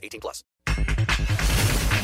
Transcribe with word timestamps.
18 0.00 0.20
plus. 0.20 0.44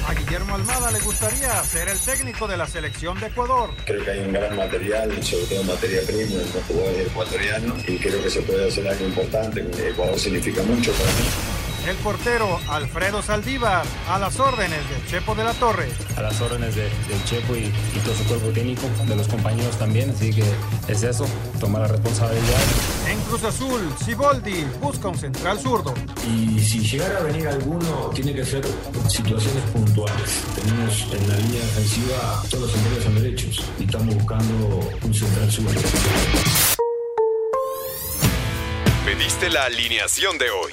A 0.06 0.14
Guillermo 0.14 0.54
Almada 0.54 0.92
le 0.92 1.00
gustaría 1.00 1.52
ser 1.64 1.88
el 1.88 1.98
técnico 1.98 2.46
de 2.46 2.56
la 2.56 2.66
selección 2.68 3.18
de 3.18 3.26
Ecuador. 3.26 3.70
Creo 3.84 4.04
que 4.04 4.10
hay 4.12 4.20
un 4.20 4.32
gran 4.32 4.54
material, 4.54 5.10
sobre 5.20 5.46
todo 5.46 5.64
materia 5.64 6.00
prima 6.06 6.42
en 6.42 6.52
los 6.54 6.64
jugadores 6.68 7.06
ecuatorianos 7.08 7.88
y 7.88 7.98
creo 7.98 8.22
que 8.22 8.30
se 8.30 8.42
puede 8.42 8.68
hacer 8.68 8.86
algo 8.86 9.04
importante. 9.04 9.66
Ecuador 9.88 10.16
significa 10.16 10.62
mucho 10.62 10.92
para 10.92 11.10
mí. 11.10 11.55
El 11.86 11.96
portero 11.98 12.58
Alfredo 12.68 13.22
Saldívar, 13.22 13.86
a 14.08 14.18
las 14.18 14.40
órdenes 14.40 14.80
del 14.90 15.06
Chepo 15.06 15.36
de 15.36 15.44
la 15.44 15.54
Torre. 15.54 15.88
A 16.16 16.22
las 16.22 16.40
órdenes 16.40 16.74
de, 16.74 16.82
del 16.82 17.24
Chepo 17.26 17.54
y, 17.54 17.60
y, 17.66 18.00
todo 18.04 18.12
su 18.12 18.24
cuerpo 18.24 18.48
técnico, 18.48 18.82
de 19.06 19.14
los 19.14 19.28
compañeros 19.28 19.78
también, 19.78 20.10
así 20.10 20.32
que 20.32 20.42
es 20.88 21.02
eso, 21.04 21.28
tomar 21.60 21.82
la 21.82 21.88
responsabilidad. 21.88 22.58
En 23.08 23.20
Cruz 23.20 23.44
Azul, 23.44 23.80
Siboldi 24.04 24.64
busca 24.80 25.06
un 25.06 25.16
central 25.16 25.60
zurdo. 25.60 25.94
Y 26.28 26.58
si 26.58 26.80
llegara 26.80 27.20
a 27.20 27.22
venir 27.22 27.46
alguno, 27.46 28.10
tiene 28.12 28.34
que 28.34 28.44
ser 28.44 28.66
situaciones 29.08 29.62
puntuales. 29.72 30.42
Tenemos 30.56 31.06
en 31.12 31.28
la 31.28 31.36
línea 31.36 31.60
defensiva 31.60 32.42
todos 32.50 32.62
los 32.62 32.72
centrales 32.72 33.04
son 33.04 33.14
derechos 33.14 33.64
y 33.78 33.84
estamos 33.84 34.12
buscando 34.12 34.80
un 35.04 35.14
central 35.14 35.52
zurdo. 35.52 35.80
Pediste 39.04 39.50
la 39.50 39.66
alineación 39.66 40.36
de 40.36 40.50
hoy. 40.50 40.72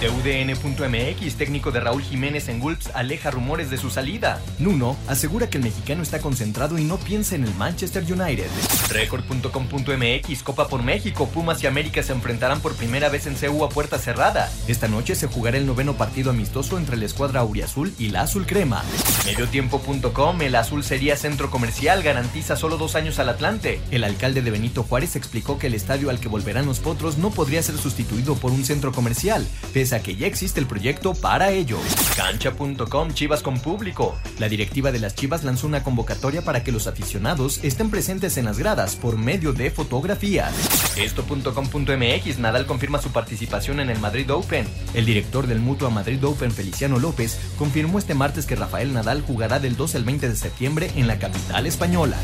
TUDN.mx, 0.00 1.34
técnico 1.34 1.72
de 1.72 1.80
Raúl 1.80 2.02
Jiménez 2.02 2.48
en 2.48 2.60
Wolves, 2.60 2.90
aleja 2.94 3.32
rumores 3.32 3.68
de 3.68 3.78
su 3.78 3.90
salida. 3.90 4.40
Nuno 4.60 4.96
asegura 5.08 5.50
que 5.50 5.58
el 5.58 5.64
mexicano 5.64 6.04
está 6.04 6.20
concentrado 6.20 6.78
y 6.78 6.84
no 6.84 6.98
piensa 6.98 7.34
en 7.34 7.42
el 7.42 7.54
Manchester 7.56 8.04
United. 8.04 8.46
Record.com.mx, 8.90 10.42
Copa 10.44 10.68
por 10.68 10.84
México, 10.84 11.28
Pumas 11.28 11.64
y 11.64 11.66
América 11.66 12.04
se 12.04 12.12
enfrentarán 12.12 12.60
por 12.60 12.76
primera 12.76 13.08
vez 13.08 13.26
en 13.26 13.34
CEU 13.34 13.64
a 13.64 13.70
puerta 13.70 13.98
cerrada. 13.98 14.50
Esta 14.68 14.86
noche 14.86 15.16
se 15.16 15.26
jugará 15.26 15.58
el 15.58 15.66
noveno 15.66 15.94
partido 15.94 16.30
amistoso 16.30 16.78
entre 16.78 16.96
la 16.96 17.04
escuadra 17.04 17.40
auriazul 17.40 17.92
y 17.98 18.10
la 18.10 18.22
azul 18.22 18.46
crema. 18.46 18.84
Mediotiempo.com, 19.26 20.42
el 20.42 20.54
azul 20.54 20.84
sería 20.84 21.16
centro 21.16 21.50
comercial, 21.50 22.04
garantiza 22.04 22.54
solo 22.54 22.76
dos 22.76 22.94
años 22.94 23.18
al 23.18 23.30
Atlante. 23.30 23.80
El 23.90 24.04
alcalde 24.04 24.42
de 24.42 24.50
Benito 24.52 24.84
Juárez 24.84 25.16
explicó 25.16 25.58
que 25.58 25.66
el 25.66 25.74
estadio 25.74 26.08
al 26.08 26.20
que 26.20 26.28
volverán 26.28 26.66
los 26.66 26.78
potros 26.78 27.18
no 27.18 27.30
podría 27.30 27.62
ser 27.64 27.76
sustituido 27.78 28.36
por 28.36 28.52
un 28.52 28.64
centro 28.64 28.92
comercial, 28.92 29.46
a 29.92 30.02
que 30.02 30.16
ya 30.16 30.26
existe 30.26 30.60
el 30.60 30.66
proyecto 30.66 31.14
para 31.14 31.50
ello. 31.50 31.78
Cancha.com 32.16 33.12
Chivas 33.12 33.42
con 33.42 33.58
público. 33.60 34.18
La 34.38 34.48
directiva 34.48 34.92
de 34.92 34.98
las 34.98 35.14
Chivas 35.14 35.44
lanzó 35.44 35.66
una 35.66 35.82
convocatoria 35.82 36.42
para 36.42 36.64
que 36.64 36.72
los 36.72 36.86
aficionados 36.86 37.60
estén 37.62 37.90
presentes 37.90 38.36
en 38.36 38.44
las 38.44 38.58
gradas 38.58 38.96
por 38.96 39.16
medio 39.16 39.52
de 39.52 39.70
fotografías. 39.70 40.52
Esto.com.mx 40.96 42.38
Nadal 42.38 42.66
confirma 42.66 43.00
su 43.00 43.10
participación 43.10 43.80
en 43.80 43.90
el 43.90 43.98
Madrid 43.98 44.30
Open. 44.32 44.66
El 44.94 45.06
director 45.06 45.46
del 45.46 45.60
Mutua 45.60 45.90
Madrid 45.90 46.24
Open, 46.24 46.50
Feliciano 46.50 46.98
López, 46.98 47.38
confirmó 47.58 47.98
este 47.98 48.14
martes 48.14 48.46
que 48.46 48.56
Rafael 48.56 48.92
Nadal 48.92 49.22
jugará 49.22 49.58
del 49.58 49.76
12 49.76 49.98
al 49.98 50.04
20 50.04 50.28
de 50.28 50.36
septiembre 50.36 50.90
en 50.96 51.06
la 51.06 51.18
capital 51.18 51.66
española. 51.66 52.16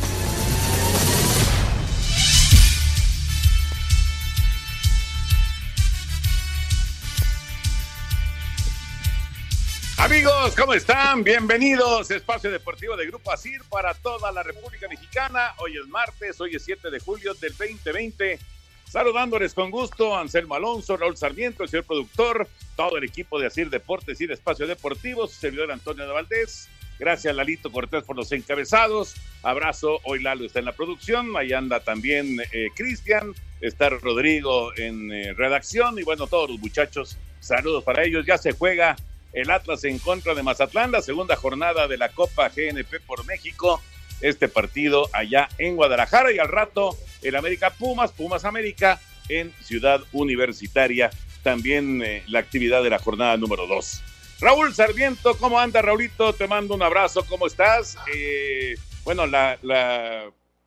Amigos, 10.04 10.54
¿cómo 10.54 10.74
están? 10.74 11.24
Bienvenidos. 11.24 12.10
Espacio 12.10 12.50
Deportivo 12.50 12.94
de 12.94 13.06
Grupo 13.06 13.32
ASIR 13.32 13.62
para 13.70 13.94
toda 13.94 14.30
la 14.32 14.42
República 14.42 14.86
Mexicana. 14.86 15.54
Hoy 15.56 15.78
es 15.78 15.88
martes, 15.88 16.38
hoy 16.42 16.54
es 16.54 16.62
7 16.62 16.90
de 16.90 17.00
julio 17.00 17.32
del 17.32 17.56
2020. 17.56 18.38
Saludándoles 18.86 19.54
con 19.54 19.70
gusto, 19.70 20.14
Anselmo 20.14 20.56
Alonso, 20.56 20.98
Raúl 20.98 21.16
Sarmiento, 21.16 21.62
el 21.62 21.70
señor 21.70 21.86
productor, 21.86 22.46
todo 22.76 22.98
el 22.98 23.04
equipo 23.04 23.40
de 23.40 23.46
ASIR 23.46 23.70
Deportes 23.70 24.20
y 24.20 24.26
de 24.26 24.34
Espacio 24.34 24.66
Deportivo, 24.66 25.26
su 25.26 25.40
servidor 25.40 25.72
Antonio 25.72 26.06
de 26.06 26.12
Valdés. 26.12 26.68
Gracias, 26.98 27.34
Lalito 27.34 27.72
Cortés, 27.72 28.04
por 28.04 28.14
los 28.14 28.30
encabezados. 28.30 29.14
Abrazo. 29.42 30.00
Hoy 30.04 30.20
Lalo 30.20 30.44
está 30.44 30.58
en 30.58 30.66
la 30.66 30.72
producción. 30.72 31.34
Ahí 31.34 31.54
anda 31.54 31.80
también 31.80 32.42
eh, 32.52 32.68
Cristian. 32.76 33.32
Está 33.62 33.88
Rodrigo 33.88 34.70
en 34.76 35.10
eh, 35.10 35.32
redacción. 35.32 35.98
Y 35.98 36.02
bueno, 36.02 36.26
todos 36.26 36.50
los 36.50 36.60
muchachos, 36.60 37.16
saludos 37.40 37.82
para 37.84 38.04
ellos. 38.04 38.26
Ya 38.26 38.36
se 38.36 38.52
juega 38.52 38.96
el 39.34 39.50
Atlas 39.50 39.84
en 39.84 39.98
contra 39.98 40.34
de 40.34 40.42
Mazatlán, 40.42 40.92
la 40.92 41.02
segunda 41.02 41.36
jornada 41.36 41.88
de 41.88 41.98
la 41.98 42.08
Copa 42.10 42.48
GNP 42.48 43.00
por 43.06 43.26
México. 43.26 43.82
Este 44.20 44.48
partido 44.48 45.08
allá 45.12 45.48
en 45.58 45.76
Guadalajara 45.76 46.32
y 46.32 46.38
al 46.38 46.48
rato 46.48 46.96
el 47.20 47.34
América 47.34 47.70
Pumas, 47.70 48.12
Pumas 48.12 48.44
América 48.44 49.00
en 49.28 49.52
Ciudad 49.60 50.00
Universitaria. 50.12 51.10
También 51.42 52.02
eh, 52.02 52.22
la 52.28 52.38
actividad 52.38 52.82
de 52.82 52.90
la 52.90 52.98
jornada 52.98 53.36
número 53.36 53.66
2. 53.66 54.02
Raúl 54.40 54.72
Sarmiento, 54.72 55.36
¿cómo 55.36 55.58
anda 55.58 55.82
Raulito? 55.82 56.32
Te 56.32 56.46
mando 56.46 56.74
un 56.74 56.82
abrazo, 56.82 57.24
¿cómo 57.28 57.46
estás? 57.46 57.96
Eh, 58.14 58.76
bueno, 59.04 59.24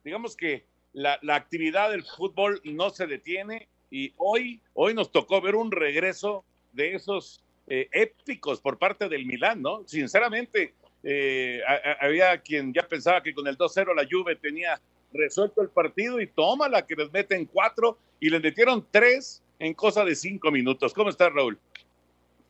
digamos 0.04 0.36
que 0.36 0.66
la, 0.94 1.20
la 1.22 1.36
actividad 1.36 1.92
del 1.92 2.04
fútbol 2.04 2.62
no 2.66 2.90
se 2.90 3.08
detiene 3.08 3.70
y 3.90 4.14
hoy, 4.18 4.62
hoy 4.74 4.94
nos 4.94 5.12
tocó 5.12 5.42
ver 5.42 5.56
un 5.56 5.72
regreso 5.72 6.44
de 6.74 6.96
esos 6.96 7.42
eh, 7.68 7.90
épicos 7.92 8.62
por 8.62 8.78
parte 8.78 9.10
del 9.10 9.26
Milán, 9.26 9.62
¿no? 9.62 9.84
Sinceramente, 9.86 10.74
eh, 11.04 11.62
había 12.00 12.38
quien 12.40 12.74
ya 12.74 12.88
pensaba 12.88 13.22
que 13.22 13.34
con 13.34 13.48
el 13.48 13.58
2-0 13.58 13.94
la 13.96 14.08
Juve 14.10 14.36
tenía 14.36 14.80
resuelto 15.14 15.62
el 15.62 15.70
partido 15.70 16.20
y 16.20 16.28
toma 16.28 16.70
la 16.70 16.86
que 16.86 16.96
les 16.96 17.12
meten 17.12 17.46
cuatro 17.46 17.98
y 18.20 18.30
les 18.30 18.42
metieron 18.42 18.86
tres 18.92 19.42
en 19.60 19.74
cosa 19.74 20.06
de 20.06 20.16
cinco 20.16 20.52
minutos. 20.52 20.94
¿Cómo 20.94 21.10
estás, 21.10 21.34
Raúl? 21.34 21.58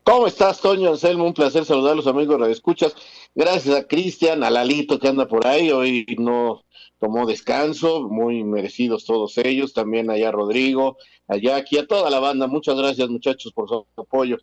¿Cómo 0.04 0.28
estás, 0.28 0.62
Toño 0.62 0.92
Anselmo? 0.92 1.26
Un 1.26 1.34
placer 1.34 1.66
saludar 1.66 1.92
a 1.92 1.96
los 1.96 2.08
amigos 2.08 2.40
de 2.40 2.52
escuchas. 2.52 2.96
Gracias 3.36 3.76
a 3.76 3.88
Cristian, 3.88 4.42
a 4.44 4.50
Lalito 4.50 5.00
que 5.00 5.10
anda 5.10 5.28
por 5.28 5.46
ahí. 5.46 5.70
Hoy 5.70 6.06
no 6.18 6.64
tomó 7.00 7.26
descanso, 7.26 8.08
muy 8.10 8.44
merecidos 8.44 9.06
todos 9.06 9.38
ellos. 9.38 9.74
También 9.74 10.10
allá 10.10 10.32
Rodrigo, 10.32 10.98
allá 11.28 11.58
aquí, 11.58 11.78
a 11.78 11.88
toda 11.88 12.10
la 12.10 12.20
banda. 12.20 12.48
Muchas 12.48 12.76
gracias, 12.78 13.10
muchachos, 13.10 13.54
por 13.54 13.68
su 13.70 13.86
apoyo. 13.96 14.38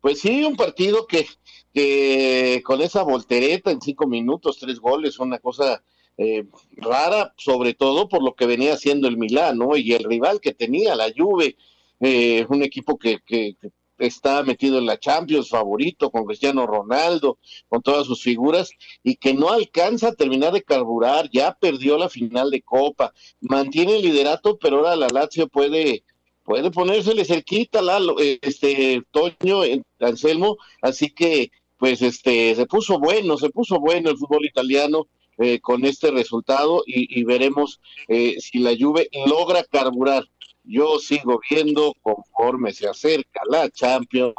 Pues 0.00 0.20
sí, 0.20 0.44
un 0.44 0.56
partido 0.56 1.06
que, 1.06 1.26
que 1.72 2.62
con 2.64 2.80
esa 2.80 3.02
voltereta 3.02 3.70
en 3.70 3.80
cinco 3.80 4.06
minutos, 4.06 4.58
tres 4.58 4.80
goles, 4.80 5.18
una 5.18 5.38
cosa 5.38 5.82
eh, 6.16 6.44
rara, 6.72 7.34
sobre 7.36 7.74
todo 7.74 8.08
por 8.08 8.22
lo 8.22 8.34
que 8.34 8.46
venía 8.46 8.74
haciendo 8.74 9.08
el 9.08 9.16
Milán, 9.16 9.58
¿no? 9.58 9.76
Y 9.76 9.92
el 9.92 10.04
rival 10.04 10.40
que 10.40 10.52
tenía, 10.52 10.94
la 10.96 11.12
Juve, 11.16 11.56
eh, 12.00 12.46
un 12.48 12.62
equipo 12.62 12.98
que, 12.98 13.20
que, 13.24 13.56
que 13.60 13.70
está 14.00 14.42
metido 14.42 14.78
en 14.78 14.86
la 14.86 14.98
Champions, 14.98 15.48
favorito, 15.48 16.10
con 16.10 16.24
Cristiano 16.24 16.66
Ronaldo, 16.66 17.38
con 17.68 17.82
todas 17.82 18.06
sus 18.06 18.22
figuras, 18.22 18.70
y 19.02 19.16
que 19.16 19.34
no 19.34 19.50
alcanza 19.50 20.08
a 20.08 20.14
terminar 20.14 20.52
de 20.52 20.62
carburar, 20.62 21.30
ya 21.32 21.54
perdió 21.54 21.96
la 21.98 22.08
final 22.08 22.50
de 22.50 22.62
Copa, 22.62 23.12
mantiene 23.40 23.96
el 23.96 24.02
liderato, 24.02 24.58
pero 24.58 24.78
ahora 24.78 24.96
la 24.96 25.08
Lazio 25.08 25.48
puede 25.48 26.04
puede 26.42 26.70
ponérsele 26.70 27.24
cerquita 27.24 27.80
Lalo, 27.80 28.16
este 28.18 29.02
Toño 29.12 29.60
Anselmo, 30.00 30.56
así 30.82 31.10
que 31.10 31.52
pues 31.76 32.02
este 32.02 32.54
se 32.54 32.66
puso 32.66 32.98
bueno, 32.98 33.36
se 33.38 33.50
puso 33.50 33.78
bueno 33.78 34.10
el 34.10 34.18
fútbol 34.18 34.44
italiano, 34.44 35.06
eh, 35.42 35.58
con 35.58 35.86
este 35.86 36.10
resultado 36.10 36.82
y, 36.86 37.24
veremos 37.24 37.80
eh, 38.08 38.36
si 38.40 38.58
la 38.58 38.72
Juve 38.78 39.08
logra 39.26 39.64
carburar. 39.64 40.28
Yo 40.64 40.98
sigo 40.98 41.40
viendo 41.48 41.94
conforme 42.02 42.72
se 42.72 42.88
acerca 42.88 43.40
la 43.50 43.70
Champions 43.70 44.34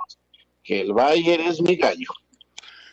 que 0.63 0.81
el 0.81 0.93
Bayern 0.93 1.43
es 1.43 1.61
mi 1.61 1.75
gallo. 1.75 2.09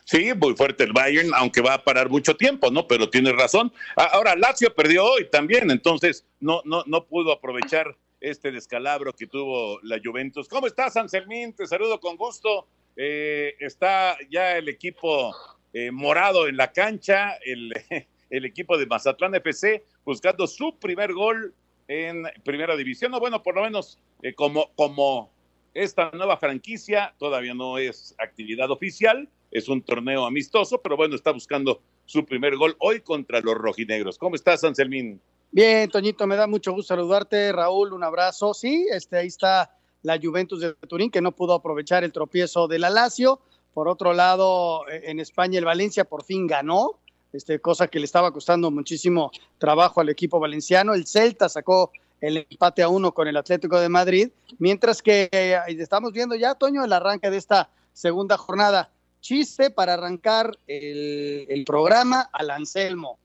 Sí, 0.04 0.32
muy 0.34 0.54
fuerte 0.54 0.84
el 0.84 0.94
Bayern, 0.94 1.30
aunque 1.34 1.60
va 1.60 1.74
a 1.74 1.84
parar 1.84 2.08
mucho 2.08 2.34
tiempo, 2.34 2.70
¿no? 2.70 2.86
Pero 2.86 3.10
tiene 3.10 3.30
razón. 3.32 3.70
Ahora, 3.94 4.34
Lazio 4.36 4.74
perdió 4.74 5.04
hoy 5.04 5.28
también, 5.28 5.70
entonces 5.70 6.24
no, 6.40 6.62
no, 6.64 6.82
no 6.86 7.04
pudo 7.04 7.30
aprovechar 7.30 7.94
este 8.20 8.50
descalabro 8.50 9.12
que 9.12 9.26
tuvo 9.26 9.78
la 9.82 10.00
Juventus. 10.02 10.48
¿Cómo 10.48 10.66
estás, 10.66 10.96
Anselmín? 10.96 11.52
Te 11.52 11.66
saludo 11.66 12.00
con 12.00 12.16
gusto. 12.16 12.66
Eh, 12.96 13.54
está 13.60 14.16
ya 14.30 14.56
el 14.56 14.68
equipo 14.68 15.34
eh, 15.72 15.90
morado 15.90 16.48
en 16.48 16.56
la 16.56 16.72
cancha, 16.72 17.34
el, 17.44 17.72
el, 18.30 18.44
equipo 18.44 18.76
de 18.76 18.86
Mazatlán 18.86 19.34
FC 19.34 19.84
buscando 20.04 20.46
su 20.46 20.78
primer 20.78 21.12
gol 21.12 21.54
en 21.88 22.24
primera 22.44 22.76
división, 22.76 23.12
o 23.14 23.20
bueno, 23.20 23.42
por 23.42 23.56
lo 23.56 23.62
menos 23.62 23.98
eh, 24.22 24.34
como, 24.34 24.70
como 24.76 25.30
esta 25.74 26.10
nueva 26.12 26.36
franquicia 26.36 27.14
todavía 27.18 27.54
no 27.54 27.78
es 27.78 28.14
actividad 28.18 28.70
oficial, 28.70 29.28
es 29.50 29.68
un 29.68 29.82
torneo 29.82 30.26
amistoso, 30.26 30.80
pero 30.82 30.96
bueno, 30.96 31.14
está 31.14 31.32
buscando 31.32 31.80
su 32.04 32.24
primer 32.24 32.56
gol 32.56 32.76
hoy 32.78 33.00
contra 33.00 33.40
los 33.40 33.54
rojinegros. 33.54 34.18
¿Cómo 34.18 34.34
estás, 34.34 34.62
Anselmín? 34.64 35.20
Bien, 35.50 35.88
Toñito, 35.88 36.26
me 36.26 36.36
da 36.36 36.46
mucho 36.46 36.72
gusto 36.72 36.94
saludarte. 36.94 37.52
Raúl, 37.52 37.94
un 37.94 38.04
abrazo. 38.04 38.52
Sí, 38.52 38.86
este, 38.90 39.16
ahí 39.16 39.28
está 39.28 39.74
la 40.02 40.18
Juventus 40.22 40.60
de 40.60 40.74
Turín, 40.74 41.10
que 41.10 41.22
no 41.22 41.32
pudo 41.32 41.54
aprovechar 41.54 42.04
el 42.04 42.12
tropiezo 42.12 42.68
de 42.68 42.78
la 42.78 42.90
Lazio. 42.90 43.40
Por 43.72 43.88
otro 43.88 44.12
lado, 44.12 44.86
e, 44.88 45.10
en 45.10 45.20
España 45.20 45.58
el 45.58 45.64
Valencia 45.64 46.04
por 46.04 46.24
fin 46.24 46.46
ganó, 46.46 46.98
este, 47.32 47.60
cosa 47.60 47.88
que 47.88 47.98
le 47.98 48.04
estaba 48.04 48.32
costando 48.32 48.70
muchísimo 48.70 49.30
trabajo 49.58 50.00
al 50.00 50.08
equipo 50.08 50.40
valenciano. 50.40 50.94
El 50.94 51.06
Celta 51.06 51.48
sacó 51.48 51.92
el 52.20 52.46
empate 52.50 52.82
a 52.82 52.88
uno 52.88 53.12
con 53.12 53.28
el 53.28 53.36
Atlético 53.36 53.78
de 53.78 53.88
Madrid, 53.88 54.30
mientras 54.58 55.02
que 55.02 55.28
eh, 55.30 55.58
estamos 55.68 56.12
viendo 56.12 56.34
ya, 56.34 56.54
Toño, 56.54 56.84
el 56.84 56.92
arranque 56.92 57.30
de 57.30 57.36
esta 57.36 57.70
segunda 57.92 58.36
jornada 58.36 58.90
chiste 59.20 59.70
para 59.70 59.94
arrancar 59.94 60.58
el, 60.66 61.64
programa 61.66 62.28
al 62.32 62.50
Anselmo. 62.50 63.18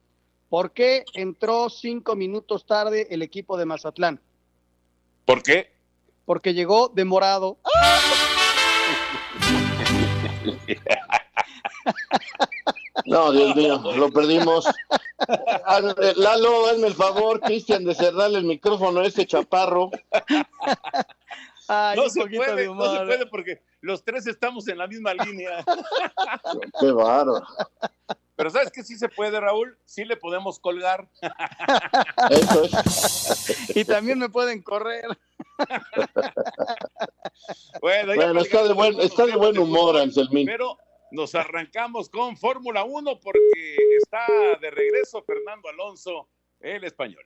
¿Por 0.48 0.72
qué 0.72 1.04
entró 1.14 1.68
cinco 1.70 2.14
minutos 2.14 2.66
tarde 2.66 3.08
el 3.10 3.22
equipo 3.22 3.56
de 3.56 3.64
Mazatlán? 3.64 4.20
¿Por 5.24 5.42
qué? 5.42 5.72
Porque 6.24 6.54
llegó 6.54 6.88
demorado. 6.88 7.58
No, 13.06 13.32
Dios 13.32 13.54
mío, 13.54 13.80
lo 13.96 14.10
perdimos. 14.10 14.66
Lalo, 16.16 16.66
hazme 16.66 16.88
el 16.88 16.94
favor, 16.94 17.40
Cristian, 17.40 17.84
de 17.84 17.94
cerrarle 17.94 18.38
el 18.38 18.44
micrófono 18.44 19.00
a 19.00 19.06
este 19.06 19.26
chaparro. 19.26 19.90
no, 21.96 22.08
se 22.08 22.26
puede, 22.26 22.66
no 22.66 22.92
se 22.92 23.04
puede 23.04 23.26
porque 23.26 23.62
los 23.80 24.02
tres 24.02 24.26
estamos 24.26 24.66
en 24.68 24.78
la 24.78 24.86
misma 24.86 25.14
línea. 25.14 25.64
Qué 26.80 26.90
bárbaro. 26.90 27.46
Pero 28.36 28.50
¿sabes 28.50 28.72
qué 28.72 28.82
sí 28.82 28.96
se 28.96 29.08
puede, 29.08 29.38
Raúl? 29.38 29.78
Sí 29.84 30.04
le 30.04 30.16
podemos 30.16 30.58
colgar. 30.58 31.08
Eso 32.30 32.64
es. 32.64 33.76
Y 33.76 33.84
también 33.84 34.18
me 34.18 34.28
pueden 34.28 34.60
correr. 34.60 35.04
Bueno, 37.80 38.40
está, 38.40 38.64
de 38.64 38.72
buen, 38.72 39.00
está 39.00 39.26
de 39.26 39.36
buen 39.36 39.56
humor, 39.56 39.96
Anselmín. 39.96 40.46
Pero 40.46 40.76
nos 41.10 41.34
arrancamos 41.34 42.08
con 42.08 42.36
Fórmula 42.36 42.84
1 42.84 43.20
porque 43.20 43.76
está 43.98 44.26
de 44.60 44.70
regreso 44.70 45.22
Fernando 45.22 45.68
Alonso, 45.68 46.28
el 46.60 46.84
español. 46.84 47.24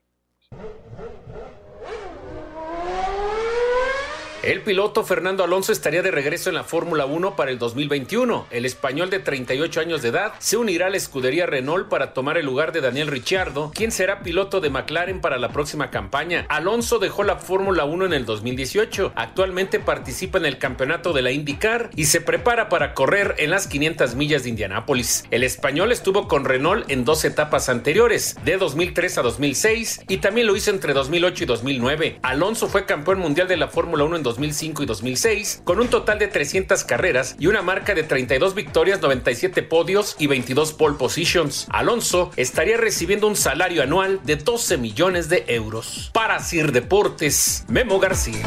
El 4.44 4.60
piloto 4.60 5.02
Fernando 5.02 5.42
Alonso 5.42 5.72
estaría 5.72 6.00
de 6.00 6.12
regreso 6.12 6.48
en 6.48 6.54
la 6.54 6.62
Fórmula 6.62 7.06
1 7.06 7.34
para 7.34 7.50
el 7.50 7.58
2021. 7.58 8.46
El 8.52 8.66
español 8.66 9.10
de 9.10 9.18
38 9.18 9.80
años 9.80 10.00
de 10.00 10.10
edad 10.10 10.32
se 10.38 10.56
unirá 10.56 10.86
a 10.86 10.90
la 10.90 10.96
escudería 10.96 11.44
Renault 11.44 11.88
para 11.88 12.14
tomar 12.14 12.38
el 12.38 12.46
lugar 12.46 12.70
de 12.70 12.80
Daniel 12.80 13.08
Ricciardo, 13.08 13.72
quien 13.74 13.90
será 13.90 14.22
piloto 14.22 14.60
de 14.60 14.70
McLaren 14.70 15.20
para 15.20 15.38
la 15.38 15.48
próxima 15.48 15.90
campaña. 15.90 16.46
Alonso 16.50 17.00
dejó 17.00 17.24
la 17.24 17.34
Fórmula 17.34 17.84
1 17.84 18.06
en 18.06 18.12
el 18.12 18.26
2018. 18.26 19.12
Actualmente 19.16 19.80
participa 19.80 20.38
en 20.38 20.46
el 20.46 20.58
campeonato 20.58 21.12
de 21.12 21.22
la 21.22 21.32
IndyCar 21.32 21.90
y 21.96 22.04
se 22.04 22.20
prepara 22.20 22.68
para 22.68 22.94
correr 22.94 23.34
en 23.38 23.50
las 23.50 23.66
500 23.66 24.14
millas 24.14 24.44
de 24.44 24.50
Indianápolis. 24.50 25.24
El 25.32 25.42
español 25.42 25.90
estuvo 25.90 26.28
con 26.28 26.44
Renault 26.44 26.88
en 26.88 27.04
dos 27.04 27.24
etapas 27.24 27.68
anteriores, 27.68 28.36
de 28.44 28.56
2003 28.56 29.18
a 29.18 29.22
2006, 29.22 30.02
y 30.06 30.18
también 30.18 30.46
lo 30.46 30.54
hizo 30.54 30.70
entre 30.70 30.92
2008 30.92 31.42
y 31.42 31.46
2009. 31.46 32.18
Alonso 32.22 32.68
fue 32.68 32.86
campeón 32.86 33.18
mundial 33.18 33.48
de 33.48 33.56
la 33.56 33.66
Fórmula 33.66 34.04
1 34.04 34.14
en 34.14 34.27
2005 34.28 34.82
y 34.82 34.86
2006, 34.86 35.62
con 35.64 35.80
un 35.80 35.88
total 35.88 36.18
de 36.18 36.28
300 36.28 36.84
carreras 36.84 37.34
y 37.38 37.46
una 37.46 37.62
marca 37.62 37.94
de 37.94 38.02
32 38.02 38.54
victorias, 38.54 39.00
97 39.00 39.62
podios 39.62 40.16
y 40.18 40.26
22 40.26 40.74
pole 40.74 40.96
positions. 40.98 41.66
Alonso 41.70 42.30
estaría 42.36 42.76
recibiendo 42.76 43.26
un 43.26 43.36
salario 43.36 43.82
anual 43.82 44.20
de 44.24 44.36
12 44.36 44.76
millones 44.76 45.28
de 45.28 45.44
euros. 45.48 46.10
Para 46.12 46.38
Sir 46.40 46.72
Deportes, 46.72 47.64
Memo 47.68 47.98
García. 47.98 48.46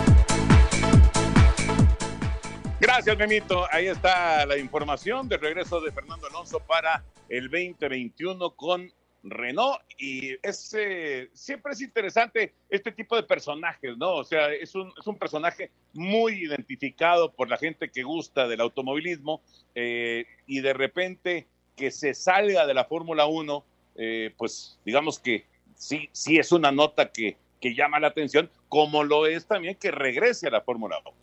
Gracias, 2.80 3.18
Memito. 3.18 3.66
Ahí 3.72 3.88
está 3.88 4.46
la 4.46 4.58
información 4.58 5.28
de 5.28 5.38
regreso 5.38 5.82
de 5.82 5.92
Fernando 5.92 6.28
Alonso 6.28 6.60
para 6.60 7.04
el 7.30 7.50
2021 7.50 8.52
con 8.52 8.92
Renault 9.24 9.80
y 9.98 10.32
es, 10.42 10.76
siempre 11.34 11.74
es 11.74 11.82
interesante 11.82 12.54
este 12.70 12.92
tipo 12.92 13.16
de 13.16 13.24
personajes, 13.24 13.98
¿no? 13.98 14.16
O 14.16 14.24
sea, 14.24 14.52
es 14.54 14.74
un, 14.76 14.92
es 15.00 15.06
un 15.06 15.18
personaje 15.18 15.72
muy 15.94 16.46
identificado 16.46 17.32
por 17.32 17.50
la 17.50 17.58
gente 17.58 17.92
que 17.92 18.04
gusta 18.04 18.48
del 18.48 18.62
automovilismo 18.62 19.42
eh, 19.76 20.26
y 20.48 20.62
de 20.62 20.74
repente 20.74 21.48
que 21.76 21.92
se 21.92 22.14
salga 22.14 22.66
de 22.66 22.74
la 22.74 22.86
Fórmula 22.86 23.26
1, 23.26 23.64
eh, 23.96 24.34
pues 24.38 24.80
digamos 24.86 25.20
que 25.20 25.46
sí, 25.76 26.10
sí 26.12 26.38
es 26.38 26.52
una 26.52 26.72
nota 26.72 27.12
que, 27.12 27.38
que 27.60 27.76
llama 27.76 28.00
la 28.00 28.08
atención, 28.08 28.50
como 28.70 29.04
lo 29.04 29.28
es 29.28 29.46
también 29.46 29.76
que 29.76 29.92
regrese 29.92 30.48
a 30.48 30.52
la 30.52 30.62
Fórmula 30.62 30.98
1. 31.06 31.16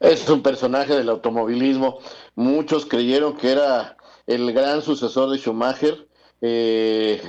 Es 0.00 0.28
un 0.28 0.42
personaje 0.42 0.94
del 0.94 1.08
automovilismo. 1.08 1.98
Muchos 2.36 2.86
creyeron 2.86 3.36
que 3.36 3.50
era 3.52 3.96
el 4.26 4.52
gran 4.52 4.82
sucesor 4.82 5.30
de 5.30 5.38
Schumacher 5.38 6.06
eh, 6.46 7.22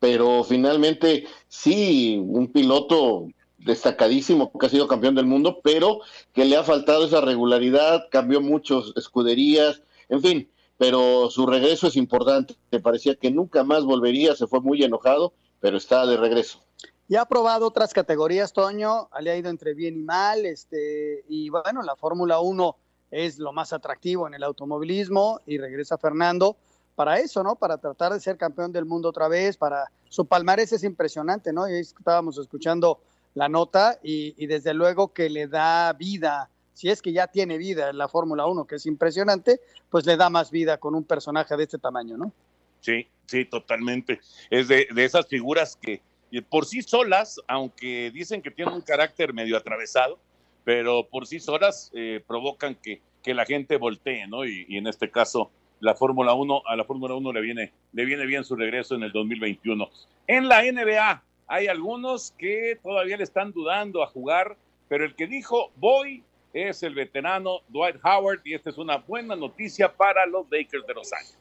pero 0.00 0.42
finalmente 0.42 1.26
sí, 1.48 2.16
un 2.18 2.50
piloto 2.50 3.28
destacadísimo 3.58 4.50
que 4.58 4.64
ha 4.66 4.70
sido 4.70 4.88
campeón 4.88 5.14
del 5.14 5.26
mundo, 5.26 5.60
pero 5.62 6.00
que 6.32 6.46
le 6.46 6.56
ha 6.56 6.64
faltado 6.64 7.04
esa 7.04 7.20
regularidad, 7.20 8.06
cambió 8.10 8.40
muchas 8.40 8.92
escuderías, 8.96 9.82
en 10.08 10.22
fin, 10.22 10.50
pero 10.78 11.28
su 11.28 11.44
regreso 11.46 11.88
es 11.88 11.96
importante. 11.96 12.56
Me 12.70 12.80
parecía 12.80 13.16
que 13.16 13.30
nunca 13.30 13.64
más 13.64 13.84
volvería, 13.84 14.34
se 14.34 14.46
fue 14.46 14.62
muy 14.62 14.82
enojado, 14.82 15.34
pero 15.60 15.76
está 15.76 16.06
de 16.06 16.16
regreso. 16.16 16.60
Ya 17.08 17.22
ha 17.22 17.26
probado 17.26 17.66
otras 17.66 17.92
categorías, 17.92 18.54
Toño, 18.54 19.10
le 19.20 19.30
ha 19.30 19.36
ido 19.36 19.50
entre 19.50 19.74
bien 19.74 19.98
y 19.98 20.02
mal, 20.04 20.46
este, 20.46 21.22
y 21.28 21.50
bueno, 21.50 21.82
la 21.82 21.96
Fórmula 21.96 22.40
1 22.40 22.76
es 23.10 23.38
lo 23.38 23.52
más 23.52 23.74
atractivo 23.74 24.26
en 24.26 24.32
el 24.32 24.42
automovilismo 24.42 25.40
y 25.44 25.58
regresa 25.58 25.98
Fernando 25.98 26.56
para 26.98 27.20
eso, 27.20 27.44
¿no? 27.44 27.54
Para 27.54 27.78
tratar 27.78 28.12
de 28.12 28.18
ser 28.18 28.36
campeón 28.36 28.72
del 28.72 28.84
mundo 28.84 29.10
otra 29.10 29.28
vez, 29.28 29.56
para 29.56 29.84
su 30.08 30.26
palmarés 30.26 30.72
es 30.72 30.82
impresionante, 30.82 31.52
¿no? 31.52 31.68
Y 31.68 31.78
estábamos 31.78 32.36
escuchando 32.38 33.00
la 33.34 33.48
nota 33.48 34.00
y, 34.02 34.46
desde 34.46 34.74
luego 34.74 35.12
que 35.12 35.30
le 35.30 35.46
da 35.46 35.92
vida, 35.92 36.50
si 36.74 36.88
es 36.90 37.00
que 37.00 37.12
ya 37.12 37.28
tiene 37.28 37.56
vida 37.56 37.90
en 37.90 37.98
la 37.98 38.08
Fórmula 38.08 38.46
1, 38.46 38.66
que 38.66 38.74
es 38.74 38.86
impresionante, 38.86 39.60
pues 39.88 40.06
le 40.06 40.16
da 40.16 40.28
más 40.28 40.50
vida 40.50 40.78
con 40.78 40.96
un 40.96 41.04
personaje 41.04 41.56
de 41.56 41.62
este 41.62 41.78
tamaño, 41.78 42.16
¿no? 42.16 42.32
Sí, 42.80 43.06
sí, 43.26 43.44
totalmente. 43.44 44.18
Es 44.50 44.66
de, 44.66 44.88
esas 44.96 45.28
figuras 45.28 45.78
que 45.80 46.02
por 46.50 46.66
sí 46.66 46.82
solas, 46.82 47.40
aunque 47.46 48.10
dicen 48.10 48.42
que 48.42 48.50
tienen 48.50 48.74
un 48.74 48.80
carácter 48.80 49.32
medio 49.32 49.56
atravesado, 49.56 50.18
pero 50.64 51.06
por 51.08 51.28
sí 51.28 51.38
solas 51.38 51.92
eh, 51.94 52.24
provocan 52.26 52.74
que, 52.74 53.02
que, 53.22 53.34
la 53.34 53.46
gente 53.46 53.76
voltee, 53.76 54.26
¿no? 54.26 54.44
y 54.44 54.76
en 54.76 54.88
este 54.88 55.12
caso, 55.12 55.52
la 55.80 55.94
Fórmula 55.94 56.34
1, 56.34 56.62
a 56.66 56.76
la 56.76 56.84
Fórmula 56.84 57.14
1 57.14 57.32
le 57.32 57.40
viene, 57.40 57.72
le 57.92 58.04
viene 58.04 58.26
bien 58.26 58.44
su 58.44 58.56
regreso 58.56 58.94
en 58.94 59.02
el 59.02 59.12
2021. 59.12 59.88
En 60.26 60.48
la 60.48 60.62
NBA 60.62 61.22
hay 61.46 61.66
algunos 61.66 62.32
que 62.38 62.78
todavía 62.82 63.16
le 63.16 63.24
están 63.24 63.52
dudando 63.52 64.02
a 64.02 64.06
jugar, 64.06 64.56
pero 64.88 65.04
el 65.04 65.14
que 65.14 65.26
dijo 65.26 65.70
voy 65.76 66.22
es 66.52 66.82
el 66.82 66.94
veterano 66.94 67.60
Dwight 67.68 67.96
Howard 68.02 68.40
y 68.44 68.54
esta 68.54 68.70
es 68.70 68.78
una 68.78 68.98
buena 68.98 69.36
noticia 69.36 69.92
para 69.92 70.26
los 70.26 70.46
Lakers 70.50 70.86
de 70.86 70.94
Los 70.94 71.12
Ángeles. 71.12 71.38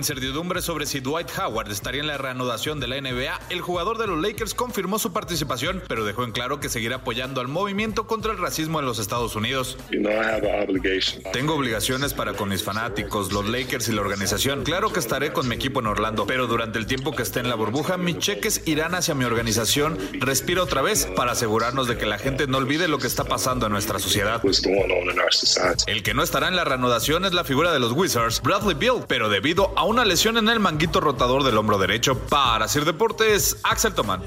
Incertidumbre 0.00 0.62
sobre 0.62 0.86
si 0.86 1.00
Dwight 1.00 1.28
Howard 1.38 1.70
estaría 1.70 2.00
en 2.00 2.06
la 2.06 2.16
reanudación 2.16 2.80
de 2.80 2.88
la 2.88 2.98
NBA, 2.98 3.38
el 3.50 3.60
jugador 3.60 3.98
de 3.98 4.06
los 4.06 4.18
Lakers 4.18 4.54
confirmó 4.54 4.98
su 4.98 5.12
participación, 5.12 5.82
pero 5.88 6.06
dejó 6.06 6.24
en 6.24 6.32
claro 6.32 6.58
que 6.58 6.70
seguirá 6.70 6.96
apoyando 6.96 7.42
al 7.42 7.48
movimiento 7.48 8.06
contra 8.06 8.32
el 8.32 8.38
racismo 8.38 8.80
en 8.80 8.86
los 8.86 8.98
Estados 8.98 9.36
Unidos. 9.36 9.76
Tengo 11.34 11.54
obligaciones 11.54 12.14
para 12.14 12.32
con 12.32 12.48
mis 12.48 12.62
fanáticos, 12.62 13.30
los 13.30 13.46
Lakers 13.46 13.90
y 13.90 13.92
la 13.92 14.00
organización. 14.00 14.64
Claro 14.64 14.90
que 14.90 15.00
estaré 15.00 15.34
con 15.34 15.46
mi 15.46 15.56
equipo 15.56 15.80
en 15.80 15.88
Orlando, 15.88 16.26
pero 16.26 16.46
durante 16.46 16.78
el 16.78 16.86
tiempo 16.86 17.12
que 17.12 17.22
esté 17.22 17.40
en 17.40 17.50
la 17.50 17.54
burbuja, 17.54 17.98
mis 17.98 18.16
cheques 18.16 18.62
irán 18.64 18.94
hacia 18.94 19.14
mi 19.14 19.26
organización. 19.26 19.98
Respiro 20.14 20.62
otra 20.62 20.80
vez 20.80 21.08
para 21.14 21.32
asegurarnos 21.32 21.88
de 21.88 21.98
que 21.98 22.06
la 22.06 22.16
gente 22.16 22.46
no 22.46 22.56
olvide 22.56 22.88
lo 22.88 22.96
que 22.96 23.06
está 23.06 23.24
pasando 23.24 23.66
en 23.66 23.72
nuestra 23.72 23.98
sociedad. 23.98 24.40
El 25.86 26.02
que 26.02 26.14
no 26.14 26.22
estará 26.22 26.48
en 26.48 26.56
la 26.56 26.64
reanudación 26.64 27.26
es 27.26 27.34
la 27.34 27.44
figura 27.44 27.70
de 27.70 27.80
los 27.80 27.92
Wizards, 27.92 28.40
Bradley 28.40 28.74
Bill, 28.74 29.04
pero 29.06 29.28
debido 29.28 29.74
a 29.76 29.89
una 29.90 30.04
lesión 30.04 30.38
en 30.38 30.48
el 30.48 30.60
manguito 30.60 31.00
rotador 31.00 31.42
del 31.42 31.58
hombro 31.58 31.76
derecho. 31.76 32.16
Para 32.28 32.68
Sir 32.68 32.84
Deportes, 32.84 33.60
Axel 33.64 33.92
Tomán. 33.92 34.22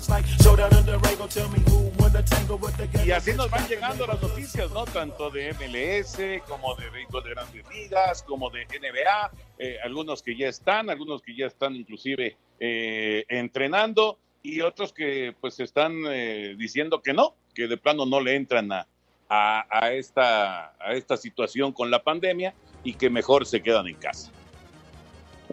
Y 3.05 3.11
así 3.11 3.31
nos 3.33 3.49
van 3.49 3.67
llegando 3.69 4.05
las 4.05 4.21
noticias, 4.21 4.69
¿no? 4.71 4.83
Tanto 4.83 5.29
de 5.29 5.53
MLS 5.53 6.17
como 6.49 6.75
de 6.75 6.89
béisbol 6.89 7.23
de 7.23 7.29
grandes 7.29 7.65
ligas, 7.69 8.23
como 8.23 8.49
de 8.49 8.65
NBA, 8.65 9.31
eh, 9.57 9.77
algunos 9.85 10.21
que 10.21 10.35
ya 10.35 10.49
están, 10.49 10.89
algunos 10.89 11.21
que 11.21 11.33
ya 11.33 11.45
están 11.45 11.77
inclusive 11.77 12.35
eh, 12.59 13.23
entrenando 13.29 14.19
y 14.41 14.59
otros 14.59 14.91
que 14.91 15.33
pues 15.39 15.61
están 15.61 15.93
eh, 16.07 16.55
diciendo 16.57 17.01
que 17.01 17.13
no, 17.13 17.35
que 17.55 17.67
de 17.69 17.77
plano 17.77 18.05
no 18.05 18.19
le 18.19 18.35
entran 18.35 18.69
a, 18.73 18.85
a, 19.29 19.93
esta, 19.93 20.73
a 20.77 20.91
esta 20.91 21.15
situación 21.15 21.71
con 21.71 21.89
la 21.89 22.03
pandemia 22.03 22.53
y 22.83 22.95
que 22.95 23.09
mejor 23.09 23.45
se 23.45 23.63
quedan 23.63 23.87
en 23.87 23.95
casa. 23.95 24.29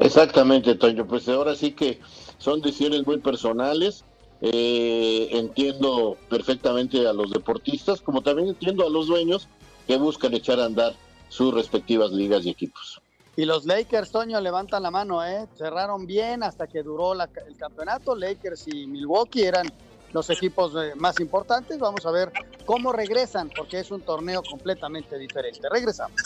Exactamente, 0.01 0.75
Toño. 0.75 1.07
Pues 1.07 1.29
ahora 1.29 1.55
sí 1.55 1.73
que 1.73 2.01
son 2.39 2.61
decisiones 2.61 3.07
muy 3.07 3.19
personales. 3.19 4.05
Eh, 4.43 5.29
entiendo 5.33 6.17
perfectamente 6.31 7.07
a 7.07 7.13
los 7.13 7.31
deportistas, 7.31 8.01
como 8.01 8.23
también 8.23 8.49
entiendo 8.49 8.87
a 8.87 8.91
los 8.91 9.07
dueños 9.07 9.47
que 9.87 9.99
buscan 9.99 10.33
echar 10.33 10.59
a 10.59 10.65
andar 10.65 10.95
sus 11.29 11.53
respectivas 11.53 12.11
ligas 12.11 12.47
y 12.47 12.51
equipos. 12.51 13.03
Y 13.37 13.45
los 13.45 13.67
Lakers, 13.67 14.11
Toño, 14.11 14.41
levantan 14.41 14.83
la 14.83 14.91
mano, 14.91 15.25
¿eh? 15.25 15.47
Cerraron 15.59 16.07
bien 16.07 16.43
hasta 16.43 16.67
que 16.67 16.83
duró 16.83 17.15
la, 17.15 17.29
el 17.47 17.57
campeonato. 17.57 18.17
Lakers 18.17 18.69
y 18.69 18.87
Milwaukee 18.87 19.43
eran 19.43 19.71
los 20.13 20.31
equipos 20.31 20.73
eh, 20.75 20.95
más 20.97 21.21
importantes. 21.21 21.79
Vamos 21.79 22.07
a 22.07 22.11
ver 22.11 22.33
cómo 22.65 22.93
regresan, 22.93 23.51
porque 23.55 23.81
es 23.81 23.91
un 23.91 24.01
torneo 24.01 24.43
completamente 24.43 25.19
diferente. 25.19 25.69
Regresamos. 25.71 26.19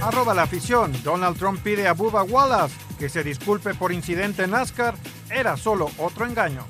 Arroba 0.00 0.34
la 0.34 0.44
afición. 0.44 0.92
Donald 1.02 1.36
Trump 1.36 1.60
pide 1.64 1.88
a 1.88 1.94
Bubba 1.94 2.22
Wallace 2.22 2.76
que 2.96 3.08
se 3.08 3.24
disculpe 3.24 3.74
por 3.74 3.90
incidente 3.90 4.44
en 4.44 4.52
NASCAR. 4.52 4.94
Era 5.28 5.56
solo 5.56 5.90
otro 5.98 6.26
engaño. 6.26 6.64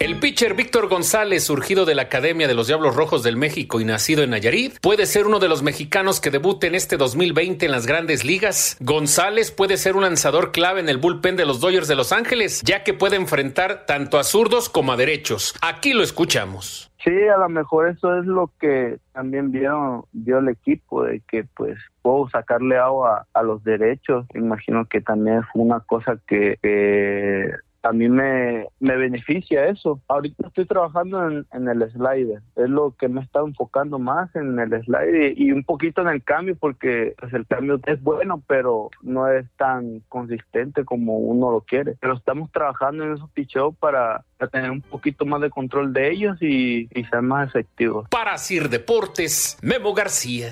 El 0.00 0.18
pitcher 0.18 0.54
Víctor 0.54 0.88
González, 0.88 1.44
surgido 1.44 1.84
de 1.84 1.94
la 1.94 2.02
Academia 2.02 2.48
de 2.48 2.54
los 2.54 2.66
Diablos 2.66 2.96
Rojos 2.96 3.22
del 3.22 3.36
México 3.36 3.80
y 3.80 3.84
nacido 3.84 4.22
en 4.22 4.30
Nayarit, 4.30 4.80
puede 4.80 5.06
ser 5.06 5.26
uno 5.26 5.38
de 5.38 5.48
los 5.48 5.62
mexicanos 5.62 6.20
que 6.20 6.30
debuten 6.30 6.74
este 6.74 6.96
2020 6.96 7.66
en 7.66 7.72
las 7.72 7.86
grandes 7.86 8.24
ligas. 8.24 8.76
González 8.80 9.50
puede 9.50 9.76
ser 9.76 9.96
un 9.96 10.02
lanzador 10.02 10.52
clave 10.52 10.80
en 10.80 10.88
el 10.88 10.96
bullpen 10.96 11.36
de 11.36 11.46
los 11.46 11.60
Dodgers 11.60 11.86
de 11.86 11.96
Los 11.96 12.12
Ángeles, 12.12 12.62
ya 12.64 12.82
que 12.82 12.92
puede 12.94 13.16
enfrentar 13.16 13.86
tanto 13.86 14.18
a 14.18 14.24
zurdos 14.24 14.68
como 14.68 14.92
a 14.92 14.96
derechos. 14.96 15.54
Aquí 15.62 15.92
lo 15.92 16.02
escuchamos. 16.02 16.90
Sí, 17.04 17.12
a 17.28 17.38
lo 17.38 17.48
mejor 17.48 17.88
eso 17.88 18.18
es 18.18 18.26
lo 18.26 18.50
que 18.58 18.98
también 19.12 19.52
vio, 19.52 20.08
vio 20.12 20.38
el 20.38 20.48
equipo, 20.48 21.04
de 21.04 21.20
que 21.28 21.44
pues 21.54 21.78
puedo 22.02 22.28
sacarle 22.30 22.78
agua 22.78 23.26
a 23.32 23.42
los 23.42 23.62
derechos. 23.64 24.26
Imagino 24.34 24.86
que 24.86 25.00
también 25.00 25.42
fue 25.52 25.62
una 25.62 25.80
cosa 25.80 26.18
que, 26.26 26.58
que 26.62 27.52
a 27.82 27.92
mí 27.92 28.08
me, 28.08 28.66
me 28.78 28.96
beneficia 28.96 29.66
eso. 29.66 30.00
Ahorita 30.08 30.48
estoy 30.48 30.66
trabajando 30.66 31.28
en, 31.28 31.68
el 31.68 31.90
slider, 31.90 32.42
es 32.56 32.68
lo 32.68 32.94
que 32.98 33.08
me 33.08 33.20
está 33.22 33.40
enfocando 33.40 33.98
más 33.98 34.34
en 34.36 34.58
el 34.58 34.70
slider 34.84 35.38
y, 35.38 35.48
y 35.48 35.52
un 35.52 35.64
poquito 35.64 36.02
en 36.02 36.08
el 36.08 36.22
cambio 36.22 36.56
porque 36.56 37.14
pues, 37.18 37.32
el 37.32 37.46
cambio 37.46 37.80
es 37.86 38.02
bueno, 38.02 38.42
pero 38.46 38.90
no 39.02 39.28
es 39.28 39.46
tan 39.56 40.00
consistente 40.08 40.84
como 40.84 41.18
uno 41.18 41.50
lo 41.50 41.60
quiere. 41.62 41.96
Pero 42.00 42.14
estamos 42.14 42.50
trabajando 42.52 43.04
en 43.04 43.14
esos 43.14 43.30
picheos 43.30 43.74
para, 43.76 44.24
para, 44.38 44.50
tener 44.50 44.70
un 44.70 44.82
poquito 44.82 45.24
más 45.24 45.40
de 45.40 45.50
control 45.50 45.92
de 45.92 46.10
ellos 46.10 46.36
y, 46.40 46.88
y 46.92 47.04
ser 47.04 47.22
más 47.22 47.48
efectivos. 47.48 48.08
Para 48.10 48.36
Sir 48.38 48.68
Deportes, 48.68 49.58
Memo 49.62 49.94
García. 49.94 50.50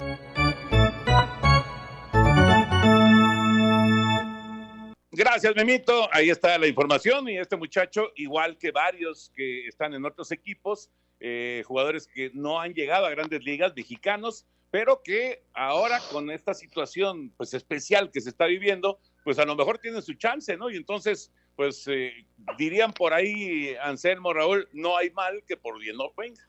Gracias, 5.18 5.52
Memito. 5.56 6.08
Ahí 6.12 6.30
está 6.30 6.56
la 6.58 6.68
información. 6.68 7.28
Y 7.28 7.38
este 7.38 7.56
muchacho, 7.56 8.12
igual 8.14 8.56
que 8.56 8.70
varios 8.70 9.32
que 9.34 9.66
están 9.66 9.92
en 9.92 10.04
otros 10.04 10.30
equipos, 10.30 10.90
eh, 11.18 11.64
jugadores 11.66 12.06
que 12.06 12.30
no 12.34 12.60
han 12.60 12.72
llegado 12.72 13.04
a 13.04 13.10
grandes 13.10 13.42
ligas, 13.42 13.72
mexicanos, 13.74 14.46
pero 14.70 15.02
que 15.02 15.42
ahora 15.54 15.98
con 16.12 16.30
esta 16.30 16.54
situación 16.54 17.32
pues 17.36 17.52
especial 17.52 18.12
que 18.12 18.20
se 18.20 18.28
está 18.28 18.46
viviendo, 18.46 19.00
pues 19.24 19.40
a 19.40 19.44
lo 19.44 19.56
mejor 19.56 19.78
tienen 19.78 20.02
su 20.02 20.14
chance, 20.14 20.56
¿no? 20.56 20.70
Y 20.70 20.76
entonces, 20.76 21.32
pues 21.56 21.88
eh, 21.88 22.12
dirían 22.56 22.92
por 22.92 23.12
ahí, 23.12 23.74
Anselmo 23.82 24.32
Raúl, 24.32 24.68
no 24.72 24.96
hay 24.96 25.10
mal 25.10 25.42
que 25.48 25.56
por 25.56 25.80
bien 25.80 25.96
no 25.96 26.12
venga. 26.16 26.48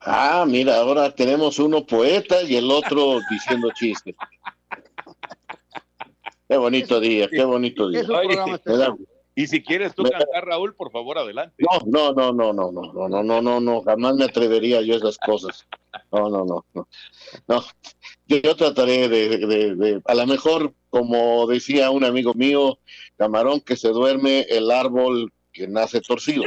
Ah, 0.00 0.44
mira, 0.46 0.76
ahora 0.76 1.10
tenemos 1.10 1.58
uno 1.58 1.86
poeta 1.86 2.42
y 2.42 2.56
el 2.56 2.70
otro 2.70 3.18
diciendo 3.30 3.70
chistes. 3.74 4.14
Qué 6.48 6.56
bonito 6.56 7.00
día, 7.00 7.28
qué 7.28 7.44
bonito 7.44 7.88
día. 7.88 8.04
y 9.34 9.46
si 9.46 9.62
quieres 9.62 9.94
tú 9.94 10.04
cantar, 10.04 10.46
Raúl, 10.46 10.74
por 10.74 10.92
favor, 10.92 11.18
adelante. 11.18 11.56
No, 11.58 11.80
no, 11.86 12.12
no, 12.12 12.32
no, 12.32 12.52
no, 12.52 12.70
no, 12.72 12.92
no, 12.92 13.08
no, 13.08 13.22
no, 13.22 13.42
no, 13.42 13.60
no, 13.60 13.82
jamás 13.82 14.14
me 14.14 14.24
atrevería 14.24 14.80
yo 14.82 14.94
a 14.94 14.98
esas 14.98 15.18
cosas. 15.18 15.66
No, 16.12 16.30
no, 16.30 16.44
no, 16.44 16.64
no. 16.74 16.88
no. 17.48 17.64
Yo, 18.26 18.36
yo 18.38 18.54
trataré 18.56 19.08
de, 19.08 19.38
de, 19.38 19.74
de, 19.74 20.02
a 20.04 20.14
lo 20.14 20.26
mejor, 20.26 20.72
como 20.90 21.46
decía 21.46 21.90
un 21.90 22.04
amigo 22.04 22.32
mío, 22.34 22.78
camarón 23.16 23.60
que 23.60 23.76
se 23.76 23.88
duerme, 23.88 24.42
el 24.42 24.70
árbol 24.70 25.32
que 25.52 25.66
nace 25.66 26.00
torcido. 26.00 26.44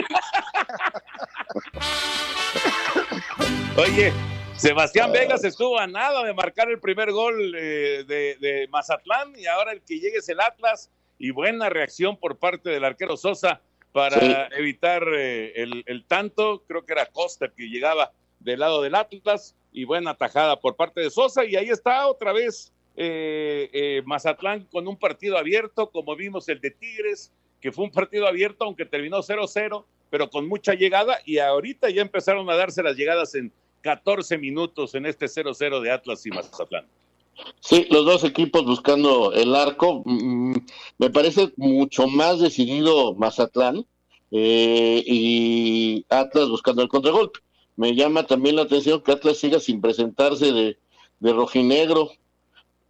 Oye, 3.78 4.14
Sebastián 4.60 5.14
Vegas 5.14 5.46
estuvo 5.46 5.80
a 5.80 5.88
nada 5.88 6.22
de 6.26 6.34
marcar 6.34 6.70
el 6.70 6.82
primer 6.82 7.14
gol 7.14 7.56
eh, 7.56 8.04
de, 8.06 8.36
de, 8.42 8.68
Mazatlán 8.68 9.34
y 9.38 9.46
ahora 9.46 9.72
el 9.72 9.82
que 9.82 10.02
llegue 10.02 10.18
es 10.18 10.28
el 10.28 10.42
Atlas 10.42 10.92
y 11.18 11.32
buena 11.32 11.70
reacción 11.70 12.18
por 12.18 12.40
parte 12.40 12.70
del 12.70 12.84
arquero 12.84 13.16
Sosa 13.16 13.62
para 13.94 14.20
sí. 14.20 14.36
evitar 14.58 15.04
eh, 15.16 15.54
el, 15.56 15.84
el, 15.86 16.04
tanto. 16.04 16.66
Creo 16.68 16.86
que 16.86 16.92
era 16.92 17.06
Costa 17.06 17.48
que 17.56 17.70
llegaba 17.70 18.12
del 18.42 18.60
lado 18.60 18.82
del 18.82 18.96
Atlas 18.96 19.56
y 19.72 19.86
buena 19.86 20.16
tajada 20.16 20.60
por 20.60 20.76
parte 20.76 21.00
de 21.00 21.10
Sosa 21.10 21.46
y 21.46 21.56
ahí 21.56 21.70
está 21.70 22.06
otra 22.08 22.34
vez 22.34 22.74
eh, 22.98 24.02
Mazatlán 24.06 24.66
con 24.66 24.90
un 24.90 24.98
partido 24.98 25.38
abierto 25.38 25.90
como 25.90 26.18
vimos 26.18 26.50
el 26.50 26.60
de 26.60 26.72
Tigres 26.72 27.32
que 27.62 27.72
fue 27.72 27.86
un 27.86 27.92
partido 27.92 28.28
abierto 28.28 28.66
aunque 28.66 28.86
terminó 28.86 29.20
0-0 29.20 29.86
pero 30.10 30.30
con 30.30 30.50
mucha 30.50 30.74
llegada 30.74 31.20
y 31.24 31.38
ahorita 31.38 31.90
ya 31.92 32.02
empezaron 32.02 32.50
a 32.50 32.56
darse 32.56 32.84
las 32.84 32.98
llegadas 32.98 33.36
en 33.36 33.54
14 33.82 34.38
minutos 34.38 34.96
en 34.96 35.06
este 35.06 35.28
0-0 35.28 35.82
de 35.82 35.92
Atlas 35.92 36.26
y 36.26 36.30
Mazatlán. 36.30 36.86
Sí, 37.60 37.88
los 37.90 38.06
dos 38.06 38.24
equipos 38.24 38.66
buscando 38.66 39.32
el 39.34 39.56
arco. 39.56 40.04
Me 40.06 41.10
parece 41.10 41.54
mucho 41.58 42.08
más 42.08 42.40
decidido 42.40 43.16
Mazatlán 43.16 43.86
eh, 44.32 45.04
y 45.06 46.06
Atlas 46.10 46.50
buscando 46.50 46.82
el 46.82 46.90
contragolpe. 46.90 47.40
Me 47.76 47.96
llama 47.96 48.26
también 48.26 48.58
la 48.58 48.64
atención 48.64 49.02
que 49.02 49.14
Atlas 49.14 49.38
siga 49.38 49.60
sin 49.60 49.80
presentarse 49.82 50.52
de, 50.52 50.78
de 51.20 51.34
rojinegro. 51.34 52.12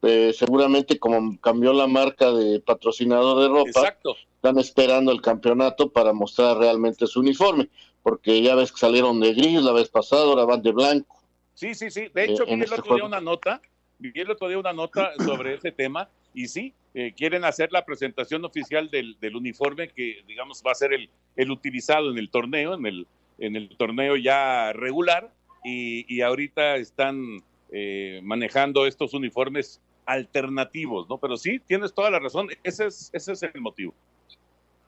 Eh, 0.01 0.33
seguramente 0.33 0.97
como 0.97 1.37
cambió 1.41 1.73
la 1.73 1.85
marca 1.85 2.31
de 2.31 2.61
patrocinador 2.61 3.41
de 3.41 3.49
ropa, 3.49 3.69
Exacto. 3.81 4.15
están 4.35 4.57
esperando 4.57 5.11
el 5.11 5.21
campeonato 5.21 5.91
para 5.91 6.13
mostrar 6.13 6.57
realmente 6.57 7.05
su 7.05 7.19
uniforme 7.19 7.69
porque 8.03 8.41
ya 8.41 8.55
ves 8.55 8.71
que 8.71 8.79
salieron 8.79 9.19
de 9.19 9.33
gris 9.33 9.61
la 9.61 9.71
vez 9.71 9.89
pasada, 9.89 10.23
ahora 10.23 10.45
van 10.45 10.61
de 10.61 10.71
blanco. 10.71 11.21
Sí, 11.53 11.75
sí, 11.75 11.91
sí. 11.91 12.07
De 12.13 12.25
hecho, 12.25 12.43
eh, 12.47 12.55
vi 12.55 12.63
el 12.63 12.73
otro 12.73 12.83
juego. 12.83 12.95
día 12.95 13.05
una 13.05 13.21
nota, 13.21 13.61
vi 13.97 14.11
el 14.15 14.31
otro 14.31 14.47
día 14.47 14.57
una 14.57 14.73
nota 14.73 15.11
sobre 15.25 15.55
ese 15.55 15.71
tema 15.71 16.09
y 16.33 16.47
sí, 16.47 16.73
eh, 16.93 17.13
quieren 17.15 17.43
hacer 17.43 17.71
la 17.71 17.85
presentación 17.85 18.45
oficial 18.45 18.89
del, 18.89 19.17
del, 19.19 19.35
uniforme 19.35 19.89
que, 19.89 20.23
digamos, 20.27 20.63
va 20.65 20.71
a 20.71 20.75
ser 20.75 20.93
el, 20.93 21.09
el 21.35 21.51
utilizado 21.51 22.11
en 22.11 22.17
el 22.17 22.29
torneo, 22.29 22.73
en 22.73 22.85
el, 22.85 23.07
en 23.39 23.55
el 23.55 23.69
torneo 23.77 24.15
ya 24.15 24.73
regular, 24.73 25.31
y, 25.63 26.05
y 26.13 26.21
ahorita 26.21 26.77
están 26.77 27.43
eh, 27.71 28.19
manejando 28.23 28.85
estos 28.87 29.13
uniformes 29.13 29.81
alternativos, 30.05 31.07
¿no? 31.07 31.17
Pero 31.17 31.37
sí, 31.37 31.59
tienes 31.59 31.93
toda 31.93 32.09
la 32.09 32.19
razón, 32.19 32.47
ese 32.63 32.87
es, 32.87 33.11
ese 33.13 33.33
es 33.33 33.43
el 33.43 33.61
motivo. 33.61 33.93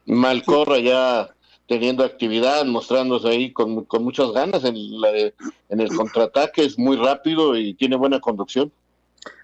Malcorra 0.06 0.80
ya 0.80 1.30
teniendo 1.68 2.04
actividad, 2.04 2.66
mostrándose 2.66 3.28
ahí 3.30 3.54
con, 3.54 3.86
con 3.86 4.04
muchas 4.04 4.32
ganas 4.32 4.64
en, 4.64 5.00
la 5.00 5.12
de, 5.12 5.34
en 5.70 5.80
el 5.80 5.96
contraataque, 5.96 6.66
es 6.66 6.78
muy 6.78 6.98
rápido 6.98 7.56
y 7.56 7.74
tiene 7.74 7.96
buena 7.96 8.20
conducción. 8.20 8.72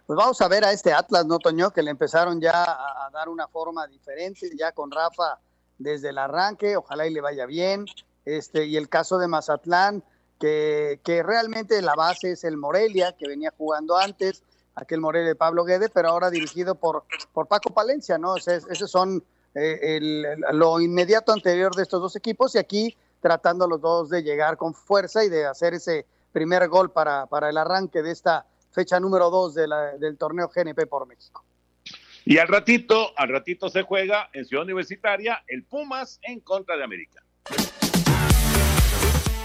Pues 0.05 0.17
vamos 0.17 0.39
a 0.41 0.47
ver 0.47 0.63
a 0.63 0.71
este 0.71 0.93
Atlas, 0.93 1.25
¿no, 1.25 1.37
Toño? 1.37 1.71
Que 1.71 1.83
le 1.83 1.91
empezaron 1.91 2.39
ya 2.39 2.63
a, 2.63 3.09
dar 3.11 3.29
una 3.29 3.47
forma 3.47 3.87
diferente, 3.87 4.49
ya 4.57 4.71
con 4.71 4.89
Rafa 4.89 5.39
desde 5.77 6.09
el 6.09 6.17
arranque, 6.17 6.77
ojalá 6.77 7.07
y 7.07 7.13
le 7.13 7.21
vaya 7.21 7.45
bien. 7.45 7.85
Este, 8.23 8.65
y 8.65 8.77
el 8.77 8.89
caso 8.89 9.17
de 9.17 9.27
Mazatlán, 9.27 10.03
que, 10.39 10.99
que 11.03 11.23
realmente 11.23 11.81
la 11.81 11.95
base 11.95 12.31
es 12.31 12.43
el 12.43 12.57
Morelia, 12.57 13.13
que 13.17 13.27
venía 13.27 13.53
jugando 13.57 13.97
antes, 13.97 14.43
aquel 14.75 15.01
Morelia 15.01 15.29
de 15.29 15.35
Pablo 15.35 15.65
Guede, 15.65 15.89
pero 15.89 16.09
ahora 16.09 16.29
dirigido 16.29 16.75
por, 16.75 17.03
por 17.33 17.47
Paco 17.47 17.73
Palencia, 17.73 18.17
¿no? 18.17 18.37
Esos 18.37 18.89
son 18.89 19.23
eh, 19.57 19.99
lo 20.53 20.79
inmediato 20.79 21.31
anterior 21.31 21.75
de 21.75 21.83
estos 21.83 22.01
dos 22.01 22.15
equipos 22.15 22.53
y 22.55 22.59
aquí 22.59 22.95
tratando 23.21 23.67
los 23.67 23.81
dos 23.81 24.09
de 24.09 24.21
llegar 24.21 24.57
con 24.57 24.73
fuerza 24.73 25.23
y 25.23 25.29
de 25.29 25.45
hacer 25.45 25.73
ese 25.73 26.05
primer 26.31 26.67
gol 26.67 26.91
para, 26.91 27.25
para 27.25 27.49
el 27.49 27.57
arranque 27.57 28.01
de 28.03 28.11
esta 28.11 28.45
fecha 28.71 28.99
número 28.99 29.29
dos 29.29 29.55
de 29.55 29.67
la, 29.67 29.97
del 29.97 30.17
torneo 30.17 30.49
GNP 30.53 30.85
por 30.87 31.07
México. 31.07 31.43
Y 32.25 32.37
al 32.37 32.47
ratito, 32.47 33.13
al 33.17 33.29
ratito 33.29 33.69
se 33.69 33.83
juega 33.83 34.29
en 34.33 34.45
Ciudad 34.45 34.63
Universitaria 34.63 35.43
el 35.47 35.63
Pumas 35.63 36.19
en 36.21 36.41
contra 36.41 36.75
de 36.77 36.83
América. 36.83 37.23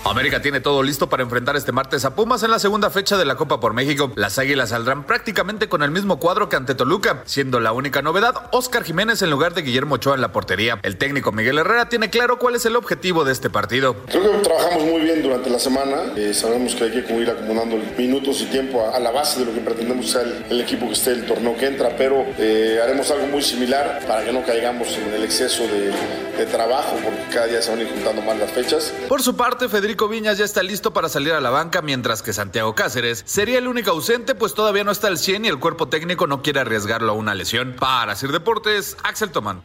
América 0.04 0.42
tiene 0.42 0.60
todo 0.60 0.82
listo 0.82 1.08
para 1.08 1.22
enfrentar 1.22 1.54
este 1.56 1.70
martes 1.70 2.04
a 2.04 2.14
Pumas 2.16 2.42
en 2.42 2.50
la 2.50 2.58
segunda 2.58 2.90
fecha 2.90 3.16
de 3.16 3.24
la 3.24 3.36
Copa 3.36 3.60
por 3.60 3.72
México. 3.72 4.10
Las 4.16 4.36
Águilas 4.36 4.70
saldrán 4.70 5.04
prácticamente 5.06 5.68
con 5.68 5.82
el 5.84 5.92
mismo 5.92 6.18
cuadro 6.18 6.48
que 6.48 6.56
ante 6.56 6.74
Toluca, 6.74 7.22
siendo 7.24 7.60
la 7.60 7.72
única 7.72 8.02
novedad 8.02 8.34
Oscar 8.50 8.82
Jiménez 8.82 9.22
en 9.22 9.30
lugar 9.30 9.54
de 9.54 9.62
Guillermo 9.62 9.94
Ochoa 9.94 10.16
en 10.16 10.20
la 10.20 10.32
portería. 10.32 10.78
El 10.82 10.98
técnico 10.98 11.30
Miguel 11.30 11.58
Herrera 11.58 11.88
tiene 11.88 12.10
claro 12.10 12.38
cuál 12.38 12.56
es 12.56 12.66
el 12.66 12.74
objetivo 12.74 13.24
de 13.24 13.32
este 13.32 13.48
partido. 13.48 13.94
Creo 14.10 14.32
que 14.32 14.38
trabajamos 14.38 14.82
muy 14.84 15.02
bien 15.02 15.22
durante 15.22 15.48
la 15.48 15.60
semana. 15.60 16.12
Eh, 16.16 16.34
sabemos 16.34 16.74
que 16.74 16.84
hay 16.84 16.90
que 16.90 17.14
ir 17.14 17.30
acumulando 17.30 17.78
minutos 17.96 18.42
y 18.42 18.46
tiempo 18.46 18.84
a, 18.84 18.96
a, 18.96 19.00
la 19.00 19.12
base 19.12 19.40
de 19.40 19.46
lo 19.46 19.54
que 19.54 19.60
pretendemos 19.60 20.10
ser 20.10 20.26
el, 20.26 20.44
el 20.50 20.60
equipo 20.60 20.88
que 20.88 20.94
esté 20.94 21.12
el 21.12 21.24
torneo 21.26 21.56
que 21.56 21.66
entra, 21.66 21.96
pero 21.96 22.26
eh, 22.38 22.80
haremos 22.82 23.08
algo 23.12 23.28
muy 23.28 23.40
similar 23.42 24.00
para 24.06 24.24
que 24.24 24.32
no 24.32 24.44
caigamos 24.44 24.88
en 24.98 25.14
el 25.14 25.22
exceso 25.22 25.62
de, 25.62 25.92
de 26.36 26.46
trabajo, 26.46 26.96
porque 27.04 27.22
cada 27.32 27.46
día 27.46 27.62
se 27.62 27.70
van 27.70 27.78
a 27.78 27.82
ir 27.82 27.88
juntando 27.88 28.20
más 28.22 28.36
las 28.36 28.50
fechas. 28.50 28.92
Por 29.08 29.22
su 29.22 29.36
parte, 29.36 29.68
Federico 29.68 29.91
Federico 29.92 30.08
Viñas 30.08 30.38
ya 30.38 30.46
está 30.46 30.62
listo 30.62 30.94
para 30.94 31.10
salir 31.10 31.34
a 31.34 31.40
la 31.42 31.50
banca, 31.50 31.82
mientras 31.82 32.22
que 32.22 32.32
Santiago 32.32 32.74
Cáceres 32.74 33.22
sería 33.26 33.58
el 33.58 33.68
único 33.68 33.90
ausente, 33.90 34.34
pues 34.34 34.54
todavía 34.54 34.84
no 34.84 34.90
está 34.90 35.08
al 35.08 35.18
100 35.18 35.44
y 35.44 35.48
el 35.48 35.58
cuerpo 35.58 35.88
técnico 35.88 36.26
no 36.26 36.40
quiere 36.40 36.60
arriesgarlo 36.60 37.12
a 37.12 37.14
una 37.14 37.34
lesión. 37.34 37.76
Para 37.78 38.14
Sir 38.14 38.32
Deportes, 38.32 38.96
Axel 39.04 39.32
Tomán. 39.32 39.60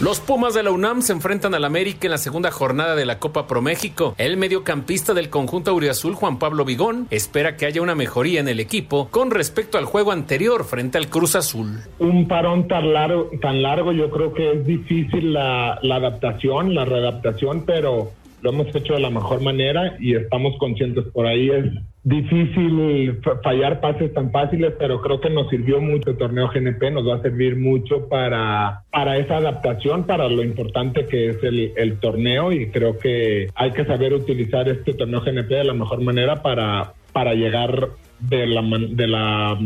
Los 0.00 0.20
Pumas 0.20 0.54
de 0.54 0.62
la 0.62 0.70
UNAM 0.70 1.02
se 1.02 1.12
enfrentan 1.12 1.54
al 1.54 1.64
América 1.64 2.06
en 2.06 2.12
la 2.12 2.18
segunda 2.18 2.52
jornada 2.52 2.94
de 2.94 3.04
la 3.04 3.18
Copa 3.18 3.48
Pro 3.48 3.62
México. 3.62 4.14
El 4.16 4.36
mediocampista 4.36 5.12
del 5.12 5.28
conjunto 5.28 5.72
auriazul, 5.72 6.14
Juan 6.14 6.38
Pablo 6.38 6.64
Vigón, 6.64 7.08
espera 7.10 7.56
que 7.56 7.66
haya 7.66 7.82
una 7.82 7.96
mejoría 7.96 8.38
en 8.38 8.46
el 8.46 8.60
equipo 8.60 9.08
con 9.08 9.32
respecto 9.32 9.76
al 9.76 9.86
juego 9.86 10.12
anterior 10.12 10.64
frente 10.64 10.98
al 10.98 11.08
Cruz 11.08 11.34
Azul. 11.34 11.80
Un 11.98 12.28
parón 12.28 12.68
tan 12.68 12.92
largo, 12.92 13.30
tan 13.40 13.60
largo 13.60 13.90
yo 13.90 14.08
creo 14.10 14.32
que 14.34 14.52
es 14.52 14.64
difícil 14.64 15.32
la, 15.32 15.80
la 15.82 15.96
adaptación, 15.96 16.76
la 16.76 16.84
readaptación, 16.84 17.64
pero 17.66 18.12
lo 18.42 18.50
hemos 18.50 18.74
hecho 18.74 18.94
de 18.94 19.00
la 19.00 19.10
mejor 19.10 19.42
manera 19.42 19.96
y 19.98 20.14
estamos 20.14 20.56
conscientes 20.58 21.04
por 21.12 21.26
ahí. 21.26 21.50
Es 21.50 21.64
difícil 22.04 23.20
fallar 23.42 23.80
pases 23.80 24.12
tan 24.14 24.30
fáciles, 24.30 24.74
pero 24.78 25.00
creo 25.00 25.20
que 25.20 25.30
nos 25.30 25.48
sirvió 25.50 25.80
mucho 25.80 26.10
el 26.10 26.18
torneo 26.18 26.48
GNP, 26.48 26.90
nos 26.90 27.06
va 27.06 27.16
a 27.16 27.22
servir 27.22 27.56
mucho 27.56 28.08
para, 28.08 28.84
para 28.90 29.18
esa 29.18 29.36
adaptación, 29.36 30.04
para 30.04 30.28
lo 30.28 30.42
importante 30.42 31.06
que 31.06 31.30
es 31.30 31.42
el, 31.42 31.72
el 31.76 31.98
torneo 31.98 32.52
y 32.52 32.70
creo 32.70 32.98
que 32.98 33.50
hay 33.54 33.72
que 33.72 33.84
saber 33.84 34.14
utilizar 34.14 34.68
este 34.68 34.94
torneo 34.94 35.20
GNP 35.20 35.48
de 35.54 35.64
la 35.64 35.74
mejor 35.74 36.00
manera 36.00 36.42
para, 36.42 36.94
para 37.12 37.34
llegar 37.34 37.90
de 38.20 38.46
la, 38.46 38.62
de 38.62 39.06
la 39.06 39.58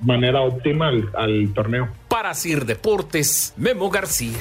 manera 0.00 0.42
óptima 0.42 0.88
al, 0.88 1.10
al 1.14 1.52
torneo. 1.54 1.88
Para 2.08 2.34
Sir 2.34 2.64
Deportes, 2.64 3.54
Memo 3.56 3.90
García. 3.90 4.38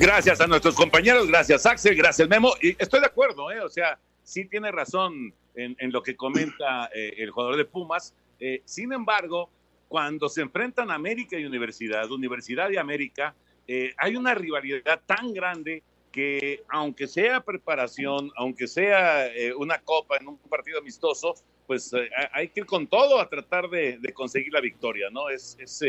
Gracias 0.00 0.40
a 0.40 0.46
nuestros 0.46 0.74
compañeros, 0.76 1.28
gracias 1.28 1.66
Axel, 1.66 1.94
gracias 1.94 2.26
Memo. 2.26 2.54
Y 2.62 2.70
estoy 2.82 3.00
de 3.00 3.06
acuerdo, 3.06 3.52
¿eh? 3.52 3.60
o 3.60 3.68
sea, 3.68 3.98
sí 4.22 4.46
tiene 4.46 4.72
razón 4.72 5.34
en, 5.54 5.76
en 5.78 5.92
lo 5.92 6.02
que 6.02 6.16
comenta 6.16 6.88
eh, 6.94 7.16
el 7.18 7.30
jugador 7.30 7.58
de 7.58 7.66
Pumas. 7.66 8.14
Eh, 8.38 8.62
sin 8.64 8.94
embargo, 8.94 9.50
cuando 9.88 10.30
se 10.30 10.40
enfrentan 10.40 10.90
América 10.90 11.38
y 11.38 11.44
Universidad, 11.44 12.10
Universidad 12.10 12.70
y 12.70 12.78
América, 12.78 13.34
eh, 13.68 13.92
hay 13.98 14.16
una 14.16 14.32
rivalidad 14.32 15.02
tan 15.04 15.34
grande 15.34 15.82
que 16.10 16.62
aunque 16.70 17.06
sea 17.06 17.42
preparación, 17.42 18.32
aunque 18.36 18.68
sea 18.68 19.26
eh, 19.26 19.52
una 19.54 19.82
copa 19.82 20.16
en 20.16 20.28
un 20.28 20.38
partido 20.38 20.78
amistoso, 20.78 21.34
pues 21.66 21.92
hay 22.32 22.48
que 22.48 22.60
ir 22.60 22.66
con 22.66 22.86
todo 22.86 23.20
a 23.20 23.28
tratar 23.28 23.68
de, 23.68 23.98
de 23.98 24.12
conseguir 24.14 24.54
la 24.54 24.62
victoria, 24.62 25.10
¿no? 25.10 25.28
Es, 25.28 25.58
es 25.60 25.84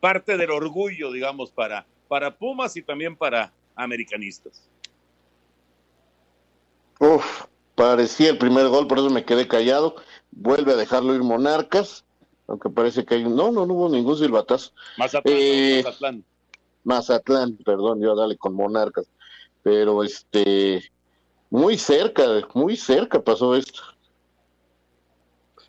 parte 0.00 0.38
del 0.38 0.50
orgullo, 0.50 1.12
digamos, 1.12 1.52
para, 1.52 1.86
para 2.10 2.36
Pumas 2.36 2.76
y 2.76 2.82
también 2.82 3.14
para 3.14 3.52
americanistas. 3.76 4.68
Uf, 6.98 7.44
parecía 7.76 8.30
el 8.30 8.38
primer 8.38 8.66
gol, 8.66 8.88
por 8.88 8.98
eso 8.98 9.10
me 9.10 9.24
quedé 9.24 9.46
callado. 9.46 9.94
Vuelve 10.32 10.72
a 10.72 10.76
dejarlo 10.76 11.14
ir 11.14 11.22
Monarcas, 11.22 12.04
aunque 12.48 12.68
parece 12.68 13.04
que 13.04 13.14
hay 13.14 13.22
no, 13.22 13.52
no, 13.52 13.64
no 13.64 13.74
hubo 13.74 13.88
ningún 13.88 14.18
silbatazo. 14.18 14.72
Mazatlán, 14.98 15.36
eh, 15.38 15.82
Mazatlán. 15.84 16.24
Mazatlán, 16.82 17.56
perdón, 17.58 18.00
yo 18.00 18.16
dale 18.16 18.36
con 18.36 18.54
Monarcas. 18.54 19.06
Pero 19.62 20.02
este, 20.02 20.90
muy 21.48 21.78
cerca, 21.78 22.24
muy 22.54 22.76
cerca 22.76 23.22
pasó 23.22 23.54
esto. 23.54 23.82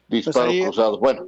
Disparo 0.08 0.48
pues 0.48 0.58
ahí... 0.58 0.64
cruzado. 0.64 0.98
Bueno, 0.98 1.28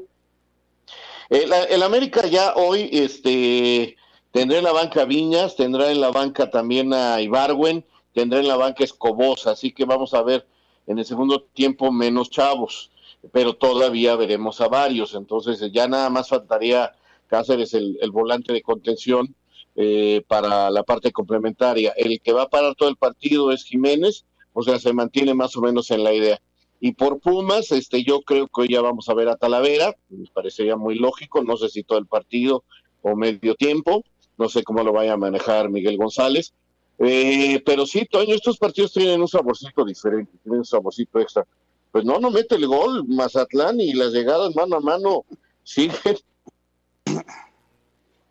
el, 1.30 1.54
el, 1.70 1.84
América 1.84 2.26
ya 2.26 2.56
hoy, 2.56 2.90
este, 2.92 3.96
tendrá 4.34 4.58
en 4.58 4.64
la 4.64 4.74
banca 4.74 5.06
Viñas, 5.06 5.56
tendrá 5.56 5.92
en 5.92 6.02
la 6.02 6.10
banca 6.10 6.50
también 6.50 6.92
a 6.92 7.22
Ibarwen, 7.22 7.86
tendrá 8.14 8.40
en 8.40 8.48
la 8.48 8.58
banca 8.58 8.84
Escobosa, 8.84 9.52
así 9.52 9.72
que 9.72 9.86
vamos 9.86 10.14
a 10.16 10.24
ver 10.24 10.48
en 10.88 10.98
el 10.98 11.06
segundo 11.06 11.44
tiempo 11.44 11.92
menos 11.92 12.32
chavos, 12.32 12.92
pero 13.32 13.54
todavía 13.54 14.16
veremos 14.16 14.60
a 14.60 14.68
varios, 14.68 15.14
entonces 15.14 15.72
ya 15.72 15.88
nada 15.88 16.10
más 16.10 16.30
faltaría 16.30 16.92
Cáceres 17.28 17.74
el, 17.74 17.98
el 18.02 18.12
volante 18.12 18.54
de 18.54 18.62
contención 18.62 19.36
eh, 19.76 20.24
para 20.28 20.70
la 20.70 20.84
parte 20.84 21.12
complementaria. 21.12 21.94
El 21.96 22.22
que 22.22 22.34
va 22.34 22.44
a 22.44 22.50
parar 22.50 22.76
todo 22.76 22.90
el 22.90 22.98
partido 22.98 23.52
es 23.52 23.64
Jiménez, 23.64 24.26
o 24.54 24.62
sea, 24.62 24.78
se 24.78 24.94
mantiene 24.94 25.34
más 25.34 25.56
o 25.58 25.62
menos 25.62 25.90
en 25.90 26.04
la 26.04 26.14
idea. 26.14 26.40
Y 26.80 26.94
por 26.94 27.20
Pumas, 27.20 27.72
este, 27.72 28.04
yo 28.04 28.22
creo 28.22 28.48
que 28.48 28.62
hoy 28.62 28.68
ya 28.70 28.82
vamos 28.82 29.10
a 29.10 29.16
ver 29.16 29.30
a 29.30 29.36
Talavera, 29.36 29.96
me 30.10 30.28
parecería 30.32 30.76
muy 30.76 30.96
lógico, 30.96 31.44
no 31.44 31.58
sé 31.58 31.70
si 31.70 31.84
todo 31.84 31.98
el 31.98 32.06
partido 32.06 32.64
o 33.02 33.16
medio 33.16 33.56
tiempo, 33.56 34.04
no 34.38 34.50
sé 34.50 34.64
cómo 34.64 34.84
lo 34.84 34.92
vaya 34.94 35.14
a 35.14 35.18
manejar 35.18 35.70
Miguel 35.70 35.98
González, 35.98 36.54
eh, 37.00 37.62
pero 37.66 37.86
sí, 37.86 38.06
Toño, 38.06 38.36
estos 38.36 38.58
partidos 38.58 38.94
tienen 38.94 39.22
un 39.22 39.28
saborcito 39.28 39.84
diferente, 39.84 40.32
tienen 40.44 40.60
un 40.60 40.66
saborcito 40.66 41.20
extra. 41.20 41.46
Pues 41.92 42.06
no, 42.06 42.20
no 42.20 42.32
mete 42.32 42.56
el 42.56 42.68
gol 42.68 43.06
Mazatlán 43.08 43.80
y 43.80 43.94
las 43.94 44.12
llegadas 44.12 44.56
mano 44.56 44.78
a 44.78 44.80
mano 44.80 45.26
siguen 45.64 46.18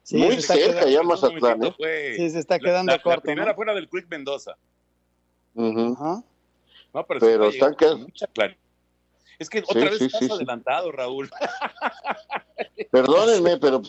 sí, 0.03 0.17
muy 0.17 0.41
cerca 0.41 0.89
ya 0.89 1.03
Mazatlán. 1.03 1.65
¿eh? 1.65 1.75
Fue, 1.77 2.15
sí, 2.17 2.31
se 2.31 2.39
está 2.39 2.59
quedando 2.59 2.91
la, 2.91 2.97
la, 2.97 3.03
corto. 3.03 3.17
La 3.19 3.23
primera 3.23 3.51
¿no? 3.53 3.55
fuera 3.55 3.75
del 3.75 3.89
Quick 3.89 4.09
Mendoza. 4.11 4.57
Uh 5.55 5.63
-huh. 5.63 6.25
No, 6.95 7.07
pero, 7.07 7.21
pero 7.21 7.51
sí 7.51 7.59
están 7.59 7.75
quedando. 7.75 8.05
Mucha 8.07 8.27
claridad. 8.29 8.59
Es 9.39 9.49
que 9.51 9.61
otra 9.61 9.81
Sí, 9.83 9.89
vez 9.89 9.99
sí, 9.99 10.05
estás 10.07 10.21
sí, 10.21 10.27
sí. 10.27 10.33
adelantado, 10.33 10.93
Raúl. 10.93 11.31
Perdónenme, 12.91 13.57
pero 13.59 13.83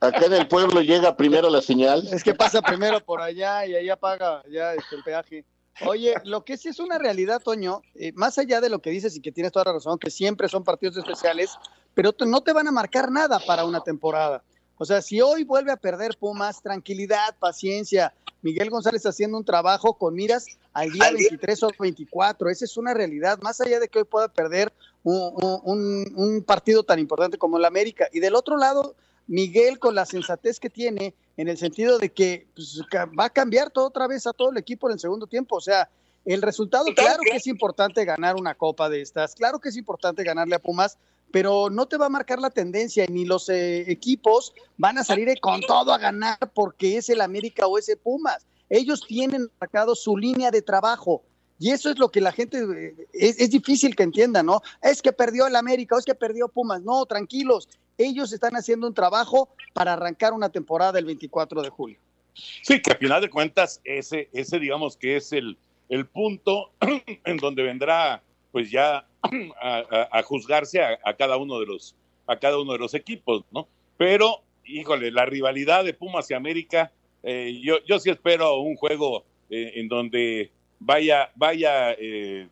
acá 0.00 0.26
en 0.26 0.32
el 0.32 0.48
pueblo 0.48 0.80
llega 0.80 1.16
primero 1.16 1.50
la 1.50 1.60
señal. 1.60 2.06
Es 2.10 2.24
que 2.24 2.34
pasa 2.34 2.62
primero 2.62 3.04
por 3.04 3.20
allá 3.20 3.66
y 3.66 3.74
allá 3.74 3.96
paga 3.96 4.42
ya 4.50 4.74
este, 4.74 4.96
el 4.96 5.02
peaje. 5.02 5.44
Oye, 5.84 6.14
lo 6.24 6.44
que 6.44 6.56
sí 6.56 6.68
es 6.68 6.78
una 6.78 6.96
realidad, 6.96 7.42
Toño, 7.42 7.82
eh, 7.94 8.12
más 8.14 8.38
allá 8.38 8.62
de 8.62 8.70
lo 8.70 8.80
que 8.80 8.90
dices 8.90 9.14
y 9.14 9.20
que 9.20 9.32
tienes 9.32 9.52
toda 9.52 9.66
la 9.66 9.72
razón, 9.74 9.98
que 9.98 10.10
siempre 10.10 10.48
son 10.48 10.64
partidos 10.64 10.96
especiales, 10.96 11.50
pero 11.92 12.14
no 12.26 12.40
te 12.40 12.54
van 12.54 12.68
a 12.68 12.72
marcar 12.72 13.10
nada 13.10 13.38
para 13.40 13.66
una 13.66 13.80
temporada. 13.80 14.42
O 14.78 14.84
sea, 14.86 15.02
si 15.02 15.20
hoy 15.20 15.44
vuelve 15.44 15.72
a 15.72 15.76
perder 15.76 16.16
Pumas, 16.18 16.62
tranquilidad, 16.62 17.36
paciencia. 17.38 18.14
Miguel 18.42 18.70
González 18.70 19.04
haciendo 19.06 19.38
un 19.38 19.44
trabajo 19.44 19.94
con 19.94 20.14
miras 20.14 20.46
al 20.72 20.92
día 20.92 21.10
23 21.10 21.62
o 21.64 21.70
24. 21.78 22.48
Esa 22.50 22.64
es 22.64 22.76
una 22.76 22.94
realidad. 22.94 23.38
Más 23.42 23.60
allá 23.60 23.80
de 23.80 23.88
que 23.88 24.00
hoy 24.00 24.04
pueda 24.04 24.28
perder 24.28 24.72
un, 25.12 26.12
un 26.16 26.42
partido 26.42 26.82
tan 26.82 26.98
importante 26.98 27.38
como 27.38 27.58
el 27.58 27.64
América. 27.64 28.08
Y 28.12 28.20
del 28.20 28.34
otro 28.34 28.56
lado, 28.56 28.96
Miguel 29.26 29.78
con 29.78 29.94
la 29.94 30.06
sensatez 30.06 30.60
que 30.60 30.70
tiene 30.70 31.14
en 31.36 31.48
el 31.48 31.58
sentido 31.58 31.98
de 31.98 32.10
que 32.10 32.48
pues, 32.54 32.80
va 32.92 33.26
a 33.26 33.30
cambiar 33.30 33.70
todo 33.70 33.86
otra 33.86 34.06
vez 34.06 34.26
a 34.26 34.32
todo 34.32 34.50
el 34.50 34.56
equipo 34.56 34.88
en 34.88 34.94
el 34.94 35.00
segundo 35.00 35.26
tiempo. 35.26 35.56
O 35.56 35.60
sea, 35.60 35.88
el 36.24 36.42
resultado, 36.42 36.86
claro 36.94 37.22
que 37.22 37.36
es 37.36 37.46
importante 37.46 38.04
ganar 38.04 38.36
una 38.36 38.54
copa 38.54 38.88
de 38.88 39.00
estas, 39.00 39.34
claro 39.34 39.60
que 39.60 39.68
es 39.68 39.76
importante 39.76 40.24
ganarle 40.24 40.56
a 40.56 40.62
Pumas, 40.62 40.98
pero 41.30 41.70
no 41.70 41.86
te 41.86 41.96
va 41.96 42.06
a 42.06 42.10
marcar 42.10 42.40
la 42.40 42.50
tendencia, 42.50 43.06
ni 43.08 43.24
los 43.24 43.48
eh, 43.48 43.90
equipos 43.90 44.52
van 44.76 44.98
a 44.98 45.04
salir 45.04 45.28
con 45.40 45.60
todo 45.60 45.92
a 45.92 45.98
ganar 45.98 46.38
porque 46.54 46.96
es 46.96 47.08
el 47.10 47.20
América 47.20 47.66
o 47.66 47.78
ese 47.78 47.96
Pumas. 47.96 48.46
Ellos 48.68 49.04
tienen 49.06 49.50
marcado 49.60 49.94
su 49.94 50.16
línea 50.16 50.50
de 50.50 50.62
trabajo. 50.62 51.22
Y 51.58 51.70
eso 51.70 51.90
es 51.90 51.98
lo 51.98 52.10
que 52.10 52.20
la 52.20 52.32
gente 52.32 52.58
eh, 52.58 52.94
es, 53.12 53.40
es, 53.40 53.50
difícil 53.50 53.96
que 53.96 54.02
entienda, 54.02 54.42
¿no? 54.42 54.60
Es 54.82 55.00
que 55.00 55.12
perdió 55.12 55.46
el 55.46 55.56
América, 55.56 55.96
es 55.98 56.04
que 56.04 56.14
perdió 56.14 56.48
Pumas. 56.48 56.82
No, 56.82 57.04
tranquilos. 57.06 57.68
Ellos 57.98 58.32
están 58.32 58.54
haciendo 58.56 58.86
un 58.86 58.94
trabajo 58.94 59.48
para 59.72 59.94
arrancar 59.94 60.34
una 60.34 60.50
temporada 60.50 60.98
el 60.98 61.06
24 61.06 61.62
de 61.62 61.70
julio. 61.70 61.98
Sí, 62.34 62.82
que 62.82 62.92
a 62.92 62.96
final 62.96 63.22
de 63.22 63.30
cuentas, 63.30 63.80
ese, 63.84 64.28
ese 64.32 64.58
digamos 64.58 64.96
que 64.96 65.16
es 65.16 65.32
el, 65.32 65.56
el 65.88 66.06
punto 66.06 66.72
en 67.24 67.36
donde 67.38 67.62
vendrá, 67.62 68.22
pues 68.52 68.70
ya 68.70 69.06
a, 69.62 70.08
a, 70.10 70.22
juzgarse 70.22 70.82
a, 70.82 70.98
a, 71.04 71.14
cada 71.14 71.38
uno 71.38 71.58
de 71.58 71.66
los, 71.66 71.94
a 72.26 72.38
cada 72.38 72.58
uno 72.58 72.72
de 72.72 72.78
los 72.78 72.92
equipos, 72.92 73.44
¿no? 73.50 73.68
Pero, 73.96 74.42
híjole, 74.66 75.10
la 75.10 75.24
rivalidad 75.24 75.84
de 75.84 75.94
Pumas 75.94 76.30
y 76.30 76.34
América, 76.34 76.92
eh, 77.22 77.60
yo, 77.62 77.78
yo 77.86 77.98
sí 77.98 78.10
espero 78.10 78.58
un 78.60 78.76
juego 78.76 79.24
eh, 79.48 79.72
en 79.76 79.88
donde 79.88 80.50
vaya, 80.78 81.30
vaya 81.34 81.92
eh, 81.92 82.48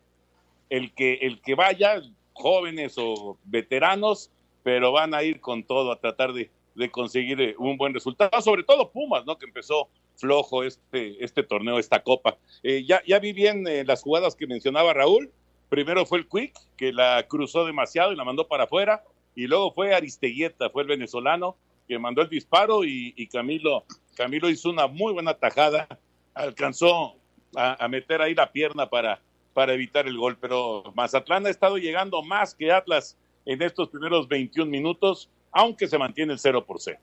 el 0.69 0.93
que 0.93 1.15
el 1.21 1.41
que 1.41 1.55
vaya, 1.55 2.01
jóvenes 2.33 2.95
o 2.97 3.37
veteranos, 3.45 4.31
pero 4.63 4.91
van 4.91 5.13
a 5.13 5.23
ir 5.23 5.39
con 5.39 5.63
todo 5.63 5.91
a 5.91 5.99
tratar 5.99 6.33
de, 6.33 6.49
de 6.75 6.91
conseguir 6.91 7.41
eh, 7.41 7.55
un 7.57 7.77
buen 7.77 7.93
resultado, 7.93 8.41
sobre 8.41 8.63
todo 8.63 8.91
Pumas, 8.91 9.25
¿no? 9.25 9.37
Que 9.37 9.45
empezó 9.45 9.89
flojo 10.17 10.63
este, 10.63 11.23
este 11.23 11.43
torneo, 11.43 11.77
esta 11.77 12.01
copa. 12.01 12.37
Eh, 12.63 12.83
ya, 12.85 13.01
ya 13.05 13.19
vi 13.19 13.33
bien 13.33 13.65
las 13.85 14.01
jugadas 14.01 14.35
que 14.35 14.47
mencionaba 14.47 14.93
Raúl. 14.93 15.31
Primero 15.69 16.05
fue 16.05 16.19
el 16.19 16.27
Quick, 16.27 16.53
que 16.77 16.93
la 16.93 17.25
cruzó 17.27 17.65
demasiado 17.65 18.13
y 18.13 18.15
la 18.15 18.23
mandó 18.23 18.47
para 18.47 18.63
afuera. 18.63 19.03
Y 19.35 19.47
luego 19.47 19.73
fue 19.73 19.93
Aristeguieta, 19.93 20.69
fue 20.69 20.83
el 20.83 20.87
venezolano, 20.87 21.57
que 21.87 21.99
mandó 21.99 22.21
el 22.21 22.29
disparo 22.29 22.85
y, 22.85 23.13
y 23.17 23.27
Camilo, 23.27 23.83
Camilo 24.15 24.49
hizo 24.49 24.69
una 24.69 24.87
muy 24.87 25.11
buena 25.13 25.33
tajada. 25.33 25.87
Alcanzó 26.33 27.15
a, 27.55 27.87
meter 27.87 28.21
ahí 28.21 28.35
la 28.35 28.51
pierna 28.51 28.89
para, 28.89 29.19
para 29.53 29.73
evitar 29.73 30.07
el 30.07 30.17
gol. 30.17 30.37
Pero 30.39 30.83
Mazatlán 30.95 31.45
ha 31.47 31.49
estado 31.49 31.77
llegando 31.77 32.21
más 32.21 32.53
que 32.53 32.71
Atlas 32.71 33.17
en 33.45 33.61
estos 33.61 33.89
primeros 33.89 34.27
21 34.27 34.69
minutos, 34.69 35.29
aunque 35.51 35.87
se 35.87 35.97
mantiene 35.97 36.33
el 36.33 36.39
0 36.39 36.65
por 36.65 36.79
0. 36.79 36.99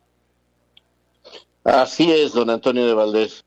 Así 1.64 2.10
es, 2.10 2.32
don 2.32 2.50
Antonio 2.50 2.86
de 2.86 2.94
Valdés. 2.94 3.44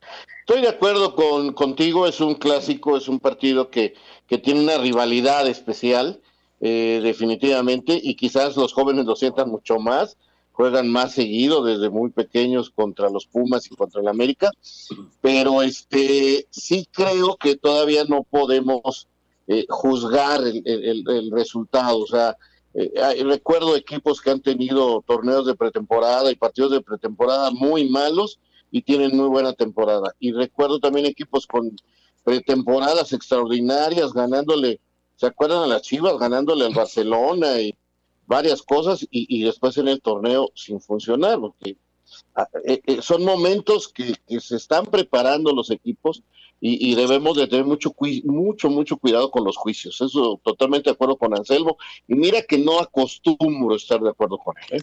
Estoy 0.47 0.61
de 0.61 0.69
acuerdo 0.69 1.15
con, 1.15 1.53
contigo, 1.53 2.07
es 2.07 2.21
un 2.21 2.35
clásico, 2.35 2.95
es 2.95 3.07
un 3.07 3.19
partido 3.19 3.69
que, 3.69 3.95
que 4.27 4.37
tiene 4.37 4.61
una 4.61 4.77
rivalidad 4.77 5.47
especial, 5.47 6.21
eh, 6.61 7.01
definitivamente, 7.03 7.99
y 8.01 8.15
quizás 8.15 8.55
los 8.55 8.71
jóvenes 8.71 9.05
lo 9.05 9.15
sientan 9.15 9.49
mucho 9.49 9.79
más, 9.79 10.17
juegan 10.55 10.89
más 10.89 11.11
seguido 11.11 11.63
desde 11.63 11.89
muy 11.89 12.11
pequeños 12.11 12.69
contra 12.69 13.09
los 13.09 13.27
Pumas 13.27 13.69
y 13.69 13.75
contra 13.75 14.01
el 14.01 14.07
América, 14.07 14.51
pero 15.19 15.61
este 15.61 16.47
sí 16.49 16.87
creo 16.91 17.35
que 17.35 17.57
todavía 17.57 18.05
no 18.05 18.23
podemos 18.23 19.09
eh, 19.47 19.65
juzgar 19.67 20.41
el, 20.45 21.31
resultado, 21.31 21.99
o 21.99 22.07
sea, 22.07 22.37
eh, 22.73 23.23
recuerdo 23.25 23.75
equipos 23.75 24.21
que 24.21 24.31
han 24.31 24.41
tenido 24.41 25.03
torneos 25.05 25.45
de 25.45 25.55
pretemporada 25.55 26.31
y 26.31 26.35
partidos 26.35 26.71
de 26.71 26.81
pretemporada 26.81 27.51
muy 27.51 27.89
malos 27.89 28.39
y 28.71 28.81
tienen 28.81 29.15
muy 29.15 29.27
buena 29.27 29.51
temporada. 29.51 30.15
Y 30.19 30.31
recuerdo 30.31 30.79
también 30.79 31.05
equipos 31.05 31.47
con 31.47 31.75
pretemporadas 32.23 33.11
extraordinarias, 33.11 34.13
ganándole, 34.13 34.79
¿se 35.17 35.27
acuerdan 35.27 35.63
a 35.63 35.67
las 35.67 35.81
Chivas? 35.81 36.17
Ganándole 36.17 36.65
al 36.65 36.73
Barcelona 36.73 37.59
y 37.59 37.75
varias 38.27 38.61
cosas 38.61 39.05
y, 39.09 39.43
después 39.43 39.77
en 39.77 39.87
el 39.87 40.01
torneo 40.01 40.51
sin 40.55 40.81
funcionar, 40.81 41.39
porque 41.39 41.77
eh, 42.65 42.81
eh, 42.85 43.01
son 43.01 43.23
momentos 43.23 43.87
que, 43.87 44.15
se 44.39 44.55
están 44.55 44.85
preparando 44.85 45.53
los 45.53 45.71
equipos 45.71 46.23
y, 46.61 46.95
debemos 46.95 47.37
de 47.37 47.47
tener 47.47 47.65
mucho, 47.65 47.93
mucho, 48.23 48.69
mucho 48.69 48.97
cuidado 48.97 49.29
con 49.29 49.43
los 49.43 49.55
juicios. 49.55 50.01
Eso 50.01 50.39
totalmente 50.43 50.89
de 50.89 50.93
acuerdo 50.93 51.15
con 51.15 51.37
Anselmo. 51.37 51.77
Y 52.07 52.15
mira 52.15 52.41
que 52.41 52.57
no 52.57 52.79
acostumbro 52.79 53.75
estar 53.75 53.99
de 53.99 54.09
acuerdo 54.09 54.39
con 54.39 54.55
él. 54.71 54.81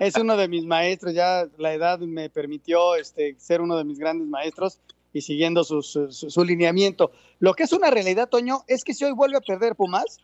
es 0.00 0.16
uno 0.16 0.36
de 0.36 0.48
mis 0.48 0.64
maestros, 0.64 1.14
ya 1.14 1.46
la 1.58 1.72
edad 1.72 2.00
me 2.00 2.30
permitió 2.30 2.96
este, 2.96 3.36
ser 3.38 3.60
uno 3.60 3.76
de 3.76 3.84
mis 3.84 3.98
grandes 3.98 4.26
maestros 4.26 4.80
y 5.12 5.20
siguiendo 5.20 5.62
su, 5.62 5.82
su, 5.82 6.10
su, 6.10 6.44
lineamiento. 6.44 7.12
Lo 7.38 7.54
que 7.54 7.62
es 7.62 7.72
una 7.72 7.90
realidad, 7.90 8.28
Toño, 8.28 8.64
es 8.66 8.82
que 8.82 8.92
si 8.92 9.04
hoy 9.04 9.12
vuelve 9.12 9.36
a 9.36 9.40
perder 9.40 9.76
Pumas, 9.76 10.18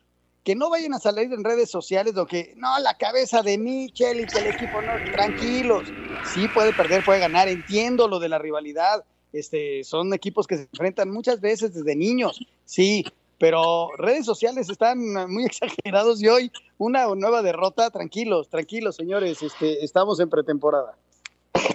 que 0.45 0.55
no 0.55 0.71
vayan 0.71 0.95
a 0.95 0.99
salir 0.99 1.33
en 1.33 1.45
redes 1.45 1.71
sociales 1.71 2.15
lo 2.15 2.27
que, 2.27 2.55
no, 2.57 2.79
la 2.81 2.95
cabeza 2.95 3.43
de 3.43 3.59
Michel 3.59 4.21
y 4.21 4.27
que 4.27 4.39
el 4.39 4.47
equipo 4.47 4.83
no, 4.83 4.93
tranquilos, 5.11 5.95
sí 6.21 6.49
puede 6.49 6.73
perder, 6.73 7.03
puede 7.03 7.21
ganar, 7.21 7.49
entiendo 7.49 8.09
lo 8.09 8.19
de 8.19 8.29
la 8.29 8.39
rivalidad, 8.39 9.05
este, 9.33 9.85
son 9.85 10.13
equipos 10.13 10.47
que 10.47 10.57
se 10.57 10.63
enfrentan 10.63 11.11
muchas 11.11 11.41
veces 11.41 11.75
desde 11.75 11.97
niños, 11.97 12.41
sí, 12.65 13.05
pero 13.39 13.91
redes 13.97 14.27
sociales 14.27 14.69
están 14.69 14.99
muy 15.29 15.45
exagerados 15.47 16.23
y 16.23 16.29
hoy 16.29 16.53
una 16.79 17.07
nueva 17.15 17.43
derrota, 17.43 17.91
tranquilos, 17.91 18.49
tranquilos, 18.49 18.97
señores, 18.97 19.43
este, 19.43 19.85
estamos 19.85 20.21
en 20.21 20.29
pretemporada. 20.29 20.97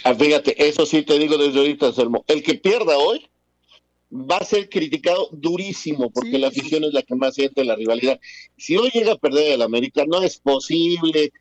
Ah, 0.04 0.14
fíjate, 0.14 0.68
eso 0.68 0.86
sí 0.86 1.04
te 1.04 1.18
digo 1.18 1.38
desde 1.38 1.60
ahorita, 1.60 1.88
Anselmo, 1.88 2.24
el 2.28 2.44
que 2.44 2.56
pierda 2.56 2.98
hoy 2.98 3.30
va 4.12 4.38
a 4.38 4.46
ser 4.46 4.70
criticado 4.70 5.30
durísimo 5.32 6.10
porque 6.10 6.32
sí. 6.32 6.38
la 6.38 6.48
afición 6.48 6.84
es 6.84 6.94
la 6.94 7.02
que 7.02 7.16
más 7.16 7.36
siente 7.36 7.66
la 7.66 7.76
rivalidad. 7.76 8.20
Si 8.58 8.78
hoy 8.78 8.90
llega 8.94 9.14
a 9.14 9.18
perder 9.18 9.54
el 9.54 9.62
América, 9.62 10.06
no 10.08 10.22
es 10.22 10.38
posible 10.40 11.32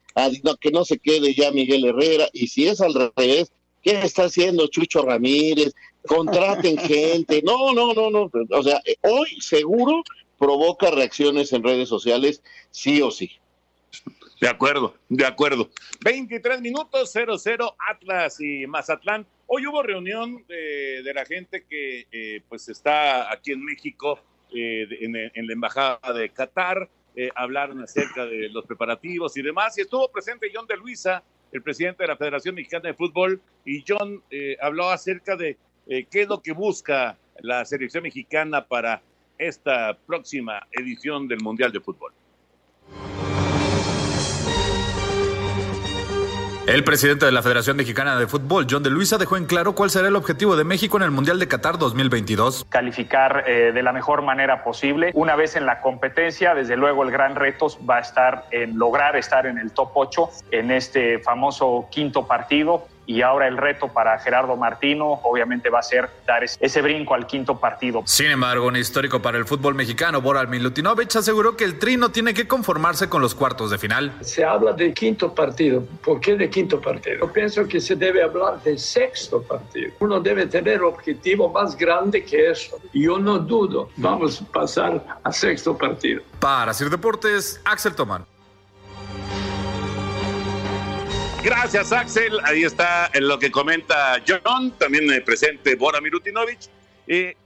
que 0.60 0.70
no 0.70 0.84
se 0.84 0.98
quede 0.98 1.34
ya 1.34 1.50
Miguel 1.52 1.84
Herrera. 1.84 2.28
Y 2.32 2.48
si 2.48 2.66
es 2.66 2.80
al 2.80 2.94
revés, 2.94 3.52
¿qué 3.82 4.00
está 4.02 4.24
haciendo 4.24 4.66
Chucho 4.68 5.02
Ramírez? 5.02 5.74
Contraten 6.06 6.78
gente. 6.78 7.42
No, 7.42 7.72
no, 7.72 7.92
no, 7.94 8.10
no. 8.10 8.30
O 8.50 8.62
sea, 8.62 8.80
hoy 9.02 9.28
seguro 9.40 10.02
provoca 10.38 10.90
reacciones 10.90 11.52
en 11.52 11.62
redes 11.62 11.88
sociales, 11.88 12.42
sí 12.70 13.00
o 13.02 13.10
sí. 13.10 13.30
De 14.40 14.48
acuerdo, 14.48 14.94
de 15.08 15.24
acuerdo. 15.24 15.70
23 16.04 16.60
minutos, 16.60 17.14
0-0 17.14 17.74
Atlas 17.90 18.38
y 18.40 18.66
Mazatlán. 18.66 19.26
Hoy 19.46 19.66
hubo 19.66 19.82
reunión 19.82 20.44
de, 20.46 21.02
de 21.02 21.14
la 21.14 21.24
gente 21.24 21.64
que 21.64 22.06
eh, 22.12 22.42
pues 22.48 22.68
está 22.68 23.32
aquí 23.32 23.52
en 23.52 23.64
México, 23.64 24.20
eh, 24.54 24.86
en, 25.00 25.46
la 25.46 25.52
Embajada 25.52 26.12
de 26.12 26.28
Qatar. 26.30 26.88
Eh, 27.14 27.30
hablaron 27.34 27.82
acerca 27.82 28.26
de 28.26 28.50
los 28.50 28.66
preparativos 28.66 29.36
y 29.36 29.42
demás. 29.42 29.76
Y 29.78 29.82
estuvo 29.82 30.10
presente 30.10 30.50
John 30.52 30.66
de 30.66 30.76
Luisa, 30.76 31.22
el 31.50 31.62
presidente 31.62 32.02
de 32.02 32.08
la 32.08 32.16
Federación 32.16 32.54
Mexicana 32.54 32.88
de 32.88 32.94
Fútbol. 32.94 33.40
Y 33.64 33.82
John 33.86 34.22
eh, 34.30 34.56
habló 34.60 34.90
acerca 34.90 35.36
de 35.36 35.56
qué 35.86 36.22
es 36.22 36.28
lo 36.28 36.42
que 36.42 36.52
busca 36.52 37.16
la 37.40 37.64
selección 37.64 38.02
mexicana 38.02 38.66
para 38.66 39.00
esta 39.38 39.96
próxima 40.06 40.66
edición 40.72 41.28
del 41.28 41.40
Mundial 41.40 41.72
de 41.72 41.80
Fútbol. 41.80 42.12
El 46.66 46.82
presidente 46.82 47.24
de 47.24 47.30
la 47.30 47.42
Federación 47.42 47.76
Mexicana 47.76 48.18
de 48.18 48.26
Fútbol, 48.26 48.66
John 48.68 48.82
de 48.82 48.90
Luisa, 48.90 49.18
dejó 49.18 49.36
en 49.36 49.46
claro 49.46 49.76
cuál 49.76 49.88
será 49.88 50.08
el 50.08 50.16
objetivo 50.16 50.56
de 50.56 50.64
México 50.64 50.96
en 50.96 51.04
el 51.04 51.12
Mundial 51.12 51.38
de 51.38 51.46
Qatar 51.46 51.78
2022. 51.78 52.66
Calificar 52.68 53.44
eh, 53.46 53.70
de 53.72 53.82
la 53.84 53.92
mejor 53.92 54.22
manera 54.22 54.64
posible. 54.64 55.12
Una 55.14 55.36
vez 55.36 55.54
en 55.54 55.64
la 55.64 55.80
competencia, 55.80 56.56
desde 56.56 56.76
luego 56.76 57.04
el 57.04 57.12
gran 57.12 57.36
reto 57.36 57.68
va 57.88 57.98
a 57.98 58.00
estar 58.00 58.46
en 58.50 58.76
lograr 58.76 59.14
estar 59.14 59.46
en 59.46 59.58
el 59.58 59.70
top 59.70 59.90
8 59.94 60.28
en 60.50 60.72
este 60.72 61.20
famoso 61.20 61.86
quinto 61.88 62.26
partido 62.26 62.88
y 63.06 63.22
ahora 63.22 63.48
el 63.48 63.56
reto 63.56 63.88
para 63.88 64.18
Gerardo 64.18 64.56
Martino 64.56 65.20
obviamente 65.22 65.70
va 65.70 65.78
a 65.78 65.82
ser 65.82 66.10
dar 66.26 66.44
ese 66.44 66.82
brinco 66.82 67.14
al 67.14 67.26
quinto 67.26 67.58
partido. 67.58 68.02
Sin 68.04 68.30
embargo, 68.30 68.66
un 68.66 68.76
histórico 68.76 69.22
para 69.22 69.38
el 69.38 69.44
fútbol 69.44 69.74
mexicano, 69.74 70.20
Boral 70.20 70.48
Milutinovic, 70.48 71.14
aseguró 71.16 71.56
que 71.56 71.64
el 71.64 71.78
Tri 71.78 71.96
no 71.96 72.10
tiene 72.10 72.34
que 72.34 72.46
conformarse 72.46 73.08
con 73.08 73.22
los 73.22 73.34
cuartos 73.34 73.70
de 73.70 73.78
final. 73.78 74.12
Se 74.20 74.44
habla 74.44 74.72
de 74.72 74.92
quinto 74.92 75.34
partido. 75.34 75.84
¿Por 76.04 76.20
qué 76.20 76.36
de 76.36 76.50
quinto 76.50 76.80
partido? 76.80 77.20
Yo 77.20 77.32
pienso 77.32 77.66
que 77.66 77.80
se 77.80 77.96
debe 77.96 78.22
hablar 78.22 78.62
de 78.62 78.78
sexto 78.78 79.42
partido. 79.42 79.92
Uno 80.00 80.20
debe 80.20 80.46
tener 80.46 80.82
objetivo 80.82 81.50
más 81.50 81.76
grande 81.76 82.24
que 82.24 82.50
eso. 82.50 82.78
Yo 82.92 83.18
no 83.18 83.38
dudo. 83.38 83.90
Vamos 83.96 84.42
a 84.42 84.44
pasar 84.52 85.04
a 85.22 85.32
sexto 85.32 85.76
partido. 85.76 86.22
Para 86.40 86.74
Sir 86.74 86.90
Deportes, 86.90 87.60
Axel 87.64 87.94
Tomán. 87.94 88.35
Gracias, 91.46 91.92
Axel. 91.92 92.40
Ahí 92.42 92.64
está 92.64 93.08
lo 93.20 93.38
que 93.38 93.52
comenta 93.52 94.20
John, 94.26 94.72
también 94.72 95.04
presente 95.24 95.76
Bora 95.76 96.00
Milutinovic. 96.00 96.58
Eh, 97.06 97.36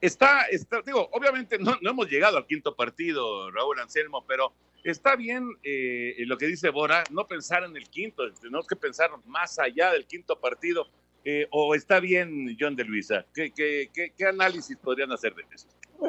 está, 0.00 0.44
está 0.44 0.80
digo, 0.80 1.10
obviamente 1.12 1.58
no, 1.58 1.76
no, 1.82 1.90
hemos 1.90 2.08
llegado 2.08 2.38
al 2.38 2.46
quinto 2.46 2.74
partido, 2.74 3.50
Raúl 3.50 3.80
Anselmo, 3.80 4.24
pero 4.26 4.54
está 4.82 5.14
bien 5.14 5.46
eh, 5.62 6.14
lo 6.20 6.38
que 6.38 6.46
dice 6.46 6.70
Bora, 6.70 7.04
no 7.10 7.26
pensar 7.26 7.64
en 7.64 7.76
el 7.76 7.90
quinto, 7.90 8.32
tenemos 8.32 8.66
que 8.66 8.76
pensar 8.76 9.10
más 9.26 9.58
allá 9.58 9.92
del 9.92 10.06
quinto 10.06 10.40
partido. 10.40 10.88
Eh, 11.30 11.46
¿O 11.50 11.74
está 11.74 12.00
bien, 12.00 12.56
John 12.58 12.74
de 12.74 12.84
Luisa? 12.84 13.26
¿Qué, 13.34 13.52
qué, 13.54 13.90
qué, 13.92 14.24
análisis 14.24 14.78
podrían 14.78 15.12
hacer 15.12 15.34
de 15.34 15.42
eso? 15.54 15.66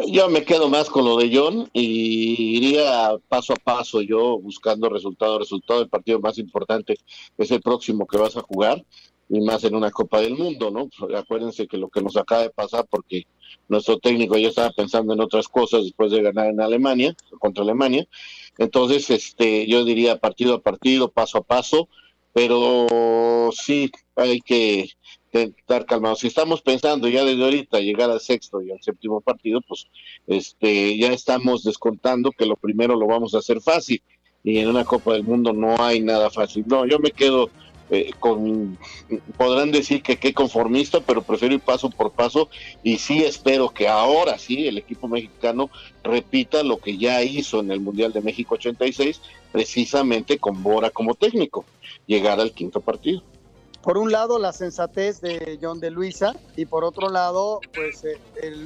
Yo 0.07 0.29
me 0.29 0.45
quedo 0.45 0.69
más 0.69 0.89
con 0.89 1.03
lo 1.03 1.17
de 1.17 1.29
John 1.35 1.69
y 1.73 2.55
iría 2.55 3.17
paso 3.27 3.51
a 3.51 3.57
paso 3.57 4.01
yo 4.01 4.39
buscando 4.39 4.87
resultado. 4.87 5.37
Resultado 5.37 5.81
del 5.81 5.89
partido 5.89 6.21
más 6.21 6.37
importante 6.37 6.95
es 7.37 7.51
el 7.51 7.61
próximo 7.61 8.07
que 8.07 8.17
vas 8.17 8.37
a 8.37 8.43
jugar 8.43 8.81
y 9.27 9.41
más 9.41 9.61
en 9.65 9.75
una 9.75 9.91
Copa 9.91 10.21
del 10.21 10.37
Mundo, 10.37 10.71
¿no? 10.71 10.87
Acuérdense 11.13 11.67
que 11.67 11.75
lo 11.75 11.89
que 11.89 12.01
nos 12.01 12.15
acaba 12.15 12.43
de 12.43 12.51
pasar 12.51 12.87
porque 12.89 13.27
nuestro 13.67 13.99
técnico 13.99 14.37
ya 14.37 14.47
estaba 14.47 14.71
pensando 14.71 15.13
en 15.13 15.19
otras 15.19 15.49
cosas 15.49 15.83
después 15.83 16.11
de 16.11 16.21
ganar 16.21 16.47
en 16.47 16.61
Alemania, 16.61 17.13
contra 17.39 17.65
Alemania. 17.65 18.07
Entonces, 18.57 19.09
este, 19.09 19.67
yo 19.67 19.83
diría 19.83 20.21
partido 20.21 20.53
a 20.53 20.61
partido, 20.61 21.11
paso 21.11 21.39
a 21.39 21.43
paso, 21.43 21.89
pero 22.39 23.49
sí 23.51 23.91
hay 24.15 24.39
que 24.39 24.87
estar 25.33 25.85
calmados. 25.85 26.19
Si 26.19 26.27
estamos 26.27 26.61
pensando 26.61 27.09
ya 27.09 27.25
desde 27.25 27.43
ahorita 27.43 27.81
llegar 27.81 28.09
al 28.09 28.21
sexto 28.21 28.61
y 28.61 28.71
al 28.71 28.81
séptimo 28.81 29.19
partido, 29.19 29.59
pues 29.59 29.87
este 30.25 30.97
ya 30.97 31.11
estamos 31.11 31.65
descontando 31.65 32.31
que 32.31 32.45
lo 32.45 32.55
primero 32.55 32.95
lo 32.95 33.07
vamos 33.07 33.35
a 33.35 33.39
hacer 33.39 33.59
fácil 33.59 34.01
y 34.41 34.59
en 34.59 34.69
una 34.69 34.85
Copa 34.85 35.11
del 35.11 35.25
Mundo 35.25 35.51
no 35.51 35.83
hay 35.83 35.99
nada 35.99 36.29
fácil. 36.29 36.63
No, 36.65 36.85
yo 36.85 36.97
me 36.99 37.11
quedo 37.11 37.49
eh, 37.89 38.13
con, 38.21 38.77
podrán 39.35 39.71
decir 39.71 40.01
que 40.01 40.15
qué 40.15 40.33
conformista, 40.33 41.01
pero 41.01 41.21
prefiero 41.21 41.55
ir 41.55 41.59
paso 41.59 41.89
por 41.89 42.11
paso 42.11 42.47
y 42.83 42.99
sí 42.99 43.21
espero 43.21 43.69
que 43.69 43.89
ahora 43.89 44.37
sí 44.37 44.65
el 44.65 44.77
equipo 44.77 45.09
mexicano 45.09 45.69
repita 46.05 46.63
lo 46.63 46.77
que 46.77 46.97
ya 46.97 47.21
hizo 47.21 47.59
en 47.59 47.71
el 47.71 47.81
Mundial 47.81 48.13
de 48.13 48.21
México 48.21 48.55
86, 48.55 49.19
precisamente 49.51 50.37
con 50.37 50.63
Bora 50.63 50.89
como 50.89 51.15
técnico, 51.15 51.65
llegar 52.09 52.39
al 52.39 52.51
quinto 52.51 52.81
partido 52.81 53.21
por 53.81 53.97
un 53.97 54.11
lado 54.11 54.39
la 54.39 54.51
sensatez 54.51 55.21
de 55.21 55.57
John 55.61 55.79
de 55.79 55.89
Luisa 55.89 56.35
y 56.55 56.65
por 56.65 56.83
otro 56.83 57.09
lado 57.09 57.61
pues 57.73 58.03
eh, 58.03 58.19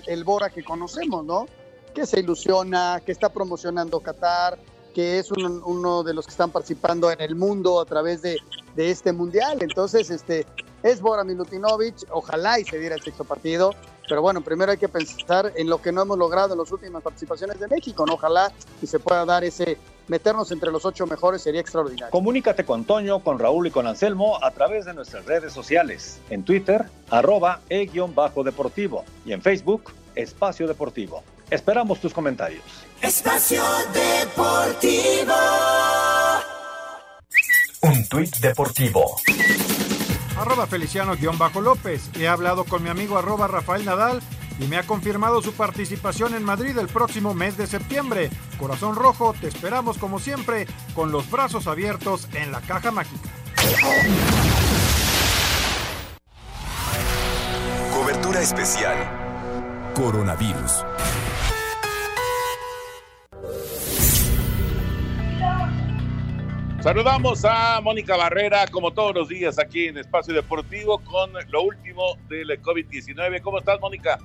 el, 0.07 0.23
Bora 0.23 0.49
que 0.49 0.63
conocemos, 0.63 1.23
¿no? 1.23 1.45
Que 1.93 2.05
se 2.05 2.19
ilusiona, 2.19 3.01
que 3.05 3.11
está 3.11 3.29
promocionando 3.29 3.99
Qatar, 3.99 4.57
que 4.95 5.19
es 5.19 5.31
uno 5.31 6.03
de 6.03 6.13
los 6.13 6.25
que 6.25 6.31
están 6.31 6.49
participando 6.49 7.11
en 7.11 7.21
el 7.21 7.35
mundo 7.35 7.79
a 7.79 7.85
través 7.85 8.21
de, 8.23 8.37
de 8.75 8.89
este 8.89 9.11
mundial. 9.11 9.59
Entonces, 9.61 10.09
este 10.09 10.47
es 10.81 11.01
Bora 11.01 11.23
Milutinovic, 11.23 12.07
ojalá 12.09 12.59
y 12.59 12.65
se 12.65 12.79
diera 12.79 12.95
el 12.95 13.01
sexto 13.01 13.23
partido, 13.23 13.71
pero 14.09 14.21
bueno, 14.21 14.41
primero 14.41 14.71
hay 14.71 14.77
que 14.77 14.89
pensar 14.89 15.53
en 15.55 15.69
lo 15.69 15.81
que 15.81 15.91
no 15.91 16.01
hemos 16.01 16.17
logrado 16.17 16.53
en 16.53 16.59
las 16.59 16.71
últimas 16.71 17.03
participaciones 17.03 17.59
de 17.59 17.67
México, 17.67 18.05
¿no? 18.05 18.15
Ojalá 18.15 18.51
y 18.81 18.87
se 18.87 18.99
pueda 18.99 19.25
dar 19.25 19.43
ese 19.43 19.77
meternos 20.07 20.51
entre 20.51 20.71
los 20.71 20.85
ocho 20.85 21.05
mejores 21.07 21.41
sería 21.41 21.61
extraordinario. 21.61 22.11
Comunícate 22.11 22.65
con 22.65 22.85
Toño, 22.85 23.19
con 23.19 23.39
Raúl 23.39 23.67
y 23.67 23.71
con 23.71 23.87
Anselmo 23.87 24.43
a 24.43 24.51
través 24.51 24.85
de 24.85 24.93
nuestras 24.93 25.25
redes 25.25 25.53
sociales. 25.53 26.19
En 26.29 26.43
Twitter, 26.43 26.85
arroba 27.09 27.61
e-deportivo 27.69 29.05
y 29.25 29.33
en 29.33 29.41
Facebook, 29.41 29.91
Espacio 30.15 30.67
Deportivo. 30.67 31.23
Esperamos 31.49 31.99
tus 31.99 32.13
comentarios. 32.13 32.63
Espacio 33.01 33.63
Deportivo. 33.93 35.33
Un 37.81 38.07
tuit 38.07 38.37
deportivo. 38.37 39.17
Arroba 40.37 40.67
Feliciano-López. 40.67 42.09
He 42.17 42.27
hablado 42.27 42.63
con 42.63 42.81
mi 42.81 42.89
amigo 42.89 43.17
arroba 43.17 43.47
Rafael 43.47 43.85
Nadal 43.85 44.21
y 44.63 44.67
me 44.67 44.77
ha 44.77 44.83
confirmado 44.83 45.41
su 45.41 45.53
participación 45.53 46.33
en 46.35 46.43
Madrid 46.43 46.77
el 46.77 46.87
próximo 46.87 47.33
mes 47.33 47.57
de 47.57 47.67
septiembre. 47.67 48.29
Corazón 48.57 48.95
Rojo, 48.95 49.33
te 49.39 49.47
esperamos 49.47 49.97
como 49.97 50.19
siempre, 50.19 50.67
con 50.95 51.11
los 51.11 51.29
brazos 51.29 51.67
abiertos 51.67 52.29
en 52.33 52.51
la 52.51 52.61
caja 52.61 52.91
mágica. 52.91 53.29
Cobertura 57.93 58.41
especial. 58.41 58.97
Coronavirus. 59.95 60.85
Saludamos 66.79 67.45
a 67.45 67.79
Mónica 67.81 68.17
Barrera, 68.17 68.67
como 68.67 68.91
todos 68.91 69.15
los 69.15 69.29
días 69.29 69.57
aquí 69.57 69.87
en 69.87 69.97
Espacio 69.97 70.33
Deportivo, 70.33 70.99
con 70.99 71.31
lo 71.49 71.63
último 71.63 72.17
del 72.27 72.61
COVID-19. 72.61 73.41
¿Cómo 73.41 73.59
estás, 73.59 73.79
Mónica? 73.79 74.19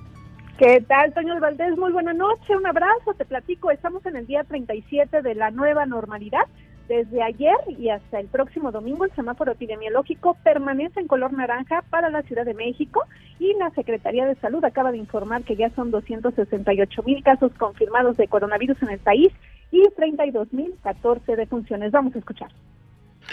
¿Qué 0.59 0.83
tal, 0.85 1.13
Toño 1.13 1.39
Valdés? 1.39 1.77
Muy 1.77 1.93
buena 1.93 2.11
noche, 2.11 2.53
un 2.53 2.67
abrazo, 2.67 3.13
te 3.17 3.23
platico. 3.23 3.71
Estamos 3.71 4.05
en 4.05 4.17
el 4.17 4.27
día 4.27 4.43
37 4.43 5.21
de 5.21 5.33
la 5.33 5.51
nueva 5.51 5.85
normalidad. 5.85 6.43
Desde 6.89 7.23
ayer 7.23 7.55
y 7.77 7.87
hasta 7.87 8.19
el 8.19 8.27
próximo 8.27 8.69
domingo, 8.69 9.05
el 9.05 9.15
semáforo 9.15 9.53
epidemiológico 9.53 10.35
permanece 10.43 10.99
en 10.99 11.07
color 11.07 11.31
naranja 11.31 11.81
para 11.89 12.09
la 12.09 12.23
Ciudad 12.23 12.43
de 12.43 12.55
México 12.55 13.05
y 13.39 13.53
la 13.53 13.69
Secretaría 13.69 14.25
de 14.25 14.35
Salud 14.35 14.61
acaba 14.65 14.91
de 14.91 14.97
informar 14.97 15.43
que 15.43 15.55
ya 15.55 15.69
son 15.69 15.91
268 15.91 17.03
mil 17.03 17.23
casos 17.23 17.53
confirmados 17.57 18.17
de 18.17 18.27
coronavirus 18.27 18.83
en 18.83 18.89
el 18.89 18.99
país 18.99 19.31
y 19.71 19.87
32 19.95 20.51
mil 20.51 20.73
14 20.83 21.37
defunciones. 21.37 21.93
Vamos 21.93 22.13
a 22.17 22.19
escuchar 22.19 22.49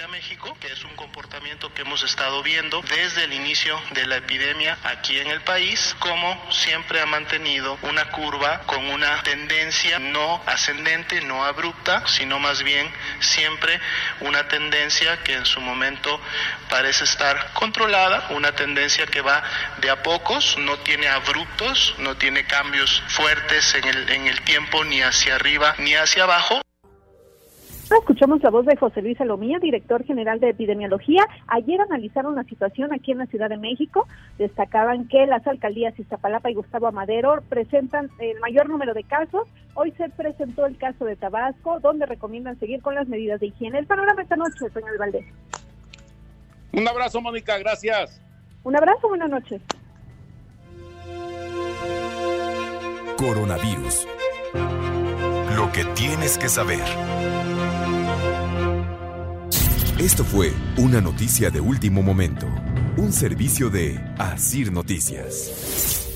a 0.03 0.09
México, 0.09 0.57
que 0.61 0.67
es 0.67 0.85
un 0.85 0.95
comportamiento 0.95 1.73
que 1.73 1.83
hemos 1.83 2.03
estado 2.03 2.43
viendo 2.43 2.83
desde 2.83 3.25
el 3.25 3.33
inicio 3.33 3.81
de 3.93 4.07
la 4.07 4.17
epidemia 4.17 4.77
aquí 4.85 5.19
en 5.19 5.29
el 5.29 5.41
país, 5.41 5.97
como 5.99 6.53
siempre 6.53 7.01
ha 7.01 7.07
mantenido 7.07 7.79
una 7.83 8.11
curva 8.11 8.61
con 8.67 8.85
una 8.87 9.23
tendencia 9.23 9.99
no 9.99 10.43
ascendente, 10.45 11.23
no 11.23 11.45
abrupta, 11.45 12.07
sino 12.07 12.39
más 12.39 12.63
bien 12.63 12.93
siempre 13.21 13.81
una 14.21 14.49
tendencia 14.49 15.23
que 15.23 15.35
en 15.35 15.47
su 15.47 15.61
momento 15.61 16.21
parece 16.69 17.05
estar 17.05 17.53
controlada, 17.55 18.27
una 18.31 18.53
tendencia 18.53 19.07
que 19.07 19.23
va 19.23 19.43
de 19.79 19.89
a 19.89 20.03
pocos, 20.03 20.59
no 20.59 20.79
tiene 20.81 21.09
abruptos, 21.09 21.95
no 21.99 22.17
tiene 22.17 22.45
cambios 22.45 23.03
fuertes 23.09 23.75
en 23.75 23.85
el, 23.85 24.11
en 24.11 24.27
el 24.27 24.43
tiempo 24.43 24.85
ni 24.85 25.01
hacia 25.01 25.37
arriba 25.37 25.75
ni 25.79 25.95
hacia 25.95 26.25
abajo. 26.25 26.66
Escuchamos 27.95 28.43
la 28.43 28.51
voz 28.51 28.67
de 28.67 28.77
José 28.77 29.01
Luis 29.01 29.17
Salomía, 29.17 29.59
director 29.61 30.05
general 30.05 30.41
de 30.41 30.51
epidemiología. 30.51 31.25
Ayer 31.47 31.81
analizaron 31.81 32.35
la 32.35 32.43
situación 32.43 32.93
aquí 32.93 33.13
en 33.13 33.19
la 33.19 33.27
Ciudad 33.27 33.49
de 33.49 33.57
México. 33.57 34.09
Destacaban 34.39 35.07
que 35.07 35.25
las 35.27 35.47
alcaldías 35.47 35.99
Iztapalapa 35.99 36.51
y 36.51 36.55
Gustavo 36.55 36.89
Amadero 36.89 37.43
presentan 37.49 38.11
el 38.19 38.41
mayor 38.41 38.69
número 38.69 38.93
de 38.93 39.05
casos. 39.05 39.49
Hoy 39.75 39.93
se 39.93 40.09
presentó 40.09 40.67
el 40.67 40.77
caso 40.79 41.05
de 41.05 41.15
Tabasco, 41.15 41.79
donde 41.81 42.07
recomiendan 42.07 42.59
seguir 42.59 42.83
con 42.83 42.97
las 42.97 43.07
medidas 43.07 43.39
de 43.39 43.47
higiene. 43.47 43.79
El 43.79 43.87
panorama 43.87 44.23
esta 44.23 44.37
noche, 44.37 44.69
señor 44.73 44.99
Valdés. 44.99 45.27
Un 46.73 46.89
abrazo, 46.89 47.21
Mónica, 47.21 47.57
gracias. 47.59 48.21
Un 48.65 48.77
abrazo, 48.77 49.09
buenas 49.09 49.31
noches. 49.31 49.63
Coronavirus. 53.17 54.09
Lo 55.57 55.73
que 55.73 55.85
tienes 55.95 56.37
que 56.37 56.49
saber. 56.49 56.83
Esto 59.99 60.25
fue 60.25 60.53
una 60.77 61.01
noticia 61.01 61.49
de 61.49 61.59
último 61.59 62.03
momento, 62.03 62.47
un 62.99 63.15
servicio 63.15 63.71
de 63.71 63.99
Asir 64.19 64.71
Noticias. 64.71 66.07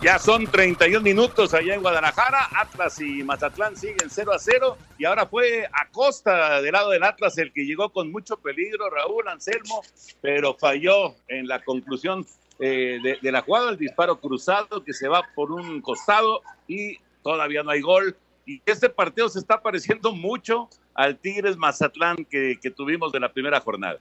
Ya 0.00 0.18
son 0.18 0.46
31 0.46 1.02
minutos 1.02 1.52
allá 1.52 1.74
en 1.74 1.82
Guadalajara. 1.82 2.48
Atlas 2.58 2.98
y 3.02 3.22
Mazatlán 3.22 3.76
siguen 3.76 4.08
0 4.08 4.32
a 4.32 4.38
0. 4.38 4.78
Y 4.96 5.04
ahora 5.04 5.26
fue 5.26 5.68
Acosta 5.70 6.62
del 6.62 6.72
lado 6.72 6.88
del 6.88 7.02
Atlas 7.02 7.36
el 7.36 7.52
que 7.52 7.66
llegó 7.66 7.90
con 7.90 8.10
mucho 8.10 8.38
peligro, 8.38 8.88
Raúl 8.88 9.28
Anselmo, 9.28 9.82
pero 10.22 10.54
falló 10.54 11.16
en 11.28 11.46
la 11.46 11.62
conclusión 11.62 12.26
eh, 12.60 12.98
de, 13.20 13.32
la 13.32 13.42
jugada, 13.42 13.70
el 13.70 13.78
disparo 13.78 14.20
cruzado 14.20 14.82
que 14.84 14.94
se 14.94 15.08
va 15.08 15.22
por 15.34 15.50
un 15.50 15.80
costado 15.80 16.40
y 16.68 16.98
todavía 17.24 17.64
no 17.64 17.72
hay 17.72 17.80
gol. 17.80 18.16
Y 18.46 18.60
este 18.66 18.90
partido 18.90 19.28
se 19.28 19.40
está 19.40 19.60
pareciendo 19.60 20.12
mucho 20.12 20.68
al 20.94 21.18
Tigres 21.18 21.56
Mazatlán 21.56 22.24
que, 22.30 22.56
tuvimos 22.76 23.10
de 23.10 23.18
la 23.18 23.32
primera 23.32 23.58
jornada. 23.60 23.98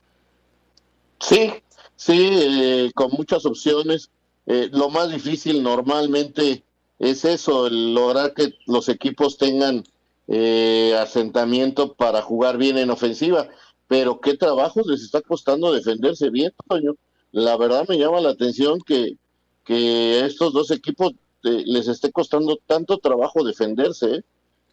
Sí, 1.20 1.54
sí, 1.96 2.30
eh, 2.32 2.92
con 2.94 3.10
muchas 3.12 3.46
opciones. 3.46 4.12
Eh, 4.46 4.70
lo 4.72 4.90
más 4.90 5.10
difícil 5.10 5.64
normalmente 5.64 6.64
es 7.00 7.24
eso, 7.24 7.68
el 7.68 7.96
lograr 7.96 8.34
que 8.34 8.54
los 8.68 8.90
equipos 8.90 9.38
tengan 9.38 9.84
eh, 10.28 10.94
asentamiento 11.00 11.94
para 11.94 12.22
jugar 12.22 12.58
bien 12.58 12.78
en 12.78 12.92
ofensiva. 12.92 13.48
Pero 13.88 14.20
qué 14.20 14.36
trabajo 14.36 14.82
les 14.86 15.02
está 15.02 15.22
costando 15.22 15.72
defenderse 15.72 16.30
bien, 16.30 16.52
Toño. 16.68 16.96
La 17.32 17.56
verdad 17.58 17.86
me 17.88 17.98
llama 17.98 18.20
la 18.20 18.30
atención 18.30 18.80
que, 18.82 19.16
que 19.64 20.26
estos 20.26 20.54
dos 20.54 20.70
equipos 20.72 21.14
este, 21.44 21.64
les 21.66 21.88
esté 21.88 22.12
costando 22.12 22.58
tanto 22.66 22.98
trabajo 22.98 23.44
defenderse, 23.44 24.16
¿eh? 24.16 24.24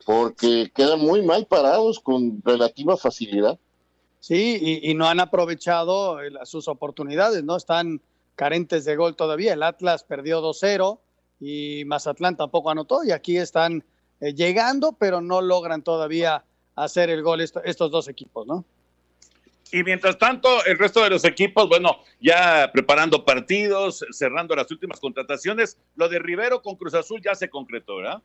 porque 0.06 0.70
quedan 0.74 1.00
muy 1.00 1.22
mal 1.22 1.46
parados 1.46 2.00
con 2.00 2.40
relativa 2.44 2.96
facilidad. 2.96 3.58
Sí, 4.20 4.80
y, 4.82 4.94
no 4.94 5.06
han 5.06 5.18
aprovechado 5.18 6.18
sus 6.44 6.68
oportunidades, 6.68 7.42
¿no? 7.42 7.56
Están 7.56 8.02
carentes 8.34 8.84
de 8.84 8.96
gol 8.96 9.16
todavía. 9.16 9.54
El 9.54 9.62
Atlas 9.62 10.04
perdió 10.04 10.42
2-0 10.42 10.98
y 11.40 11.84
Mazatlán 11.86 12.36
tampoco 12.36 12.70
anotó 12.70 13.02
y 13.02 13.12
aquí 13.12 13.38
están 13.38 13.82
eh, 14.20 14.34
llegando, 14.34 14.92
pero 14.92 15.22
no 15.22 15.40
logran 15.40 15.82
todavía 15.82 16.44
hacer 16.76 17.08
el 17.08 17.22
gol 17.22 17.40
estos 17.40 17.90
dos 17.90 18.08
equipos, 18.08 18.46
¿no? 18.46 18.64
Y 19.72 19.84
mientras 19.84 20.18
tanto, 20.18 20.64
el 20.64 20.78
resto 20.78 21.02
de 21.02 21.10
los 21.10 21.24
equipos, 21.24 21.68
bueno, 21.68 21.98
ya 22.20 22.70
preparando 22.72 23.24
partidos, 23.24 24.04
cerrando 24.10 24.56
las 24.56 24.70
últimas 24.70 24.98
contrataciones. 24.98 25.76
Lo 25.94 26.08
de 26.08 26.18
Rivero 26.18 26.60
con 26.60 26.76
Cruz 26.76 26.94
Azul 26.94 27.20
ya 27.22 27.34
se 27.34 27.48
concretó, 27.48 27.96
¿verdad? 27.96 28.22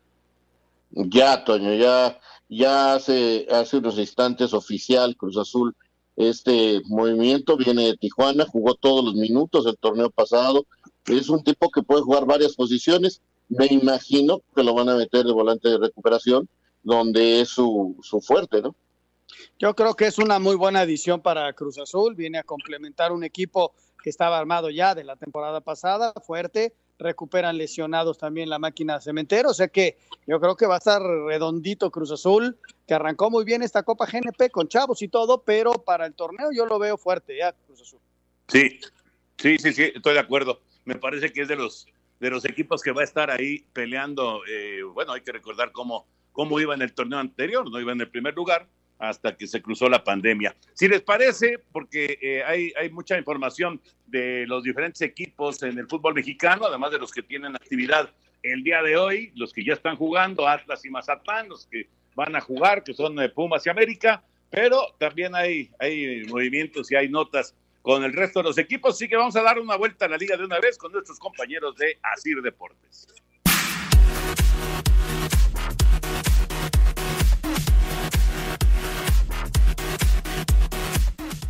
Ya, 0.92 1.44
Toño, 1.44 1.74
ya, 1.76 2.20
ya 2.50 2.96
hace, 2.96 3.46
hace 3.52 3.78
unos 3.78 3.98
instantes 3.98 4.54
oficial 4.54 5.16
Cruz 5.16 5.38
Azul. 5.38 5.76
Este 6.16 6.82
movimiento 6.86 7.58
viene 7.58 7.88
de 7.88 7.98
Tijuana, 7.98 8.46
jugó 8.46 8.76
todos 8.76 9.04
los 9.04 9.16
minutos 9.16 9.66
el 9.66 9.78
torneo 9.78 10.10
pasado. 10.10 10.66
Es 11.06 11.30
un 11.30 11.44
tipo 11.44 11.70
que 11.70 11.84
puede 11.84 12.02
jugar 12.02 12.26
varias 12.26 12.56
posiciones. 12.56 13.22
Me 13.50 13.68
imagino 13.68 14.42
que 14.56 14.64
lo 14.64 14.74
van 14.74 14.90
a 14.90 14.96
meter 14.96 15.26
de 15.26 15.34
volante 15.34 15.70
de 15.70 15.78
recuperación, 15.78 16.48
donde 16.82 17.42
es 17.42 17.50
su, 17.50 17.98
su 18.02 18.22
fuerte, 18.22 18.62
¿no? 18.62 18.76
Yo 19.60 19.76
creo 19.76 19.96
que 19.96 20.08
es 20.08 20.18
una 20.18 20.40
muy 20.40 20.56
buena 20.56 20.82
adición 20.82 21.22
para 21.22 21.52
Cruz 21.54 21.78
Azul, 21.78 22.16
viene 22.16 22.38
a 22.38 22.44
complementar 22.44 23.12
un 23.12 23.24
equipo 23.24 23.74
que 24.04 24.10
estaba 24.10 24.38
armado 24.38 24.70
ya 24.70 24.96
de 24.96 25.04
la 25.04 25.16
temporada 25.16 25.62
pasada, 25.62 26.14
fuerte, 26.26 26.76
recuperan 26.98 27.58
lesionados 27.58 28.18
también 28.18 28.50
la 28.50 28.60
máquina 28.60 29.02
cementero, 29.02 29.50
o 29.50 29.54
sea 29.54 29.68
que 29.68 29.98
yo 30.28 30.40
creo 30.40 30.56
que 30.56 30.66
va 30.66 30.76
a 30.76 30.78
estar 30.78 31.02
redondito 31.02 31.92
Cruz 31.92 32.12
Azul, 32.12 32.58
que 32.88 32.94
arrancó 32.94 33.30
muy 33.30 33.44
bien 33.44 33.64
esta 33.64 33.84
Copa 33.84 34.06
GNP 34.06 34.50
con 34.52 34.68
chavos 34.68 35.02
y 35.02 35.08
todo, 35.08 35.44
pero 35.44 35.74
para 35.74 36.06
el 36.06 36.14
torneo 36.14 36.50
yo 36.56 36.66
lo 36.66 36.80
veo 36.80 36.98
fuerte 36.98 37.38
ya 37.38 37.54
Cruz 37.66 37.82
Azul. 37.82 38.00
Sí, 38.48 38.80
sí, 39.38 39.58
sí, 39.58 39.74
sí, 39.74 39.92
estoy 39.96 40.14
de 40.14 40.20
acuerdo. 40.20 40.62
Me 40.86 40.96
parece 40.96 41.34
que 41.34 41.42
es 41.42 41.48
de 41.48 41.56
los 41.56 41.88
de 42.20 42.30
los 42.30 42.46
equipos 42.46 42.82
que 42.82 42.92
va 42.92 43.02
a 43.02 43.04
estar 43.04 43.30
ahí 43.30 43.66
peleando. 43.74 44.42
Eh, 44.48 44.84
bueno, 44.84 45.14
hay 45.14 45.22
que 45.22 45.32
recordar 45.32 45.72
cómo, 45.72 46.08
cómo 46.32 46.60
iba 46.60 46.74
en 46.74 46.82
el 46.82 46.94
torneo 46.94 47.20
anterior, 47.20 47.70
no 47.70 47.80
iba 47.80 47.92
en 47.92 48.02
el 48.02 48.10
primer 48.10 48.34
lugar, 48.36 48.68
hasta 49.00 49.36
que 49.36 49.48
se 49.48 49.62
cruzó 49.62 49.90
la 49.90 50.04
pandemia. 50.04 50.56
Si 50.74 50.88
les 50.88 51.02
parece, 51.02 51.60
porque 51.72 52.18
eh, 52.22 52.44
hay, 52.44 52.72
hay 52.80 52.90
mucha 52.90 53.18
información 53.18 53.82
de 54.08 54.46
los 54.48 54.64
diferentes 54.64 55.02
equipos 55.02 55.62
en 55.64 55.78
el 55.78 55.88
fútbol 55.88 56.14
mexicano, 56.14 56.66
además 56.66 56.92
de 56.92 57.00
los 57.00 57.12
que 57.12 57.24
tienen 57.24 57.56
actividad 57.56 58.10
el 58.44 58.64
día 58.64 58.82
de 58.82 58.96
hoy, 58.96 59.32
los 59.36 59.52
que 59.52 59.64
ya 59.64 59.74
están 59.74 59.96
jugando, 59.96 60.48
Atlas 60.48 60.86
y 60.86 60.90
Mazatlán, 60.90 61.50
los 61.50 61.66
que 61.66 61.88
van 62.16 62.36
a 62.36 62.42
jugar, 62.42 62.84
que 62.84 62.94
son 62.94 63.20
eh, 63.20 63.30
Pumas 63.30 63.66
y 63.66 63.70
América, 63.70 64.24
pero 64.50 64.96
también 65.00 65.36
hay, 65.36 65.70
hay 65.80 66.24
movimientos 66.26 66.92
y 66.92 66.96
hay 66.96 67.10
notas 67.10 67.56
con 67.82 68.04
el 68.04 68.14
resto 68.14 68.40
de 68.40 68.44
los 68.44 68.58
equipos, 68.58 68.96
así 68.96 69.08
que 69.08 69.16
vamos 69.16 69.36
a 69.36 69.42
dar 69.42 69.60
una 69.60 69.76
vuelta 69.76 70.06
a 70.06 70.10
la 70.10 70.18
liga 70.18 70.38
de 70.38 70.46
una 70.46 70.60
vez 70.60 70.78
con 70.78 70.92
nuestros 70.92 71.20
compañeros 71.20 71.76
de 71.76 71.98
Asir 72.02 72.42
Deportes. 72.42 73.08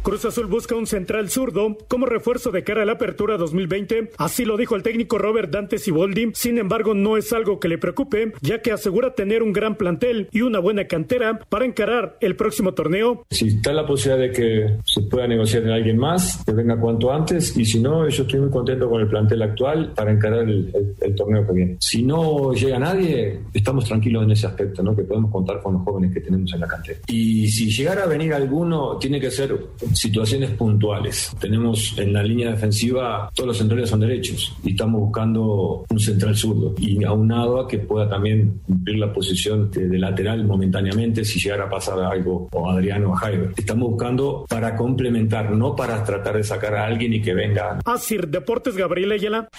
Cruz 0.06 0.24
Azul 0.24 0.46
busca 0.46 0.76
un 0.76 0.86
central 0.86 1.32
zurdo 1.32 1.80
como 1.88 2.06
refuerzo 2.06 2.52
de 2.52 2.64
cara 2.64 2.84
a 2.84 2.86
la 2.86 2.92
apertura 2.92 3.38
2020. 3.38 4.12
Así 4.20 4.46
lo 4.46 4.56
dijo 4.56 4.76
el 4.76 4.84
técnico 4.84 5.18
Robert 5.18 5.50
Dante 5.50 5.80
Siboldi. 5.80 6.30
Sin 6.36 6.60
embargo, 6.60 6.94
no 6.94 7.18
es 7.18 7.34
algo 7.34 7.60
que 7.60 7.68
le 7.68 7.80
preocupe, 7.80 8.32
ya 8.40 8.62
que 8.62 8.72
asegura 8.72 9.16
tener 9.16 9.42
un 9.42 9.52
gran 9.52 9.78
plantel 9.78 10.30
y 10.32 10.42
una 10.42 10.60
buena 10.60 10.86
cantera 10.86 11.40
para 11.50 11.66
encarar 11.66 12.18
el 12.22 12.36
próximo 12.36 12.76
torneo. 12.76 13.26
Si 13.32 13.48
está 13.48 13.74
la 13.74 13.88
posibilidad 13.88 14.28
de 14.28 14.32
que 14.32 14.78
se 14.86 15.02
pueda 15.10 15.26
negociar 15.26 15.64
en 15.64 15.72
alguien 15.72 15.98
más, 15.98 16.40
que 16.46 16.52
venga 16.52 16.80
cuanto 16.80 17.12
antes. 17.12 17.58
Y 17.58 17.66
si 17.66 17.80
no, 17.80 18.08
yo 18.08 18.26
estoy 18.26 18.42
muy 18.42 18.52
contento 18.52 18.88
con 18.88 19.02
el 19.02 19.08
plantel 19.08 19.42
actual 19.42 19.92
para 19.96 20.12
encarar 20.12 20.48
el, 20.48 20.72
torneo 21.18 21.48
que 21.48 21.54
viene. 21.54 21.78
Si 21.80 22.04
no 22.04 22.54
llega 22.54 22.78
nadie, 22.78 23.40
estamos 23.52 23.86
tranquilos 23.86 24.22
en 24.22 24.30
ese 24.30 24.46
aspecto, 24.46 24.84
¿no? 24.84 24.96
que 24.96 25.02
podemos 25.02 25.32
contar 25.32 25.64
con 25.64 25.74
los 25.74 25.82
jóvenes 25.82 26.14
que 26.14 26.22
tenemos 26.22 26.54
en 26.54 26.60
la 26.60 26.68
cantera. 26.68 27.00
Y 27.08 27.48
si 27.48 27.72
llegara 27.72 28.04
a 28.04 28.06
venir 28.06 28.36
alguno, 28.36 29.00
tiene 29.00 29.20
que 29.20 29.32
ser 29.32 29.58
situaciones 29.96 30.52
puntuales. 30.52 31.36
Tenemos 31.40 31.98
en 31.98 32.14
la 32.14 32.24
línea 32.24 32.52
defensiva 32.52 33.30
todos 33.34 33.48
los 33.48 33.58
centrales 33.58 33.90
son 33.90 34.00
derechos 34.00 34.56
y 34.64 34.72
estamos 34.72 35.02
buscando 35.02 35.86
un 35.90 36.00
central 36.00 36.36
zurdo 36.36 36.76
y 36.78 37.04
aunado 37.04 37.60
a 37.60 37.68
que 37.68 37.80
pueda 37.80 38.10
también 38.10 38.62
cumplir 38.66 39.00
la 39.00 39.12
posición 39.12 39.72
de, 39.72 39.98
lateral 39.98 40.46
momentáneamente 40.46 41.24
si 41.24 41.40
llegara 41.40 41.66
a 41.66 41.70
pasar 41.70 42.00
algo 42.00 42.50
o 42.52 42.70
Adriano 42.70 43.12
o 43.12 43.16
Jaime. 43.16 43.48
Estamos 43.58 43.92
buscando 43.92 44.46
para 44.50 44.76
complementar, 44.76 45.52
no 45.52 45.76
para 45.76 46.04
tratar 46.04 46.38
de 46.38 46.44
sacar 46.44 46.76
a 46.76 46.86
alguien 46.86 47.14
y 47.14 47.22
que 47.22 47.34
venga. 47.34 47.80
Así, 47.86 48.18
Deportes 48.18 48.76
Gabriel 48.76 49.12
Ayala. 49.12 49.50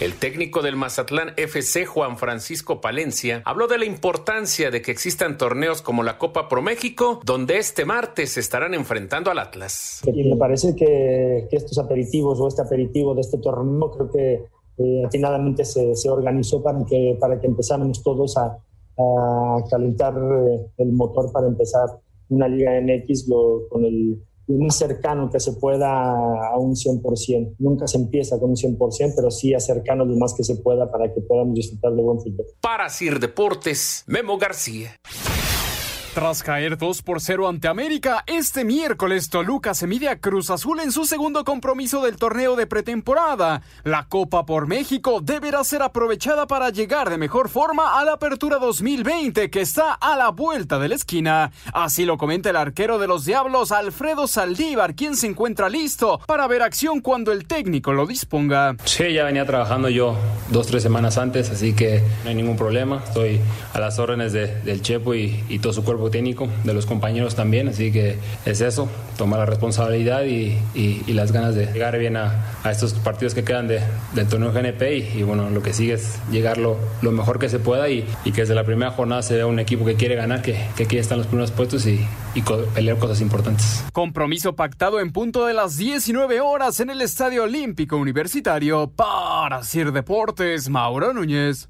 El 0.00 0.14
técnico 0.14 0.62
del 0.62 0.76
Mazatlán 0.76 1.34
FC, 1.36 1.84
Juan 1.84 2.16
Francisco 2.16 2.80
Palencia, 2.80 3.42
habló 3.44 3.68
de 3.68 3.76
la 3.76 3.84
importancia 3.84 4.70
de 4.70 4.80
que 4.80 4.92
existan 4.92 5.36
torneos 5.36 5.82
como 5.82 6.02
la 6.02 6.16
Copa 6.16 6.48
Pro 6.48 6.62
México, 6.62 7.20
donde 7.26 7.58
este 7.58 7.84
martes 7.84 8.32
se 8.32 8.40
estarán 8.40 8.72
enfrentando 8.72 9.30
al 9.30 9.38
Atlas. 9.38 10.00
Y 10.06 10.24
me 10.24 10.36
parece 10.36 10.74
que, 10.74 11.46
estos 11.50 11.76
aperitivos 11.76 12.40
o 12.40 12.48
este 12.48 12.62
aperitivo 12.62 13.14
de 13.14 13.20
este 13.20 13.36
torneo 13.36 13.90
creo 13.90 14.10
que 14.10 14.44
eh, 14.78 15.04
atinadamente 15.04 15.66
se, 15.66 15.94
se, 15.94 16.08
organizó 16.08 16.62
para 16.62 16.82
que, 16.86 17.18
para 17.20 17.38
que 17.38 17.48
empezáramos 17.48 18.02
todos 18.02 18.38
a, 18.38 18.56
calentar 19.70 20.14
eh, 20.14 20.66
el 20.78 20.92
motor 20.92 21.30
para 21.32 21.46
empezar 21.46 21.88
una 22.30 22.48
Liga 22.48 22.72
MX 22.80 23.28
lo, 23.28 23.68
con 23.68 23.84
el 23.84 24.22
muy 24.58 24.70
cercano 24.70 25.30
que 25.30 25.40
se 25.40 25.52
pueda 25.54 25.88
a 25.88 26.58
un 26.58 26.74
100%. 26.74 27.56
Nunca 27.58 27.86
se 27.86 27.98
empieza 27.98 28.38
con 28.38 28.50
un 28.50 28.56
100%, 28.56 29.12
pero 29.16 29.30
sí 29.30 29.54
acercarnos 29.54 30.08
lo 30.08 30.16
más 30.16 30.34
que 30.34 30.44
se 30.44 30.56
pueda 30.56 30.90
para 30.90 31.12
que 31.12 31.20
podamos 31.20 31.54
disfrutar 31.54 31.92
de 31.92 32.02
buen 32.02 32.20
fútbol. 32.20 32.46
Para 32.60 32.88
Sir 32.88 33.18
Deportes, 33.18 34.04
Memo 34.06 34.38
García. 34.38 34.90
Tras 36.20 36.42
caer 36.42 36.76
2 36.76 37.00
por 37.00 37.22
0 37.22 37.48
ante 37.48 37.66
América, 37.66 38.24
este 38.26 38.62
miércoles 38.62 39.30
Toluca 39.30 39.72
se 39.72 39.86
mide 39.86 40.10
a 40.10 40.18
Cruz 40.18 40.50
Azul 40.50 40.80
en 40.80 40.92
su 40.92 41.06
segundo 41.06 41.46
compromiso 41.46 42.02
del 42.02 42.16
torneo 42.16 42.56
de 42.56 42.66
pretemporada. 42.66 43.62
La 43.84 44.04
Copa 44.06 44.44
por 44.44 44.66
México 44.66 45.22
deberá 45.22 45.64
ser 45.64 45.80
aprovechada 45.80 46.46
para 46.46 46.68
llegar 46.68 47.08
de 47.08 47.16
mejor 47.16 47.48
forma 47.48 47.98
a 47.98 48.04
la 48.04 48.12
Apertura 48.12 48.58
2020 48.58 49.48
que 49.48 49.62
está 49.62 49.94
a 49.94 50.14
la 50.14 50.28
vuelta 50.28 50.78
de 50.78 50.88
la 50.90 50.96
esquina. 50.96 51.52
Así 51.72 52.04
lo 52.04 52.18
comenta 52.18 52.50
el 52.50 52.56
arquero 52.56 52.98
de 52.98 53.06
los 53.06 53.24
Diablos, 53.24 53.72
Alfredo 53.72 54.26
Saldívar, 54.26 54.94
quien 54.94 55.16
se 55.16 55.26
encuentra 55.26 55.70
listo 55.70 56.20
para 56.26 56.46
ver 56.46 56.60
acción 56.60 57.00
cuando 57.00 57.32
el 57.32 57.46
técnico 57.46 57.94
lo 57.94 58.06
disponga. 58.06 58.76
Sí, 58.84 59.14
ya 59.14 59.24
venía 59.24 59.46
trabajando 59.46 59.88
yo 59.88 60.18
dos, 60.50 60.66
tres 60.66 60.82
semanas 60.82 61.16
antes, 61.16 61.48
así 61.48 61.72
que 61.72 62.02
no 62.24 62.28
hay 62.28 62.34
ningún 62.34 62.58
problema. 62.58 63.02
Estoy 63.06 63.40
a 63.72 63.80
las 63.80 63.98
órdenes 63.98 64.34
del 64.34 64.82
Chepo 64.82 65.14
y, 65.14 65.42
y 65.48 65.60
todo 65.60 65.72
su 65.72 65.82
cuerpo 65.82 66.09
técnico, 66.10 66.48
de 66.64 66.74
los 66.74 66.86
compañeros 66.86 67.34
también, 67.34 67.68
así 67.68 67.92
que 67.92 68.16
es 68.44 68.60
eso, 68.60 68.88
tomar 69.16 69.38
la 69.40 69.46
responsabilidad 69.46 70.24
y, 70.24 70.58
las 71.10 71.32
ganas 71.32 71.54
de 71.54 71.66
llegar 71.66 71.98
bien 71.98 72.16
a, 72.16 72.46
estos 72.70 72.94
partidos 72.94 73.34
que 73.34 73.44
quedan 73.44 73.68
de, 73.68 73.80
del 74.14 74.28
torneo 74.28 74.52
GNP 74.52 75.16
y, 75.16 75.22
bueno, 75.22 75.50
lo 75.50 75.62
que 75.62 75.72
sigue 75.72 75.94
es 75.94 76.18
llegar 76.30 76.58
lo, 76.58 76.78
mejor 77.02 77.38
que 77.38 77.48
se 77.48 77.58
pueda 77.58 77.88
y, 77.88 78.06
que 78.24 78.42
desde 78.42 78.54
la 78.54 78.64
primera 78.64 78.90
jornada 78.92 79.22
se 79.22 79.34
vea 79.36 79.46
un 79.46 79.58
equipo 79.58 79.84
que 79.84 79.94
quiere 79.94 80.14
ganar, 80.14 80.42
que, 80.42 80.54
que 80.76 80.86
quiere 80.86 81.00
estar 81.00 81.18
los 81.18 81.26
primeros 81.26 81.50
puestos 81.50 81.86
y, 81.86 82.06
pelear 82.74 82.98
cosas 82.98 83.20
importantes. 83.20 83.84
Compromiso 83.92 84.54
pactado 84.54 85.00
en 85.00 85.12
punto 85.12 85.46
de 85.46 85.52
las 85.52 85.76
19 85.76 86.40
horas 86.40 86.80
en 86.80 86.90
el 86.90 87.02
Estadio 87.02 87.44
Olímpico 87.44 87.96
Universitario 87.96 88.90
para 88.90 89.62
Sir 89.62 89.92
Deportes, 89.92 90.68
Mauro 90.68 91.12
Núñez. 91.12 91.68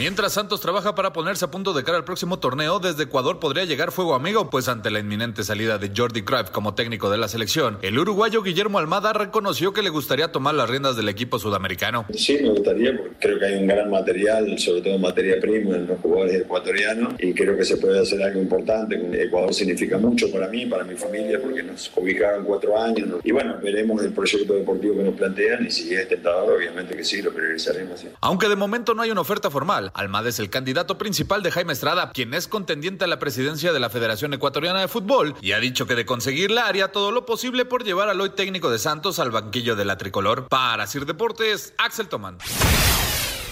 Mientras 0.00 0.32
Santos 0.32 0.62
trabaja 0.62 0.94
para 0.94 1.12
ponerse 1.12 1.44
a 1.44 1.50
punto 1.50 1.74
de 1.74 1.84
cara 1.84 1.98
al 1.98 2.04
próximo 2.04 2.38
torneo, 2.38 2.78
desde 2.78 3.02
Ecuador 3.02 3.38
podría 3.38 3.66
llegar 3.66 3.92
fuego 3.92 4.14
amigo, 4.14 4.48
pues 4.48 4.66
ante 4.66 4.90
la 4.90 4.98
inminente 4.98 5.44
salida 5.44 5.76
de 5.76 5.92
Jordi 5.94 6.22
Cruyff 6.22 6.48
como 6.48 6.74
técnico 6.74 7.10
de 7.10 7.18
la 7.18 7.28
selección, 7.28 7.76
el 7.82 7.98
uruguayo 7.98 8.42
Guillermo 8.42 8.78
Almada 8.78 9.12
reconoció 9.12 9.74
que 9.74 9.82
le 9.82 9.90
gustaría 9.90 10.32
tomar 10.32 10.54
las 10.54 10.70
riendas 10.70 10.96
del 10.96 11.10
equipo 11.10 11.38
sudamericano. 11.38 12.06
Sí, 12.14 12.38
me 12.40 12.48
gustaría, 12.48 12.96
porque 12.96 13.16
creo 13.20 13.38
que 13.38 13.44
hay 13.44 13.56
un 13.56 13.66
gran 13.66 13.90
material, 13.90 14.58
sobre 14.58 14.80
todo 14.80 14.98
materia 14.98 15.38
prima 15.38 15.76
en 15.76 15.86
los 15.86 16.00
jugadores 16.00 16.40
ecuatorianos, 16.40 17.16
y 17.18 17.34
creo 17.34 17.54
que 17.54 17.66
se 17.66 17.76
puede 17.76 18.00
hacer 18.00 18.22
algo 18.22 18.40
importante. 18.40 18.98
Ecuador 19.22 19.52
significa 19.52 19.98
mucho 19.98 20.32
para 20.32 20.48
mí, 20.48 20.64
para 20.64 20.82
mi 20.82 20.94
familia, 20.94 21.38
porque 21.42 21.62
nos 21.62 21.92
ubicaron 21.94 22.46
cuatro 22.46 22.80
años. 22.80 23.20
Y 23.22 23.32
bueno, 23.32 23.56
veremos 23.62 24.02
el 24.02 24.14
proyecto 24.14 24.54
deportivo 24.54 24.96
que 24.96 25.02
nos 25.02 25.14
plantean, 25.14 25.66
y 25.66 25.70
si 25.70 25.92
es 25.92 26.08
tentador, 26.08 26.56
obviamente 26.56 26.96
que 26.96 27.04
sí, 27.04 27.20
lo 27.20 27.34
priorizaremos. 27.34 28.02
Aunque 28.22 28.48
de 28.48 28.56
momento 28.56 28.94
no 28.94 29.02
hay 29.02 29.10
una 29.10 29.20
oferta 29.20 29.50
formal, 29.50 29.89
Almada 29.94 30.28
es 30.28 30.38
el 30.38 30.50
candidato 30.50 30.98
principal 30.98 31.42
de 31.42 31.50
Jaime 31.50 31.72
Estrada, 31.72 32.10
quien 32.12 32.34
es 32.34 32.48
contendiente 32.48 33.04
a 33.04 33.08
la 33.08 33.18
presidencia 33.18 33.72
de 33.72 33.80
la 33.80 33.90
Federación 33.90 34.34
Ecuatoriana 34.34 34.80
de 34.80 34.88
Fútbol 34.88 35.34
y 35.40 35.52
ha 35.52 35.60
dicho 35.60 35.86
que 35.86 35.94
de 35.94 36.06
conseguirla 36.06 36.66
haría 36.66 36.92
todo 36.92 37.12
lo 37.12 37.26
posible 37.26 37.64
por 37.64 37.84
llevar 37.84 38.08
al 38.08 38.20
hoy 38.20 38.30
técnico 38.30 38.70
de 38.70 38.78
Santos 38.78 39.18
al 39.18 39.30
banquillo 39.30 39.76
de 39.76 39.84
la 39.84 39.98
tricolor. 39.98 40.48
Para 40.48 40.86
Sir 40.86 41.06
Deportes, 41.06 41.74
Axel 41.78 42.08
Tomán. 42.08 42.38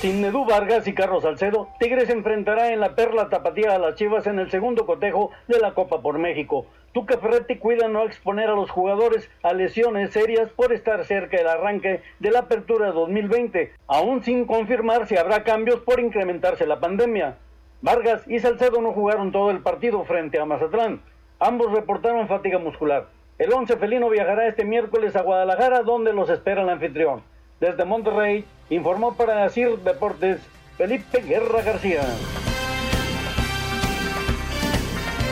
Sin 0.01 0.21
Nedú 0.21 0.45
Vargas 0.45 0.87
y 0.87 0.95
Carlos 0.95 1.25
Salcedo, 1.25 1.71
Tigres 1.81 2.09
enfrentará 2.09 2.73
en 2.73 2.79
la 2.79 2.95
Perla 2.95 3.29
Tapatía 3.31 3.75
a 3.75 3.81
las 3.81 3.97
Chivas 3.97 4.29
en 4.29 4.39
el 4.39 4.49
segundo 4.49 4.87
cotejo 4.87 5.33
de 5.49 5.59
la 5.59 5.75
Copa 5.75 6.03
por 6.03 6.21
México. 6.21 6.67
Tuca 6.93 7.19
Ferretti 7.19 7.57
cuida 7.57 7.89
no 7.89 8.05
exponer 8.05 8.49
a 8.49 8.55
los 8.55 8.71
jugadores 8.71 9.29
a 9.43 9.53
lesiones 9.53 10.13
serias 10.13 10.51
por 10.51 10.73
estar 10.73 11.05
cerca 11.05 11.37
del 11.37 11.49
arranque 11.49 12.01
de 12.21 12.31
la 12.31 12.39
apertura 12.39 12.93
2020, 12.93 13.73
aún 13.89 14.23
sin 14.23 14.45
confirmar 14.45 15.09
si 15.09 15.17
habrá 15.17 15.43
cambios 15.43 15.81
por 15.81 15.99
incrementarse 15.99 16.65
la 16.65 16.79
pandemia. 16.79 17.37
Vargas 17.83 18.23
y 18.29 18.39
Salcedo 18.39 18.81
no 18.81 18.93
jugaron 18.93 19.33
todo 19.33 19.51
el 19.51 19.63
partido 19.63 20.05
frente 20.05 20.39
a 20.39 20.45
Mazatlán. 20.45 21.03
Ambos 21.41 21.73
reportaron 21.73 22.29
fatiga 22.29 22.61
muscular. 22.61 23.09
El 23.37 23.53
once 23.53 23.77
felino 23.77 24.09
viajará 24.11 24.47
este 24.47 24.65
miércoles 24.65 25.17
a 25.17 25.23
Guadalajara, 25.23 25.83
donde 25.83 26.13
los 26.13 26.31
espera 26.31 26.63
el 26.63 26.69
anfitrión. 26.69 27.25
Desde 27.61 27.85
Monterrey, 27.85 28.45
informó 28.71 29.17
para 29.17 29.49
CIR 29.51 29.79
Deportes 29.79 30.41
Felipe 30.77 31.21
Guerra 31.21 31.63
García. 31.63 32.03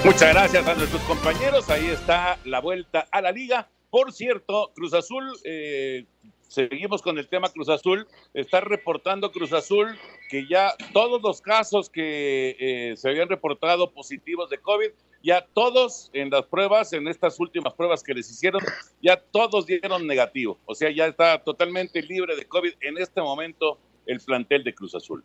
Muchas 0.04 0.34
gracias 0.34 0.66
a 0.66 0.74
nuestros 0.74 1.02
compañeros. 1.02 1.70
Ahí 1.70 1.86
está 1.86 2.38
la 2.44 2.60
vuelta 2.60 3.06
a 3.10 3.20
la 3.20 3.30
liga. 3.32 3.68
Por 3.90 4.12
cierto, 4.12 4.72
Cruz 4.74 4.92
Azul, 4.94 5.24
eh, 5.44 6.04
seguimos 6.48 7.02
con 7.02 7.18
el 7.18 7.28
tema 7.28 7.48
Cruz 7.48 7.68
Azul. 7.68 8.06
Está 8.34 8.60
reportando 8.60 9.30
Cruz 9.30 9.52
Azul 9.52 9.98
que 10.28 10.46
ya 10.48 10.74
todos 10.92 11.22
los 11.22 11.40
casos 11.40 11.90
que 11.90 12.56
eh, 12.58 12.96
se 12.96 13.08
habían 13.08 13.28
reportado 13.28 13.92
positivos 13.92 14.50
de 14.50 14.58
COVID, 14.58 14.90
ya 15.22 15.46
todos 15.54 16.10
en 16.12 16.30
las 16.30 16.46
pruebas, 16.46 16.92
en 16.92 17.08
estas 17.08 17.38
últimas 17.40 17.74
pruebas 17.74 18.02
que 18.02 18.14
les 18.14 18.30
hicieron, 18.30 18.62
ya 19.02 19.16
todos 19.16 19.66
dieron 19.66 20.06
negativo. 20.06 20.58
O 20.66 20.74
sea, 20.74 20.90
ya 20.90 21.06
está 21.06 21.42
totalmente 21.42 22.02
libre 22.02 22.36
de 22.36 22.44
COVID 22.46 22.74
en 22.80 22.98
este 22.98 23.20
momento 23.20 23.78
el 24.06 24.20
plantel 24.20 24.62
de 24.64 24.74
Cruz 24.74 24.94
Azul. 24.94 25.24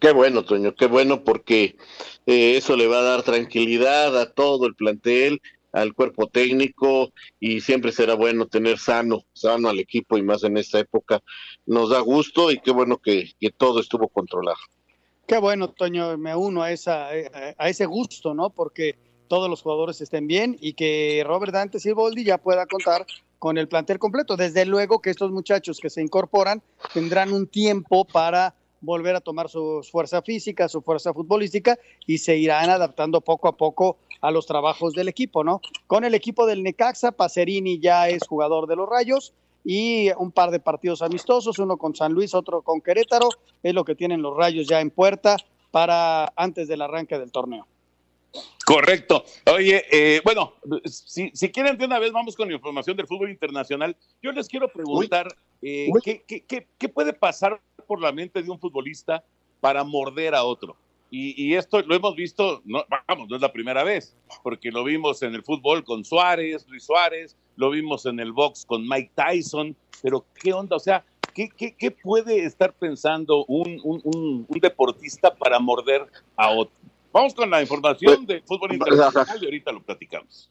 Qué 0.00 0.12
bueno, 0.12 0.44
Toño, 0.44 0.74
qué 0.74 0.86
bueno 0.86 1.24
porque 1.24 1.76
eh, 2.26 2.56
eso 2.56 2.76
le 2.76 2.86
va 2.86 2.98
a 2.98 3.02
dar 3.02 3.22
tranquilidad 3.22 4.20
a 4.20 4.30
todo 4.32 4.66
el 4.66 4.74
plantel, 4.74 5.40
al 5.74 5.92
cuerpo 5.92 6.28
técnico 6.28 7.12
y 7.40 7.60
siempre 7.60 7.92
será 7.92 8.14
bueno 8.14 8.46
tener 8.46 8.78
sano, 8.78 9.24
sano 9.32 9.68
al 9.68 9.80
equipo 9.80 10.16
y 10.16 10.22
más 10.22 10.44
en 10.44 10.56
esta 10.56 10.78
época. 10.78 11.20
Nos 11.66 11.90
da 11.90 12.00
gusto 12.00 12.50
y 12.50 12.60
qué 12.60 12.70
bueno 12.70 12.98
que, 12.98 13.32
que 13.40 13.50
todo 13.50 13.80
estuvo 13.80 14.08
controlado. 14.08 14.58
Qué 15.26 15.38
bueno, 15.38 15.68
Toño, 15.68 16.16
me 16.16 16.34
uno 16.36 16.62
a, 16.62 16.70
esa, 16.70 17.08
a 17.08 17.68
ese 17.68 17.86
gusto, 17.86 18.34
¿no? 18.34 18.50
Porque 18.50 18.96
todos 19.26 19.50
los 19.50 19.62
jugadores 19.62 20.00
estén 20.00 20.26
bien 20.26 20.56
y 20.60 20.74
que 20.74 21.24
Robert 21.26 21.52
Dantes 21.52 21.84
y 21.86 21.92
Boldi 21.92 22.24
ya 22.24 22.38
pueda 22.38 22.66
contar 22.66 23.04
con 23.38 23.58
el 23.58 23.66
plantel 23.66 23.98
completo. 23.98 24.36
Desde 24.36 24.64
luego 24.64 25.00
que 25.00 25.10
estos 25.10 25.32
muchachos 25.32 25.80
que 25.80 25.90
se 25.90 26.02
incorporan 26.02 26.62
tendrán 26.92 27.32
un 27.32 27.46
tiempo 27.46 28.04
para 28.04 28.54
volver 28.80 29.16
a 29.16 29.20
tomar 29.20 29.48
su 29.48 29.86
fuerza 29.90 30.22
física, 30.22 30.68
su 30.68 30.82
fuerza 30.82 31.12
futbolística 31.12 31.78
y 32.06 32.18
se 32.18 32.36
irán 32.36 32.70
adaptando 32.70 33.20
poco 33.20 33.48
a 33.48 33.56
poco 33.56 33.96
a 34.24 34.30
los 34.30 34.46
trabajos 34.46 34.94
del 34.94 35.08
equipo, 35.08 35.44
¿no? 35.44 35.60
Con 35.86 36.02
el 36.02 36.14
equipo 36.14 36.46
del 36.46 36.62
Necaxa, 36.62 37.12
Pacerini 37.12 37.78
ya 37.78 38.08
es 38.08 38.26
jugador 38.26 38.66
de 38.66 38.74
los 38.74 38.88
Rayos 38.88 39.34
y 39.62 40.10
un 40.16 40.32
par 40.32 40.50
de 40.50 40.60
partidos 40.60 41.02
amistosos, 41.02 41.58
uno 41.58 41.76
con 41.76 41.94
San 41.94 42.14
Luis, 42.14 42.32
otro 42.32 42.62
con 42.62 42.80
Querétaro, 42.80 43.28
es 43.62 43.74
lo 43.74 43.84
que 43.84 43.94
tienen 43.94 44.22
los 44.22 44.34
Rayos 44.34 44.66
ya 44.66 44.80
en 44.80 44.90
puerta 44.90 45.36
para 45.70 46.32
antes 46.36 46.68
del 46.68 46.80
arranque 46.80 47.18
del 47.18 47.32
torneo. 47.32 47.66
Correcto. 48.64 49.24
Oye, 49.54 49.84
eh, 49.92 50.22
bueno, 50.24 50.54
si, 50.86 51.30
si, 51.34 51.50
quieren 51.50 51.76
de 51.76 51.84
una 51.84 51.98
vez 51.98 52.10
vamos 52.10 52.34
con 52.34 52.48
la 52.48 52.54
información 52.54 52.96
del 52.96 53.06
fútbol 53.06 53.30
internacional. 53.30 53.94
Yo 54.22 54.32
les 54.32 54.48
quiero 54.48 54.68
preguntar, 54.72 55.28
eh, 55.60 55.90
¿qué, 56.02 56.24
qué, 56.26 56.66
qué, 56.78 56.88
puede 56.88 57.12
pasar 57.12 57.60
por 57.86 58.00
la 58.00 58.10
mente 58.10 58.42
de 58.42 58.50
un 58.50 58.58
futbolista 58.58 59.22
para 59.60 59.84
morder 59.84 60.34
a 60.34 60.44
otro? 60.44 60.76
Y, 61.16 61.40
y, 61.40 61.54
esto 61.54 61.80
lo 61.82 61.94
hemos 61.94 62.16
visto, 62.16 62.60
no, 62.64 62.84
vamos, 63.06 63.28
no 63.28 63.36
es 63.36 63.40
la 63.40 63.52
primera 63.52 63.84
vez, 63.84 64.16
porque 64.42 64.72
lo 64.72 64.82
vimos 64.82 65.22
en 65.22 65.32
el 65.36 65.44
fútbol 65.44 65.84
con 65.84 66.04
Suárez, 66.04 66.66
Luis 66.68 66.82
Suárez, 66.82 67.36
lo 67.54 67.70
vimos 67.70 68.04
en 68.06 68.18
el 68.18 68.32
box 68.32 68.66
con 68.66 68.82
Mike 68.88 69.12
Tyson, 69.14 69.76
pero 70.02 70.26
¿qué 70.34 70.52
onda? 70.52 70.74
O 70.74 70.80
sea, 70.80 71.04
¿qué, 71.32 71.48
qué, 71.56 71.76
qué 71.78 71.92
puede 71.92 72.44
estar 72.44 72.72
pensando 72.72 73.44
un, 73.44 73.80
un, 73.84 74.00
un, 74.02 74.44
un 74.48 74.58
deportista 74.58 75.32
para 75.32 75.60
morder 75.60 76.04
a 76.34 76.50
otro? 76.50 76.74
Vamos 77.12 77.32
con 77.32 77.48
la 77.48 77.62
información 77.62 78.26
de 78.26 78.40
fútbol 78.40 78.72
internacional 78.72 79.38
y 79.40 79.44
ahorita 79.44 79.70
lo 79.70 79.84
platicamos. 79.84 80.50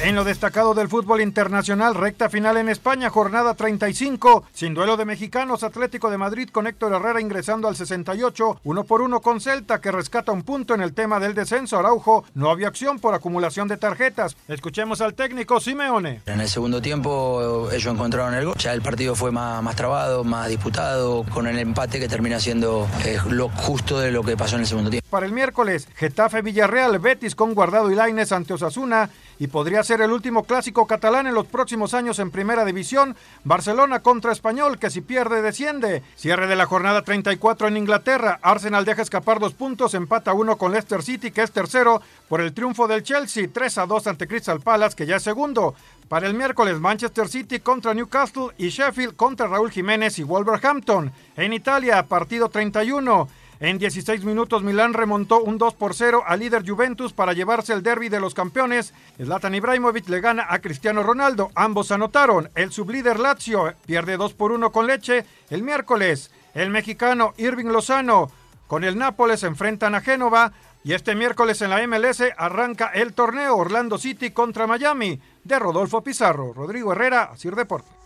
En 0.00 0.16
lo 0.16 0.24
destacado 0.24 0.74
del 0.74 0.88
fútbol 0.88 1.20
internacional, 1.20 1.94
recta 1.94 2.28
final 2.28 2.56
en 2.56 2.68
España, 2.68 3.08
jornada 3.08 3.54
35, 3.54 4.44
sin 4.52 4.74
duelo 4.74 4.96
de 4.96 5.04
mexicanos, 5.04 5.62
Atlético 5.62 6.10
de 6.10 6.18
Madrid 6.18 6.48
con 6.50 6.66
Héctor 6.66 6.94
Herrera 6.94 7.20
ingresando 7.20 7.68
al 7.68 7.76
68, 7.76 8.60
uno 8.64 8.82
por 8.82 9.00
uno 9.00 9.20
con 9.20 9.40
Celta 9.40 9.80
que 9.80 9.92
rescata 9.92 10.32
un 10.32 10.42
punto 10.42 10.74
en 10.74 10.80
el 10.80 10.92
tema 10.92 11.20
del 11.20 11.34
descenso. 11.34 11.78
Araujo, 11.78 12.24
no 12.34 12.50
había 12.50 12.66
acción 12.66 12.98
por 12.98 13.14
acumulación 13.14 13.68
de 13.68 13.76
tarjetas. 13.76 14.36
Escuchemos 14.48 15.00
al 15.00 15.14
técnico 15.14 15.60
Simeone. 15.60 16.22
En 16.26 16.40
el 16.40 16.48
segundo 16.48 16.82
tiempo 16.82 17.68
ellos 17.70 17.92
encontraron 17.92 18.34
el 18.34 18.46
gol, 18.46 18.56
ya 18.58 18.72
el 18.72 18.82
partido 18.82 19.14
fue 19.14 19.30
más, 19.30 19.62
más 19.62 19.76
trabado, 19.76 20.24
más 20.24 20.48
disputado, 20.48 21.24
con 21.32 21.46
el 21.46 21.58
empate 21.60 22.00
que 22.00 22.08
termina 22.08 22.40
siendo 22.40 22.88
eh, 23.04 23.18
lo 23.28 23.50
justo 23.50 24.00
de 24.00 24.10
lo 24.10 24.24
que 24.24 24.36
pasó 24.36 24.56
en 24.56 24.62
el 24.62 24.66
segundo 24.66 24.90
tiempo. 24.90 25.06
Para 25.10 25.26
el 25.26 25.32
miércoles, 25.32 25.86
Getafe 25.94 26.42
Villarreal, 26.42 26.98
Betis 26.98 27.36
con 27.36 27.54
Guardado 27.54 27.88
y 27.90 27.94
Laines 27.94 28.32
ante 28.32 28.54
Osasuna 28.54 29.10
y 29.42 29.48
podría 29.48 29.82
ser 29.82 30.00
el 30.00 30.12
último 30.12 30.44
clásico 30.44 30.86
catalán 30.86 31.26
en 31.26 31.34
los 31.34 31.48
próximos 31.48 31.94
años 31.94 32.20
en 32.20 32.30
Primera 32.30 32.64
División. 32.64 33.16
Barcelona 33.42 33.98
contra 33.98 34.30
Español, 34.30 34.78
que 34.78 34.88
si 34.88 35.00
pierde 35.00 35.42
desciende. 35.42 36.04
Cierre 36.14 36.46
de 36.46 36.54
la 36.54 36.66
jornada 36.66 37.02
34 37.02 37.66
en 37.66 37.76
Inglaterra. 37.76 38.38
Arsenal 38.40 38.84
deja 38.84 39.02
escapar 39.02 39.40
dos 39.40 39.54
puntos, 39.54 39.94
empata 39.94 40.32
uno 40.32 40.56
con 40.58 40.70
Leicester 40.70 41.02
City, 41.02 41.32
que 41.32 41.42
es 41.42 41.50
tercero, 41.50 42.00
por 42.28 42.40
el 42.40 42.54
triunfo 42.54 42.86
del 42.86 43.02
Chelsea, 43.02 43.48
3 43.52 43.78
a 43.78 43.86
2 43.86 44.06
ante 44.06 44.28
Crystal 44.28 44.60
Palace, 44.60 44.94
que 44.94 45.06
ya 45.06 45.16
es 45.16 45.24
segundo. 45.24 45.74
Para 46.08 46.28
el 46.28 46.34
miércoles, 46.34 46.78
Manchester 46.78 47.28
City 47.28 47.58
contra 47.58 47.94
Newcastle 47.94 48.50
y 48.58 48.68
Sheffield 48.68 49.16
contra 49.16 49.48
Raúl 49.48 49.72
Jiménez 49.72 50.20
y 50.20 50.22
Wolverhampton. 50.22 51.10
En 51.36 51.52
Italia, 51.52 52.06
partido 52.06 52.48
31. 52.48 53.28
En 53.62 53.78
16 53.78 54.24
minutos 54.24 54.64
Milán 54.64 54.92
remontó 54.92 55.40
un 55.40 55.56
2 55.56 55.74
por 55.74 55.94
0 55.94 56.24
al 56.26 56.40
líder 56.40 56.68
Juventus 56.68 57.12
para 57.12 57.32
llevarse 57.32 57.72
el 57.72 57.84
derby 57.84 58.08
de 58.08 58.18
los 58.18 58.34
campeones. 58.34 58.92
Zlatan 59.18 59.54
Ibrahimovic 59.54 60.08
le 60.08 60.20
gana 60.20 60.46
a 60.48 60.58
Cristiano 60.58 61.04
Ronaldo. 61.04 61.52
Ambos 61.54 61.92
anotaron. 61.92 62.50
El 62.56 62.72
sublíder 62.72 63.20
Lazio 63.20 63.72
pierde 63.86 64.16
2 64.16 64.34
por 64.34 64.50
1 64.50 64.72
con 64.72 64.88
Leche. 64.88 65.24
El 65.48 65.62
miércoles 65.62 66.32
el 66.54 66.70
mexicano 66.70 67.34
Irving 67.36 67.66
Lozano 67.66 68.32
con 68.66 68.82
el 68.82 68.98
Nápoles 68.98 69.38
se 69.38 69.46
enfrentan 69.46 69.94
a 69.94 70.00
Génova. 70.00 70.52
Y 70.82 70.94
este 70.94 71.14
miércoles 71.14 71.62
en 71.62 71.70
la 71.70 71.86
MLS 71.86 72.20
arranca 72.36 72.88
el 72.88 73.14
torneo 73.14 73.56
Orlando 73.56 73.96
City 73.96 74.32
contra 74.32 74.66
Miami 74.66 75.20
de 75.44 75.60
Rodolfo 75.60 76.02
Pizarro. 76.02 76.52
Rodrigo 76.52 76.90
Herrera, 76.90 77.30
Asir 77.32 77.54
Deportes. 77.54 78.01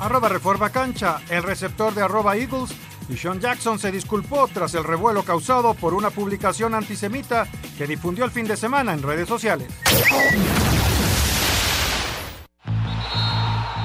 Arroba 0.00 0.28
Reforma 0.28 0.70
Cancha, 0.70 1.22
el 1.30 1.42
receptor 1.42 1.94
de 1.94 2.02
arroba 2.02 2.36
Eagles 2.36 2.76
y 3.10 3.16
Sean 3.16 3.40
Jackson 3.40 3.78
se 3.78 3.90
disculpó 3.90 4.48
tras 4.52 4.74
el 4.74 4.84
revuelo 4.84 5.22
causado 5.22 5.74
por 5.74 5.94
una 5.94 6.10
publicación 6.10 6.74
antisemita 6.74 7.46
que 7.76 7.86
difundió 7.86 8.24
el 8.24 8.30
fin 8.30 8.46
de 8.46 8.56
semana 8.56 8.92
en 8.92 9.02
redes 9.02 9.28
sociales. 9.28 9.68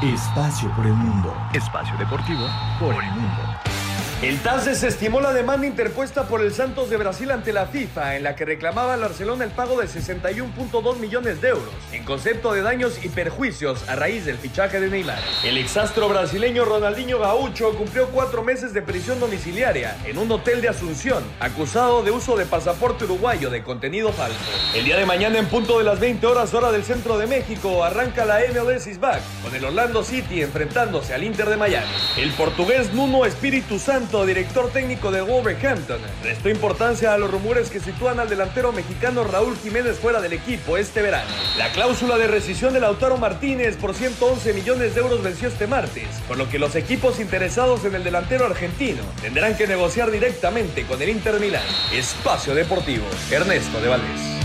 Espacio 0.01 0.69
por 0.75 0.85
el 0.85 0.93
mundo. 0.93 1.35
Espacio 1.53 1.97
deportivo 1.97 2.47
por 2.79 2.93
el 2.93 3.11
mundo. 3.11 3.74
El 4.21 4.39
TAS 4.39 4.63
desestimó 4.63 5.19
la 5.19 5.33
demanda 5.33 5.67
interpuesta 5.67 6.23
por 6.23 6.41
el 6.41 6.53
Santos 6.53 6.89
de 6.89 6.95
Brasil 6.95 7.29
ante 7.31 7.51
la 7.51 7.67
FIFA, 7.67 8.15
en 8.15 8.23
la 8.23 8.33
que 8.33 8.45
reclamaba 8.45 8.93
al 8.93 9.01
Barcelona 9.01 9.43
el 9.43 9.51
pago 9.51 9.77
de 9.79 9.87
61.2 9.87 10.99
millones 10.99 11.41
de 11.41 11.49
euros, 11.49 11.73
en 11.91 12.05
concepto 12.05 12.53
de 12.53 12.61
daños 12.61 13.03
y 13.03 13.09
perjuicios 13.09 13.87
a 13.89 13.95
raíz 13.97 14.23
del 14.23 14.37
fichaje 14.37 14.79
de 14.79 14.89
Neymar. 14.89 15.19
El 15.43 15.57
exastro 15.57 16.07
brasileño 16.07 16.63
Ronaldinho 16.63 17.19
Gaucho 17.19 17.75
cumplió 17.75 18.07
cuatro 18.07 18.41
meses 18.41 18.73
de 18.73 18.81
prisión 18.81 19.19
domiciliaria 19.19 19.97
en 20.05 20.17
un 20.17 20.31
hotel 20.31 20.61
de 20.61 20.69
Asunción, 20.69 21.21
acusado 21.41 22.01
de 22.01 22.11
uso 22.11 22.37
de 22.37 22.45
pasaporte 22.45 23.03
uruguayo 23.03 23.49
de 23.49 23.63
contenido 23.63 24.13
falso. 24.13 24.39
El 24.73 24.85
día 24.85 24.95
de 24.95 25.05
mañana, 25.05 25.39
en 25.39 25.47
punto 25.47 25.77
de 25.77 25.83
las 25.83 25.99
20 25.99 26.25
horas 26.25 26.53
hora 26.53 26.71
del 26.71 26.85
centro 26.85 27.17
de 27.17 27.27
México, 27.27 27.83
arranca 27.83 28.23
la 28.23 28.39
MLS 28.39 28.87
is 28.87 28.99
back, 28.99 29.21
con 29.43 29.53
el 29.53 29.65
Orlando 29.65 30.05
City 30.05 30.41
enfrentándose 30.41 31.13
al 31.13 31.25
Inter 31.25 31.49
de 31.49 31.57
Miami. 31.57 31.91
El 32.15 32.31
portugués 32.31 32.93
Nuno 32.93 33.25
Espíritu 33.25 33.77
Santo 33.77 34.04
Director 34.05 34.71
técnico 34.71 35.11
de 35.11 35.21
Wolverhampton, 35.21 35.99
restó 36.23 36.49
importancia 36.49 37.13
a 37.13 37.17
los 37.17 37.31
rumores 37.31 37.71
que 37.71 37.79
sitúan 37.79 38.19
al 38.19 38.29
delantero 38.29 38.71
mexicano 38.71 39.23
Raúl 39.23 39.57
Jiménez 39.57 39.97
fuera 39.97 40.21
del 40.21 40.33
equipo 40.33 40.77
este 40.77 41.01
verano. 41.01 41.29
La 41.57 41.71
cláusula 41.71 42.17
de 42.17 42.27
rescisión 42.27 42.73
de 42.73 42.79
Lautaro 42.79 43.17
Martínez 43.17 43.77
por 43.77 43.95
111 43.95 44.53
millones 44.53 44.93
de 44.93 45.01
euros 45.01 45.23
venció 45.23 45.47
este 45.47 45.65
martes, 45.65 46.07
por 46.27 46.37
lo 46.37 46.47
que 46.47 46.59
los 46.59 46.75
equipos 46.75 47.19
interesados 47.19 47.83
en 47.83 47.95
el 47.95 48.03
delantero 48.03 48.45
argentino 48.45 49.01
tendrán 49.21 49.57
que 49.57 49.65
negociar 49.65 50.11
directamente 50.11 50.85
con 50.85 51.01
el 51.01 51.09
Inter 51.09 51.39
Milán. 51.39 51.65
Espacio 51.91 52.53
Deportivo, 52.53 53.05
Ernesto 53.31 53.81
de 53.81 53.87
Valdés. 53.87 54.35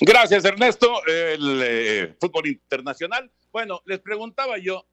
Gracias, 0.00 0.44
Ernesto. 0.44 1.06
El 1.06 1.62
eh, 1.64 2.16
fútbol 2.20 2.48
internacional. 2.48 3.30
Bueno, 3.52 3.80
les 3.86 4.00
preguntaba 4.00 4.58
yo, 4.58 4.84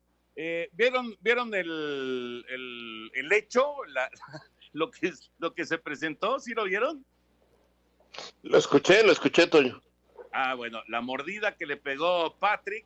eh, 0.41 0.69
¿vieron, 0.71 1.17
¿vieron 1.19 1.53
el, 1.53 2.45
el, 2.47 3.11
el 3.13 3.33
hecho, 3.33 3.75
la, 3.87 4.09
lo, 4.71 4.89
que, 4.89 5.11
lo 5.37 5.53
que 5.53 5.65
se 5.65 5.77
presentó? 5.77 6.39
¿Sí 6.39 6.53
lo 6.53 6.63
vieron? 6.63 7.05
Lo 8.43 8.57
escuché, 8.57 9.03
lo 9.03 9.11
escuché, 9.11 9.47
Toño. 9.47 9.81
Ah, 10.31 10.55
bueno, 10.55 10.81
la 10.87 11.01
mordida 11.01 11.57
que 11.57 11.65
le 11.65 11.75
pegó 11.75 12.37
Patrick 12.39 12.85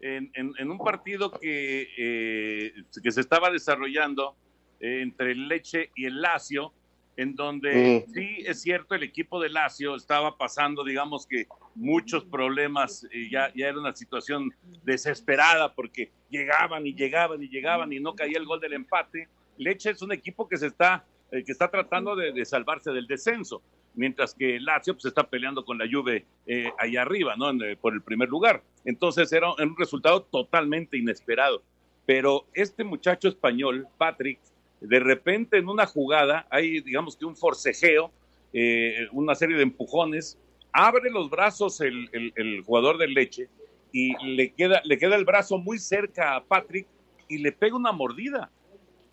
en, 0.00 0.30
en, 0.34 0.52
en 0.58 0.70
un 0.70 0.76
partido 0.76 1.30
que, 1.30 1.88
eh, 1.96 2.74
que 3.02 3.10
se 3.10 3.22
estaba 3.22 3.50
desarrollando 3.50 4.36
entre 4.80 5.32
el 5.32 5.48
Leche 5.48 5.92
y 5.94 6.04
el 6.04 6.20
Lazio 6.20 6.74
en 7.20 7.34
donde 7.34 8.04
Mm. 8.08 8.12
sí 8.14 8.36
es 8.46 8.62
cierto 8.62 8.94
el 8.94 9.02
equipo 9.02 9.40
de 9.40 9.50
Lazio 9.50 9.94
estaba 9.94 10.38
pasando, 10.38 10.82
digamos 10.84 11.26
que 11.26 11.46
muchos 11.74 12.24
problemas, 12.24 13.06
eh, 13.12 13.28
ya, 13.30 13.52
ya 13.54 13.68
era 13.68 13.78
una 13.78 13.94
situación 13.94 14.50
desesperada 14.84 15.74
porque 15.74 16.10
llegaban 16.30 16.86
y 16.86 16.94
llegaban 16.94 17.42
y 17.42 17.48
llegaban 17.48 17.92
y 17.92 18.00
no 18.00 18.14
caía 18.14 18.38
el 18.38 18.46
gol 18.46 18.60
del 18.60 18.72
empate. 18.72 19.28
Leche 19.58 19.90
es 19.90 20.00
un 20.00 20.12
equipo 20.12 20.48
que 20.48 20.56
se 20.56 20.68
está, 20.68 21.04
eh, 21.30 21.44
que 21.44 21.52
está 21.52 21.70
tratando 21.70 22.16
de, 22.16 22.32
de 22.32 22.44
salvarse 22.46 22.90
del 22.90 23.06
descenso, 23.06 23.60
mientras 23.94 24.32
que 24.34 24.58
Lazio 24.58 24.94
pues, 24.94 25.04
está 25.04 25.22
peleando 25.28 25.62
con 25.64 25.76
la 25.76 25.84
Juve 25.90 26.24
eh, 26.46 26.72
allá 26.78 27.02
arriba, 27.02 27.36
¿no? 27.36 27.50
En, 27.50 27.60
eh, 27.62 27.76
por 27.76 27.92
el 27.92 28.00
primer 28.00 28.30
lugar. 28.30 28.62
Entonces 28.86 29.30
era 29.32 29.52
un 29.52 29.76
resultado 29.76 30.22
totalmente 30.22 30.96
inesperado. 30.96 31.62
Pero 32.06 32.46
este 32.54 32.82
muchacho 32.82 33.28
español, 33.28 33.86
Patrick, 33.98 34.40
de 34.80 35.00
repente 35.00 35.58
en 35.58 35.68
una 35.68 35.86
jugada 35.86 36.46
hay, 36.50 36.80
digamos 36.80 37.16
que 37.16 37.24
un 37.24 37.36
forcejeo, 37.36 38.10
eh, 38.52 39.06
una 39.12 39.34
serie 39.34 39.56
de 39.56 39.62
empujones, 39.62 40.38
abre 40.72 41.10
los 41.10 41.30
brazos 41.30 41.80
el, 41.80 42.62
jugador 42.64 42.98
de 42.98 43.08
leche 43.08 43.48
y 43.92 44.14
le 44.24 44.52
queda, 44.52 44.80
le 44.84 44.98
queda 44.98 45.16
el 45.16 45.24
brazo 45.24 45.58
muy 45.58 45.78
cerca 45.78 46.36
a 46.36 46.44
Patrick 46.44 46.86
y 47.28 47.38
le 47.38 47.52
pega 47.52 47.76
una 47.76 47.92
mordida. 47.92 48.50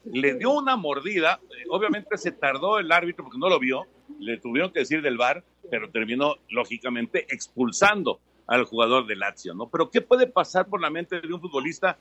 Le 0.05 0.35
dio 0.35 0.51
una 0.51 0.77
mordida, 0.77 1.41
obviamente 1.69 2.17
se 2.17 2.31
tardó 2.31 2.79
el 2.79 2.91
árbitro 2.91 3.25
porque 3.25 3.39
no 3.39 3.49
lo 3.49 3.59
vio, 3.59 3.85
le 4.19 4.37
tuvieron 4.37 4.71
que 4.71 4.79
decir 4.79 5.01
del 5.01 5.17
VAR, 5.17 5.43
pero 5.69 5.89
terminó 5.89 6.35
lógicamente 6.49 7.25
expulsando 7.29 8.21
al 8.47 8.63
jugador 8.63 9.05
de 9.05 9.17
Lazio, 9.17 9.53
¿no? 9.53 9.67
Pero 9.69 9.91
¿qué 9.91 9.99
puede 9.99 10.27
pasar 10.27 10.67
por 10.67 10.79
la 10.79 10.89
mente 10.89 11.19
de 11.19 11.33
un 11.33 11.41
futbolista 11.41 11.97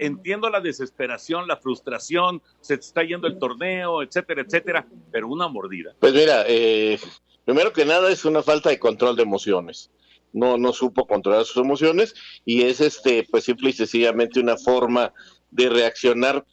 entiendo 0.00 0.48
la 0.50 0.60
desesperación, 0.60 1.46
la 1.46 1.56
frustración, 1.56 2.42
se 2.60 2.76
te 2.76 2.84
está 2.84 3.04
yendo 3.04 3.26
el 3.26 3.38
torneo, 3.38 4.02
etcétera, 4.02 4.42
etcétera, 4.42 4.86
pero 5.12 5.28
una 5.28 5.46
mordida. 5.48 5.94
Pues 6.00 6.14
mira, 6.14 6.44
eh, 6.48 6.98
primero 7.44 7.72
que 7.72 7.84
nada 7.84 8.10
es 8.10 8.24
una 8.24 8.42
falta 8.42 8.70
de 8.70 8.78
control 8.78 9.14
de 9.16 9.22
emociones. 9.22 9.90
No, 10.32 10.56
no 10.56 10.72
supo 10.72 11.06
controlar 11.06 11.44
sus 11.44 11.62
emociones 11.62 12.14
y 12.44 12.62
es 12.62 12.80
este, 12.80 13.26
pues 13.30 13.44
simple 13.44 13.70
y 13.70 13.72
sencillamente 13.72 14.40
una 14.40 14.56
forma 14.56 15.12
de 15.50 15.68
reaccionar 15.68 16.46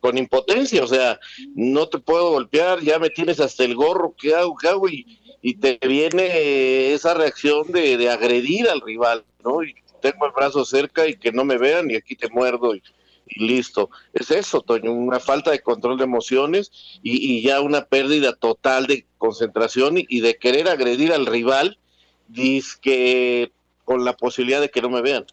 con 0.00 0.18
impotencia. 0.18 0.84
O 0.84 0.86
sea, 0.86 1.18
no 1.54 1.88
te 1.88 1.98
puedo 1.98 2.30
golpear, 2.30 2.80
ya 2.80 2.98
me 2.98 3.10
tienes 3.10 3.40
hasta 3.40 3.64
el 3.64 3.74
gorro, 3.74 4.14
¿qué 4.18 4.34
hago? 4.34 4.56
¿Qué 4.56 4.68
hago? 4.68 4.88
Y, 4.88 5.20
te 5.60 5.78
viene 5.86 6.94
esa 6.94 7.12
reacción 7.12 7.70
de, 7.70 7.98
de 7.98 8.08
agredir 8.08 8.66
al 8.66 8.80
rival, 8.80 9.26
¿no? 9.44 9.62
Y 9.62 9.74
tengo 10.04 10.26
el 10.26 10.32
brazo 10.32 10.66
cerca 10.66 11.08
y 11.08 11.16
que 11.16 11.32
no 11.32 11.46
me 11.46 11.56
vean 11.56 11.90
y 11.90 11.96
aquí 11.96 12.14
te 12.14 12.28
muerdo 12.28 12.74
y, 12.76 12.82
listo. 13.36 13.88
Es 14.12 14.30
eso, 14.30 14.60
Toño, 14.60 14.92
una 14.92 15.18
falta 15.18 15.50
de 15.50 15.62
control 15.62 15.96
de 15.96 16.04
emociones 16.04 16.70
y, 17.02 17.40
ya 17.40 17.62
una 17.62 17.86
pérdida 17.86 18.34
total 18.34 18.86
de 18.86 19.06
concentración 19.16 19.96
y, 19.96 20.04
y 20.10 20.20
de 20.20 20.36
querer 20.36 20.68
agredir 20.68 21.10
al 21.10 21.24
rival, 21.24 21.78
que 22.82 23.50
con 23.86 24.04
la 24.04 24.14
posibilidad 24.14 24.60
de 24.60 24.68
que 24.68 24.82
no 24.82 24.90
me 24.90 25.00
vean. 25.00 25.24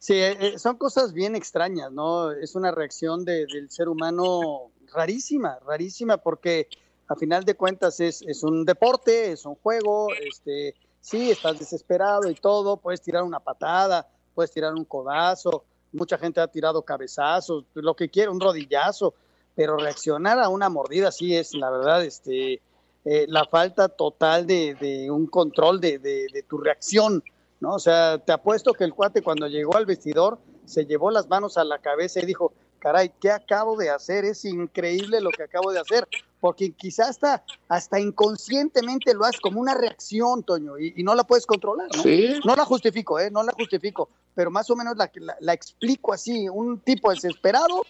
Sí, 0.00 0.14
eh, 0.14 0.36
eh, 0.40 0.58
son 0.58 0.76
cosas 0.76 1.12
bien 1.12 1.36
extrañas, 1.36 1.92
¿no? 1.92 2.32
Es 2.32 2.56
una 2.56 2.72
reacción 2.72 3.24
de- 3.24 3.46
del 3.46 3.70
ser 3.70 3.88
humano 3.88 4.72
rarísima, 4.92 5.60
rarísima, 5.64 6.16
porque 6.16 6.66
a 7.06 7.14
final 7.14 7.44
de 7.44 7.54
cuentas 7.54 8.00
es, 8.00 8.22
es 8.22 8.42
un 8.42 8.64
deporte, 8.64 9.30
es 9.32 9.44
un 9.46 9.54
juego, 9.54 10.08
este, 10.14 10.74
sí, 11.06 11.30
estás 11.30 11.56
desesperado 11.58 12.28
y 12.28 12.34
todo, 12.34 12.76
puedes 12.78 13.00
tirar 13.00 13.22
una 13.22 13.38
patada, 13.38 14.08
puedes 14.34 14.50
tirar 14.50 14.74
un 14.74 14.84
codazo, 14.84 15.62
mucha 15.92 16.18
gente 16.18 16.40
ha 16.40 16.48
tirado 16.48 16.82
cabezazos, 16.82 17.64
lo 17.74 17.94
que 17.94 18.08
quiera, 18.08 18.32
un 18.32 18.40
rodillazo, 18.40 19.14
pero 19.54 19.76
reaccionar 19.76 20.40
a 20.40 20.48
una 20.48 20.68
mordida 20.68 21.12
sí 21.12 21.36
es, 21.36 21.54
la 21.54 21.70
verdad, 21.70 22.04
este, 22.04 22.60
eh, 23.04 23.24
la 23.28 23.44
falta 23.44 23.88
total 23.88 24.48
de, 24.48 25.08
un 25.10 25.28
control 25.28 25.80
de, 25.80 25.98
de- 26.00 26.26
de 26.32 26.42
tu 26.42 26.58
reacción, 26.58 27.22
¿no? 27.60 27.74
O 27.74 27.78
sea, 27.78 28.18
te 28.18 28.32
apuesto 28.32 28.72
que 28.72 28.82
el 28.82 28.92
cuate 28.92 29.22
cuando 29.22 29.46
llegó 29.46 29.76
al 29.76 29.86
vestidor 29.86 30.38
se 30.64 30.86
llevó 30.86 31.12
las 31.12 31.28
manos 31.28 31.56
a 31.56 31.62
la 31.62 31.78
cabeza 31.78 32.18
y 32.20 32.26
dijo, 32.26 32.52
caray, 32.78 33.10
¿qué 33.20 33.30
acabo 33.30 33.76
de 33.76 33.90
hacer? 33.90 34.24
Es 34.24 34.44
increíble 34.44 35.20
lo 35.20 35.30
que 35.30 35.42
acabo 35.44 35.72
de 35.72 35.80
hacer, 35.80 36.06
porque 36.40 36.72
quizás 36.72 37.08
hasta, 37.10 37.44
hasta 37.68 37.98
inconscientemente 38.00 39.14
lo 39.14 39.24
haces 39.24 39.40
como 39.40 39.60
una 39.60 39.74
reacción, 39.74 40.42
Toño, 40.42 40.78
y, 40.78 40.94
y 40.96 41.02
no 41.02 41.14
la 41.14 41.24
puedes 41.24 41.46
controlar, 41.46 41.88
¿no? 41.96 42.02
Sí. 42.02 42.34
No 42.44 42.54
la 42.56 42.64
justifico, 42.64 43.18
¿eh? 43.18 43.30
No 43.30 43.42
la 43.42 43.52
justifico, 43.52 44.08
pero 44.34 44.50
más 44.50 44.68
o 44.70 44.76
menos 44.76 44.96
la, 44.96 45.10
la, 45.14 45.36
la 45.40 45.52
explico 45.52 46.12
así, 46.12 46.48
un 46.48 46.78
tipo 46.80 47.10
desesperado 47.10 47.84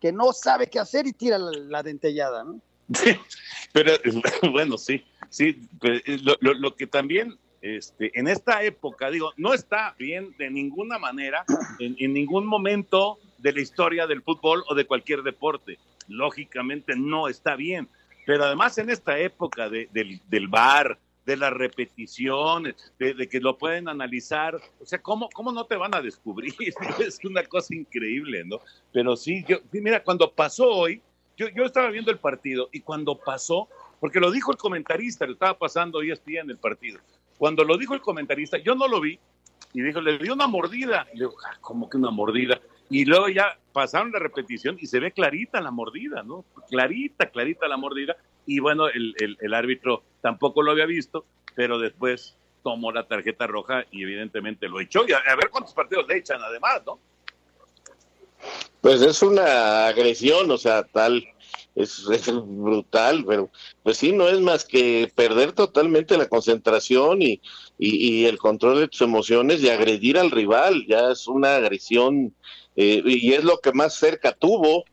que 0.00 0.12
no 0.12 0.32
sabe 0.32 0.68
qué 0.68 0.78
hacer 0.78 1.06
y 1.06 1.12
tira 1.12 1.38
la, 1.38 1.50
la 1.52 1.82
dentellada, 1.82 2.44
¿no? 2.44 2.60
Pero 3.72 3.92
bueno, 4.52 4.78
sí, 4.78 5.04
sí, 5.28 5.68
pues, 5.80 6.02
lo, 6.22 6.34
lo- 6.40 6.54
lo 6.54 6.74
que 6.76 6.86
también 6.86 7.38
este, 7.60 8.16
en 8.18 8.28
esta 8.28 8.62
época, 8.62 9.10
digo, 9.10 9.32
no 9.36 9.52
está 9.52 9.94
bien 9.98 10.34
de 10.38 10.48
ninguna 10.48 10.98
manera, 10.98 11.44
en, 11.80 11.96
en 11.98 12.12
ningún 12.12 12.46
momento 12.46 13.18
de 13.38 13.52
la 13.52 13.60
historia 13.60 14.06
del 14.06 14.22
fútbol 14.22 14.64
o 14.68 14.74
de 14.74 14.84
cualquier 14.86 15.22
deporte. 15.22 15.78
Lógicamente 16.08 16.94
no 16.96 17.28
está 17.28 17.56
bien, 17.56 17.88
pero 18.26 18.44
además 18.44 18.76
en 18.78 18.90
esta 18.90 19.18
época 19.18 19.68
de- 19.68 19.88
del, 19.92 20.20
del 20.28 20.48
VAR, 20.48 20.98
de 21.24 21.36
las 21.36 21.52
repeticiones, 21.52 22.74
de, 22.98 23.28
que 23.28 23.38
lo 23.40 23.58
pueden 23.58 23.88
analizar, 23.88 24.58
o 24.80 24.86
sea, 24.86 25.00
¿cómo, 25.00 25.28
¿cómo 25.34 25.52
no 25.52 25.64
te 25.66 25.76
van 25.76 25.94
a 25.94 26.00
descubrir? 26.00 26.54
es 27.00 27.18
una 27.24 27.44
cosa 27.44 27.74
increíble, 27.74 28.44
¿no? 28.44 28.60
Pero 28.92 29.14
sí, 29.16 29.44
yo, 29.46 29.58
mira, 29.72 30.02
cuando 30.02 30.30
pasó 30.32 30.68
hoy, 30.70 31.02
yo, 31.36 31.48
yo 31.50 31.64
estaba 31.64 31.90
viendo 31.90 32.10
el 32.10 32.18
partido 32.18 32.68
y 32.72 32.80
cuando 32.80 33.16
pasó, 33.18 33.68
porque 34.00 34.20
lo 34.20 34.30
dijo 34.30 34.50
el 34.52 34.56
comentarista, 34.58 35.26
lo 35.26 35.32
estaba 35.32 35.58
pasando 35.58 35.98
hoy 35.98 36.12
en 36.26 36.50
el 36.50 36.56
partido. 36.58 36.98
Cuando 37.36 37.62
lo 37.62 37.76
dijo 37.76 37.94
el 37.94 38.00
comentarista, 38.00 38.58
yo 38.58 38.74
no 38.74 38.88
lo 38.88 39.00
vi 39.00 39.18
y 39.74 39.82
dijo, 39.82 40.00
le 40.00 40.18
dio 40.18 40.32
una 40.32 40.46
mordida. 40.46 41.04
Le 41.12 41.20
digo, 41.20 41.34
"Ah, 41.46 41.56
¿cómo 41.60 41.88
que 41.90 41.96
una 41.98 42.10
mordida? 42.10 42.60
Y 42.90 43.04
luego 43.04 43.28
ya 43.28 43.58
pasaron 43.72 44.12
la 44.12 44.18
repetición 44.18 44.76
y 44.80 44.86
se 44.86 44.98
ve 44.98 45.12
clarita 45.12 45.60
la 45.60 45.70
mordida, 45.70 46.22
¿no? 46.22 46.44
Clarita, 46.68 47.30
clarita 47.30 47.68
la 47.68 47.76
mordida. 47.76 48.16
Y 48.46 48.60
bueno, 48.60 48.88
el, 48.88 49.14
el- 49.40 49.54
árbitro 49.54 50.02
tampoco 50.22 50.62
lo 50.62 50.70
había 50.72 50.86
visto, 50.86 51.24
pero 51.54 51.78
después 51.78 52.34
tomó 52.62 52.92
la 52.92 53.06
tarjeta 53.06 53.46
roja 53.46 53.84
y 53.90 54.02
evidentemente 54.02 54.68
lo 54.68 54.80
echó. 54.80 55.06
Y 55.06 55.12
a, 55.12 55.20
ver 55.36 55.50
cuántos 55.50 55.74
partidos 55.74 56.06
le 56.08 56.16
echan 56.16 56.40
además, 56.42 56.82
¿no? 56.86 56.98
Pues 58.80 59.02
es 59.02 59.22
una 59.22 59.88
agresión, 59.88 60.50
o 60.50 60.56
sea, 60.56 60.84
tal, 60.84 61.24
es, 61.74 62.06
es 62.10 62.26
brutal, 62.32 63.24
pero 63.26 63.50
pues 63.82 63.98
sí, 63.98 64.12
no 64.12 64.28
es 64.28 64.40
más 64.40 64.64
que 64.64 65.12
perder 65.14 65.52
totalmente 65.52 66.16
la 66.16 66.28
concentración 66.28 67.20
y, 67.20 67.40
y, 67.78 68.22
y 68.22 68.26
el 68.26 68.38
control 68.38 68.80
de 68.80 68.88
tus 68.88 69.02
emociones 69.02 69.60
y 69.60 69.68
agredir 69.68 70.16
al 70.18 70.30
rival, 70.30 70.86
ya 70.86 71.10
es 71.10 71.26
una 71.26 71.56
agresión 71.56 72.34
eh, 72.80 73.02
y 73.04 73.32
es 73.32 73.42
lo 73.42 73.58
que 73.58 73.72
más 73.72 73.94
cerca 73.94 74.32
tuvo. 74.32 74.84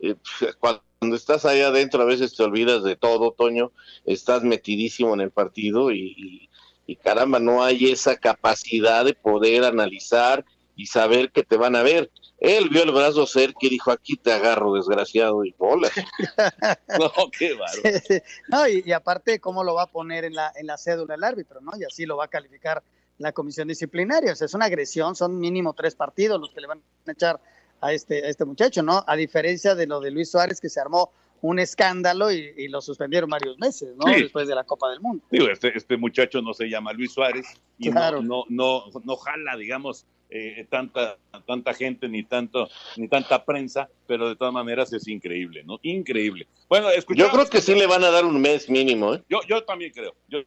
Eh, 0.00 0.14
cuando 0.60 1.16
estás 1.16 1.44
ahí 1.46 1.62
adentro 1.62 2.02
a 2.02 2.06
veces 2.06 2.34
te 2.36 2.42
olvidas 2.42 2.82
de 2.84 2.96
todo, 2.96 3.32
Toño, 3.32 3.72
estás 4.04 4.42
metidísimo 4.42 5.14
en 5.14 5.22
el 5.22 5.30
partido 5.30 5.90
y, 5.90 6.14
y- 6.16 6.50
y 6.86 6.96
caramba, 6.96 7.38
no 7.38 7.62
hay 7.62 7.90
esa 7.90 8.16
capacidad 8.16 9.04
de 9.04 9.14
poder 9.14 9.64
analizar 9.64 10.44
y 10.74 10.86
saber 10.86 11.30
que 11.30 11.44
te 11.44 11.56
van 11.56 11.76
a 11.76 11.82
ver. 11.84 12.10
Él 12.40 12.68
vio 12.68 12.82
el 12.82 12.90
brazo 12.90 13.26
cerca 13.26 13.58
y 13.62 13.68
dijo, 13.68 13.92
aquí 13.92 14.16
te 14.16 14.32
agarro, 14.32 14.72
desgraciado, 14.74 15.44
y 15.44 15.54
bola. 15.56 15.88
no, 16.98 17.12
qué 17.38 17.54
bárbaro. 17.54 18.00
no, 18.48 18.66
y, 18.68 18.82
y 18.84 18.92
aparte, 18.92 19.38
¿cómo 19.40 19.62
lo 19.62 19.74
va 19.74 19.82
a 19.82 19.86
poner 19.90 20.24
en 20.24 20.34
la, 20.34 20.52
en 20.56 20.66
la 20.66 20.76
cédula 20.78 21.14
el 21.14 21.22
árbitro, 21.22 21.60
no? 21.60 21.72
Y 21.78 21.84
así 21.84 22.06
lo 22.06 22.16
va 22.16 22.24
a 22.24 22.28
calificar 22.28 22.82
la 23.20 23.32
comisión 23.32 23.68
disciplinaria. 23.68 24.32
O 24.32 24.34
sea, 24.34 24.46
es 24.46 24.54
una 24.54 24.64
agresión, 24.64 25.14
son 25.14 25.38
mínimo 25.38 25.74
tres 25.74 25.94
partidos 25.94 26.40
los 26.40 26.50
que 26.52 26.60
le 26.60 26.66
van 26.66 26.82
a 27.06 27.12
echar 27.12 27.38
a 27.80 27.92
este, 27.92 28.24
a 28.24 28.28
este 28.28 28.44
muchacho, 28.44 28.82
¿no? 28.82 29.04
A 29.06 29.14
diferencia 29.14 29.74
de 29.74 29.86
lo 29.86 30.00
de 30.00 30.10
Luis 30.10 30.30
Suárez, 30.30 30.60
que 30.60 30.68
se 30.68 30.80
armó 30.80 31.12
un 31.42 31.58
escándalo 31.58 32.30
y, 32.30 32.68
lo 32.68 32.80
suspendieron 32.80 33.30
varios 33.30 33.58
meses, 33.58 33.94
¿no? 33.96 34.10
Después 34.10 34.48
de 34.48 34.54
la 34.54 34.64
Copa 34.64 34.90
del 34.90 35.00
Mundo. 35.00 35.24
Digo, 35.30 35.48
este, 35.48 35.76
este 35.76 35.96
muchacho 35.96 36.42
no 36.42 36.52
se 36.52 36.68
llama 36.68 36.92
Luis 36.92 37.12
Suárez 37.12 37.46
y 37.78 37.90
no, 37.90 38.22
no, 38.22 38.44
no, 38.48 38.84
no 39.04 39.16
jala, 39.16 39.56
digamos, 39.56 40.06
eh, 40.30 40.66
tanta, 40.70 41.18
tanta 41.46 41.74
gente 41.74 42.08
ni 42.08 42.22
tanto 42.22 42.68
ni 42.96 43.08
tanta 43.08 43.44
prensa, 43.44 43.88
pero 44.06 44.28
de 44.28 44.36
todas 44.36 44.52
maneras 44.52 44.92
es 44.92 45.08
increíble, 45.08 45.62
¿no? 45.64 45.78
Increíble. 45.82 46.46
Bueno, 46.68 46.88
Yo 47.08 47.30
creo 47.30 47.46
que 47.46 47.60
sí 47.60 47.74
le 47.74 47.86
van 47.86 48.04
a 48.04 48.10
dar 48.10 48.24
un 48.24 48.40
mes 48.40 48.68
mínimo, 48.68 49.14
¿eh? 49.14 49.22
Yo, 49.28 49.40
yo 49.48 49.64
también 49.64 49.92
creo, 49.92 50.14
yo 50.28 50.40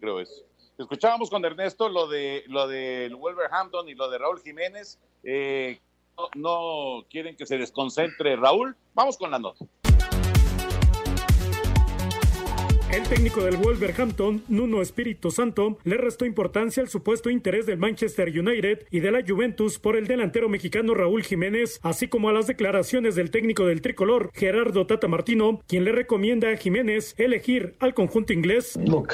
creo 0.00 0.20
eso. 0.20 0.49
Escuchábamos 0.80 1.28
con 1.28 1.44
Ernesto 1.44 1.90
lo 1.90 2.08
de 2.08 2.44
lo 2.46 2.66
del 2.66 3.14
Wolverhampton 3.14 3.88
y 3.88 3.94
lo 3.94 4.08
de 4.08 4.18
Raúl 4.18 4.40
Jiménez. 4.40 4.98
Eh, 5.22 5.78
no 6.34 7.04
quieren 7.10 7.36
que 7.36 7.46
se 7.46 7.58
desconcentre 7.58 8.36
Raúl. 8.36 8.76
Vamos 8.94 9.18
con 9.18 9.30
la 9.30 9.38
nota. 9.38 9.64
El 12.92 13.04
técnico 13.04 13.44
del 13.44 13.56
Wolverhampton, 13.56 14.42
Nuno 14.48 14.82
Espíritu 14.82 15.30
Santo, 15.30 15.78
le 15.84 15.96
restó 15.96 16.24
importancia 16.24 16.82
al 16.82 16.88
supuesto 16.88 17.30
interés 17.30 17.64
del 17.64 17.78
Manchester 17.78 18.28
United 18.28 18.80
y 18.90 18.98
de 18.98 19.12
la 19.12 19.22
Juventus 19.26 19.78
por 19.78 19.96
el 19.96 20.08
delantero 20.08 20.48
mexicano 20.48 20.92
Raúl 20.94 21.22
Jiménez, 21.22 21.78
así 21.84 22.08
como 22.08 22.28
a 22.28 22.32
las 22.32 22.48
declaraciones 22.48 23.14
del 23.14 23.30
técnico 23.30 23.64
del 23.64 23.80
tricolor, 23.80 24.32
Gerardo 24.34 24.88
Tata 24.88 25.06
Martino, 25.06 25.62
quien 25.68 25.84
le 25.84 25.92
recomienda 25.92 26.50
a 26.50 26.56
Jiménez 26.56 27.14
elegir 27.16 27.76
al 27.78 27.94
conjunto 27.94 28.32
inglés. 28.32 28.76
Uh, 28.76 29.04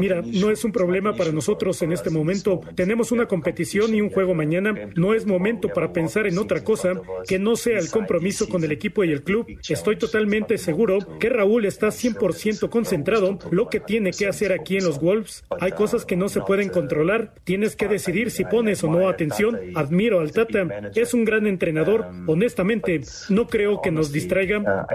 Mira, 0.00 0.20
no 0.24 0.50
es 0.50 0.64
un 0.64 0.72
problema 0.72 1.14
para 1.14 1.30
nosotros 1.30 1.80
en 1.82 1.92
este 1.92 2.10
momento. 2.10 2.62
Tenemos 2.74 3.12
una 3.12 3.26
competición 3.26 3.94
y 3.94 4.00
un 4.00 4.10
juego 4.10 4.34
mañana. 4.34 4.74
No 4.96 5.14
es 5.14 5.24
momento 5.24 5.68
para 5.68 5.92
pensar 5.92 6.26
en 6.26 6.38
otra 6.38 6.64
cosa 6.64 7.00
que 7.28 7.38
no 7.38 7.54
sea 7.54 7.78
el 7.78 7.90
compromiso 7.90 8.48
con 8.48 8.64
el 8.64 8.72
equipo 8.72 9.04
y 9.04 9.12
el 9.12 9.22
club. 9.22 9.46
Estoy 9.68 9.96
totalmente 9.96 10.58
seguro 10.58 10.98
que 11.20 11.28
Raúl 11.28 11.64
está 11.64 11.92
100% 12.14 12.68
concentrado 12.68 13.38
lo 13.50 13.68
que 13.68 13.80
tiene 13.80 14.12
que 14.12 14.26
hacer 14.26 14.52
aquí 14.52 14.76
en 14.76 14.84
los 14.84 15.00
Wolves. 15.00 15.44
Hay 15.60 15.72
cosas 15.72 16.04
que 16.04 16.16
no 16.16 16.28
se 16.28 16.40
pueden 16.40 16.68
controlar. 16.68 17.34
Tienes 17.44 17.76
que 17.76 17.88
decidir 17.88 18.30
si 18.30 18.44
pones 18.44 18.82
o 18.84 18.88
no 18.88 19.08
atención. 19.08 19.58
Admiro 19.74 20.20
al 20.20 20.32
Tata. 20.32 20.66
Es 20.94 21.14
un 21.14 21.24
gran 21.24 21.46
entrenador. 21.46 22.06
Honestamente, 22.26 23.00
no 23.28 23.46
creo 23.46 23.80
que 23.82 23.90
nos 23.90 24.12
distraiga. 24.12 24.86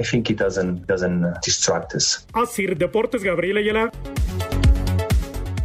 Así, 2.33 2.67
Deportes 2.67 3.23
Gabriel 3.23 3.57
Ayala. 3.57 3.91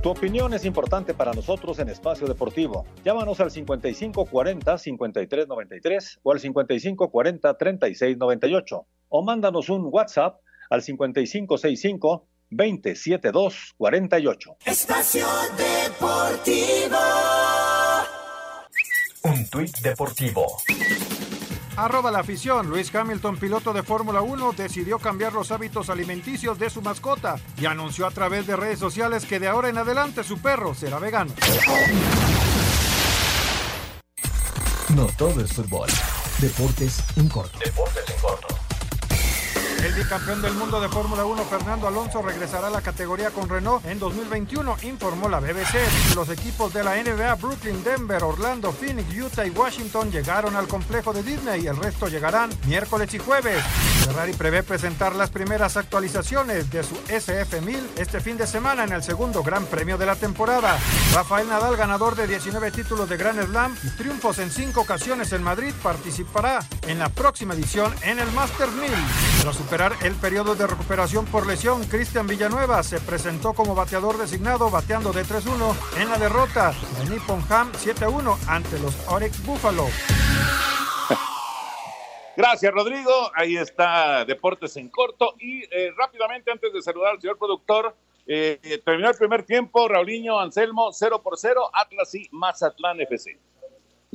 Tu 0.03 0.11
opinión 0.11 0.53
es 0.55 0.65
importante 0.65 1.13
para 1.13 1.33
nosotros 1.33 1.81
en 1.81 1.89
Espacio 1.89 2.29
Deportivo. 2.29 2.87
Llámanos 3.05 3.41
al 3.41 3.51
5540-5393 3.51 6.21
o 6.23 6.33
al 6.33 6.39
5540-3698 6.39 8.85
o 9.09 9.23
mándanos 9.23 9.69
un 9.71 9.89
WhatsApp 9.91 10.39
al 10.71 10.83
5565 10.83 12.27
272 12.51 13.75
48. 13.77 14.57
Estación 14.65 15.29
Deportivo. 15.57 16.99
Un 19.25 19.47
tuit 19.51 19.77
deportivo. 19.79 20.47
Arroba 21.77 22.11
la 22.11 22.21
afición. 22.21 22.69
Luis 22.69 22.93
Hamilton, 22.93 23.37
piloto 23.37 23.73
de 23.73 23.83
Fórmula 23.83 24.21
1, 24.21 24.53
decidió 24.53 24.99
cambiar 24.99 25.33
los 25.33 25.53
hábitos 25.53 25.91
alimenticios 25.91 26.59
de 26.59 26.71
su 26.71 26.83
mascota 26.83 27.37
y 27.61 27.67
anunció 27.67 28.07
a 28.07 28.11
través 28.11 28.47
de 28.47 28.57
redes 28.57 28.79
sociales 28.79 29.27
que 29.27 29.39
de 29.39 29.49
ahora 29.49 29.69
en 29.69 29.79
adelante 29.79 30.25
su 30.25 30.39
perro 30.39 30.75
será 30.75 30.99
vegano. 30.99 31.33
No 34.97 35.07
todo 35.17 35.41
es 35.41 35.53
fútbol. 35.53 35.89
Deportes 36.41 37.05
en 37.17 37.29
corto. 37.29 37.59
Deportes 37.59 38.11
en 38.11 38.21
corto. 38.21 38.68
El 39.89 39.95
bicampeón 39.95 40.43
del 40.43 40.53
mundo 40.53 40.83
de 40.83 40.89
Fórmula 40.91 41.25
1, 41.25 41.45
Fernando 41.47 41.89
Alonso, 41.89 42.21
regresará 42.21 42.67
a 42.67 42.71
la 42.71 42.83
categoría 42.83 43.31
con 43.31 43.49
Renault 43.49 43.87
en 43.87 43.99
2021, 43.99 44.77
informó 44.83 45.31
la 45.31 45.41
BBC. 45.41 45.79
Los 46.15 46.29
equipos 46.29 46.75
de 46.75 46.85
la 46.85 47.03
NBA, 47.03 47.35
Brooklyn, 47.37 47.83
Denver, 47.83 48.23
Orlando, 48.23 48.71
Phoenix, 48.71 49.09
Utah 49.17 49.47
y 49.47 49.51
Washington 49.51 50.11
llegaron 50.13 50.57
al 50.57 50.69
complejo 50.69 51.15
de 51.15 51.23
Disney 51.23 51.63
y 51.63 51.69
el 51.69 51.77
resto 51.79 52.07
llegarán 52.07 52.51
miércoles 52.67 53.15
y 53.15 53.19
jueves. 53.19 53.65
Ferrari 54.05 54.35
prevé 54.35 54.63
presentar 54.63 55.15
las 55.17 55.31
primeras 55.31 55.79
actualizaciones 55.79 56.71
de 56.71 56.85
su 56.85 56.95
SF1000 57.07 57.81
este 57.97 58.21
fin 58.21 58.37
de 58.37 58.47
semana 58.47 58.85
en 58.85 58.93
el 58.93 59.03
segundo 59.03 59.43
Gran 59.43 59.65
Premio 59.65 59.97
de 59.97 60.05
la 60.05 60.17
temporada. 60.17 60.79
Rafael 61.15 61.49
Nadal, 61.49 61.79
ganador 61.79 62.15
de 62.15 62.27
19 62.27 62.73
títulos 62.73 63.09
de 63.09 63.17
Grand 63.17 63.43
Slam 63.43 63.75
y 63.83 63.89
triunfos 63.97 64.39
en 64.39 64.51
cinco 64.51 64.83
ocasiones 64.83 65.33
en 65.33 65.43
Madrid, 65.43 65.73
participará 65.83 66.61
en 66.87 66.99
la 66.99 67.09
próxima 67.09 67.55
edición 67.55 67.95
en 68.03 68.19
el 68.19 68.31
Masters 68.33 68.73
1000 68.73 68.91
superar 69.53 69.78
el 69.79 70.15
periodo 70.17 70.57
de 70.57 70.67
recuperación 70.67 71.25
por 71.27 71.47
lesión, 71.47 71.85
Cristian 71.85 72.27
Villanueva 72.27 72.83
se 72.83 72.99
presentó 73.01 73.55
como 73.55 73.77
bateador 73.77 74.19
designado, 74.19 74.71
bateando 74.71 75.13
de 75.13 75.23
3-1 75.23 76.01
en 76.01 76.09
la 76.09 76.19
derrota 76.19 76.75
de 76.99 77.11
Nippon 77.11 77.41
Ham 77.49 77.71
7-1 77.73 78.37
ante 78.49 78.77
los 78.81 78.93
Orex 79.07 79.45
Buffalo. 79.47 79.87
Gracias, 82.37 82.73
Rodrigo. 82.73 83.31
Ahí 83.37 83.57
está 83.57 84.25
Deportes 84.25 84.77
en 84.77 84.89
corto. 84.89 85.37
Y 85.39 85.63
eh, 85.73 85.93
rápidamente, 85.97 86.51
antes 86.51 86.73
de 86.73 86.83
saludar 86.83 87.13
al 87.13 87.21
señor 87.21 87.39
productor, 87.39 87.95
eh, 88.27 88.81
terminó 88.85 89.11
el 89.11 89.17
primer 89.17 89.45
tiempo. 89.45 89.87
Raulinho 89.87 90.41
Anselmo, 90.41 90.93
0 90.93 91.23
por 91.23 91.39
0. 91.39 91.71
Atlas 91.73 92.13
y 92.17 92.29
Mazatlán 92.33 93.01
FC 93.01 93.39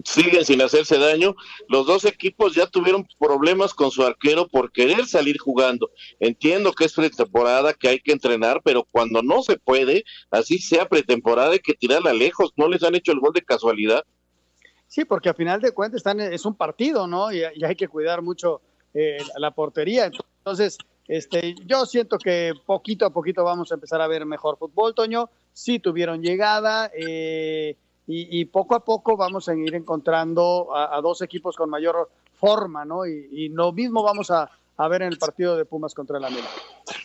siguen 0.04 0.46
sin 0.46 0.62
hacerse 0.62 0.98
daño. 0.98 1.36
Los 1.68 1.86
dos 1.86 2.06
equipos 2.06 2.56
ya 2.56 2.68
tuvieron 2.68 3.06
problemas 3.20 3.74
con 3.74 3.92
su 3.92 4.04
arquero 4.04 4.48
por 4.48 4.72
querer 4.72 5.06
salir 5.06 5.38
jugando. 5.38 5.92
Entiendo 6.20 6.74
que 6.74 6.86
es 6.86 6.94
pretemporada, 6.94 7.74
que 7.74 7.90
hay 7.90 8.00
que 8.00 8.12
entrenar, 8.12 8.62
pero 8.64 8.88
cuando 8.90 9.22
no 9.22 9.44
se 9.44 9.58
puede, 9.58 10.04
así 10.32 10.60
sea 10.60 10.88
pretemporada, 10.88 11.52
hay 11.52 11.60
que 11.60 11.74
tirarla 11.74 12.14
lejos. 12.14 12.52
No 12.56 12.68
les 12.68 12.84
han 12.84 12.96
hecho 12.96 13.12
el 13.12 13.20
gol 13.20 13.34
de 13.34 13.42
casualidad. 13.42 14.04
Sí, 14.88 15.06
porque 15.06 15.30
a 15.30 15.34
final 15.34 15.60
de 15.60 15.72
cuentas 15.72 15.98
están, 15.98 16.20
es 16.20 16.46
un 16.46 16.56
partido, 16.56 17.08
¿no? 17.08 17.32
Y, 17.32 17.44
hay 17.44 17.76
que 17.76 17.88
cuidar 17.88 18.22
mucho 18.22 18.62
eh, 18.94 19.18
la 19.38 19.52
portería. 19.52 20.06
Entonces, 20.06 20.78
este, 21.08 21.56
yo 21.66 21.86
siento 21.86 22.18
que 22.18 22.54
poquito 22.66 23.06
a 23.06 23.10
poquito 23.10 23.44
vamos 23.44 23.72
a 23.72 23.76
empezar 23.76 24.02
a 24.02 24.08
ver 24.08 24.26
mejor 24.26 24.58
fútbol, 24.58 24.94
Toño. 24.94 25.30
Sí 25.52 25.80
tuvieron 25.80 26.22
llegada. 26.22 26.92
Eh, 26.96 27.76
y, 28.06 28.46
poco 28.46 28.76
a 28.76 28.84
poco 28.84 29.16
vamos 29.16 29.48
a 29.48 29.56
ir 29.56 29.74
encontrando 29.76 30.76
a, 30.76 31.00
dos 31.02 31.22
equipos 31.22 31.56
con 31.56 31.70
mayor 31.70 32.10
forma, 32.34 32.84
¿no? 32.84 33.06
Y, 33.06 33.50
lo 33.50 33.72
mismo 33.72 34.04
vamos 34.04 34.30
a, 34.30 34.50
ver 34.90 35.04
en 35.04 35.14
el 35.14 35.18
partido 35.18 35.56
de 35.56 35.66
Pumas 35.66 35.94
contra 35.94 36.18
el 36.18 36.26
América. 36.26 36.50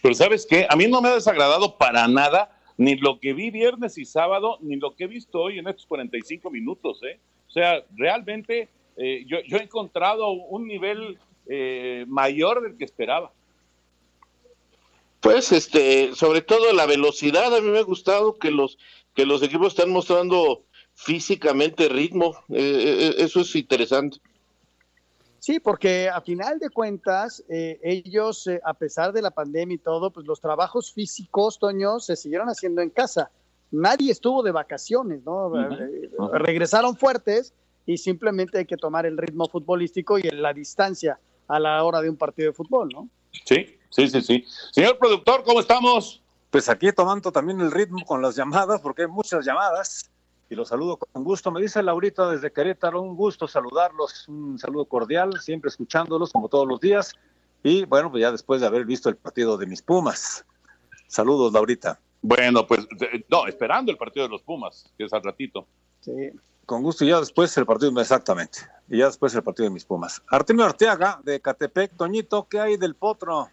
Pero 0.02 0.14
sabes 0.14 0.46
qué, 0.46 0.66
a 0.68 0.74
mí 0.74 0.88
no 0.88 1.00
me 1.00 1.08
ha 1.08 1.14
desagradado 1.14 1.76
para 1.76 2.08
nada 2.08 2.50
ni 2.76 2.96
lo 2.96 3.20
que 3.20 3.32
vi 3.32 3.50
viernes 3.50 3.98
y 3.98 4.04
sábado, 4.04 4.58
ni 4.60 4.76
lo 4.76 4.94
que 4.94 5.04
he 5.04 5.06
visto 5.08 5.40
hoy 5.40 5.58
en 5.58 5.68
estos 5.68 5.86
45 5.86 6.50
minutos, 6.50 7.00
¿eh? 7.02 7.18
O 7.48 7.50
sea, 7.50 7.84
realmente 7.96 8.68
eh, 8.96 9.24
yo, 9.26 9.38
he 9.38 9.62
encontrado 9.62 10.30
un 10.30 10.66
nivel 10.66 11.18
eh, 11.46 12.04
mayor 12.08 12.62
del 12.62 12.76
que 12.76 12.84
esperaba. 12.84 13.32
Pues, 15.20 15.50
este, 15.50 16.14
sobre 16.14 16.40
todo 16.40 16.72
la 16.72 16.86
velocidad, 16.86 17.54
a 17.54 17.60
mí 17.60 17.68
me 17.68 17.78
ha 17.78 17.82
gustado 17.82 18.38
que 18.38 18.52
los 18.52 18.78
que 19.18 19.26
los 19.26 19.42
equipos 19.42 19.68
están 19.68 19.90
mostrando 19.90 20.62
físicamente 20.98 21.88
ritmo. 21.88 22.34
Eh, 22.48 22.58
eh, 22.58 23.06
eh, 23.06 23.14
eso 23.18 23.40
es 23.40 23.54
interesante. 23.54 24.18
Sí, 25.38 25.60
porque 25.60 26.08
a 26.08 26.20
final 26.20 26.58
de 26.58 26.68
cuentas, 26.68 27.42
ellos, 27.48 28.50
a 28.64 28.74
pesar 28.74 29.12
de 29.12 29.22
la 29.22 29.30
pandemia 29.30 29.76
y 29.76 29.78
todo, 29.78 30.10
pues 30.10 30.26
los 30.26 30.40
trabajos 30.40 30.92
físicos, 30.92 31.60
Toño, 31.60 32.00
se 32.00 32.16
siguieron 32.16 32.48
haciendo 32.48 32.82
en 32.82 32.90
casa. 32.90 33.30
Nadie 33.70 34.10
estuvo 34.10 34.42
de 34.42 34.50
vacaciones, 34.50 35.22
¿no? 35.24 35.52
Regresaron 36.32 36.96
fuertes 36.96 37.54
y 37.86 37.96
simplemente 37.96 38.58
hay 38.58 38.66
que 38.66 38.76
tomar 38.76 39.06
el 39.06 39.16
ritmo 39.16 39.48
futbolístico 39.48 40.18
y 40.18 40.22
la 40.22 40.52
distancia 40.52 41.20
a 41.46 41.60
la 41.60 41.82
hora 41.84 42.02
de 42.02 42.10
un 42.10 42.16
partido 42.16 42.48
de 42.48 42.52
fútbol, 42.52 42.88
¿no? 42.92 43.08
Sí, 43.44 43.78
sí, 43.90 44.08
sí, 44.08 44.20
sí. 44.20 44.44
Señor 44.72 44.98
productor, 44.98 45.44
¿cómo 45.44 45.60
estamos? 45.60 46.20
Pues 46.50 46.68
aquí 46.68 46.90
tomando 46.92 47.30
también 47.30 47.60
el 47.60 47.70
ritmo 47.70 48.04
con 48.04 48.20
las 48.20 48.34
llamadas, 48.34 48.80
porque 48.80 49.02
hay 49.02 49.08
muchas 49.08 49.46
llamadas 49.46 50.10
y 50.50 50.54
los 50.54 50.68
saludo 50.68 50.96
con 50.96 51.24
gusto. 51.24 51.50
Me 51.50 51.60
dice 51.60 51.82
Laurita 51.82 52.30
desde 52.30 52.52
Querétaro, 52.52 53.02
un 53.02 53.16
gusto 53.16 53.46
saludarlos, 53.46 54.26
un 54.28 54.58
saludo 54.58 54.86
cordial, 54.86 55.38
siempre 55.40 55.68
escuchándolos 55.68 56.32
como 56.32 56.48
todos 56.48 56.66
los 56.66 56.80
días. 56.80 57.12
Y 57.62 57.84
bueno, 57.84 58.10
pues 58.10 58.22
ya 58.22 58.32
después 58.32 58.60
de 58.60 58.66
haber 58.66 58.84
visto 58.84 59.08
el 59.08 59.16
partido 59.16 59.56
de 59.56 59.66
mis 59.66 59.82
Pumas. 59.82 60.44
Saludos, 61.06 61.52
Laurita. 61.52 61.98
Bueno, 62.22 62.66
pues 62.66 62.86
no, 63.28 63.46
esperando 63.46 63.92
el 63.92 63.98
partido 63.98 64.26
de 64.26 64.30
los 64.30 64.42
Pumas, 64.42 64.92
que 64.96 65.04
es 65.04 65.12
al 65.12 65.22
ratito. 65.22 65.66
Sí. 66.00 66.30
Con 66.66 66.82
gusto, 66.82 67.04
y 67.04 67.08
ya 67.08 67.20
después 67.20 67.56
el 67.56 67.66
partido, 67.66 67.98
exactamente. 68.00 68.60
Y 68.88 68.98
ya 68.98 69.06
después 69.06 69.34
el 69.34 69.42
partido 69.42 69.64
de 69.68 69.74
mis 69.74 69.84
Pumas. 69.84 70.22
Artemio 70.28 70.64
Arteaga, 70.64 71.20
de 71.24 71.40
Catepec, 71.40 71.96
Toñito, 71.96 72.46
¿qué 72.48 72.60
hay 72.60 72.76
del 72.76 72.94
potro? 72.94 73.48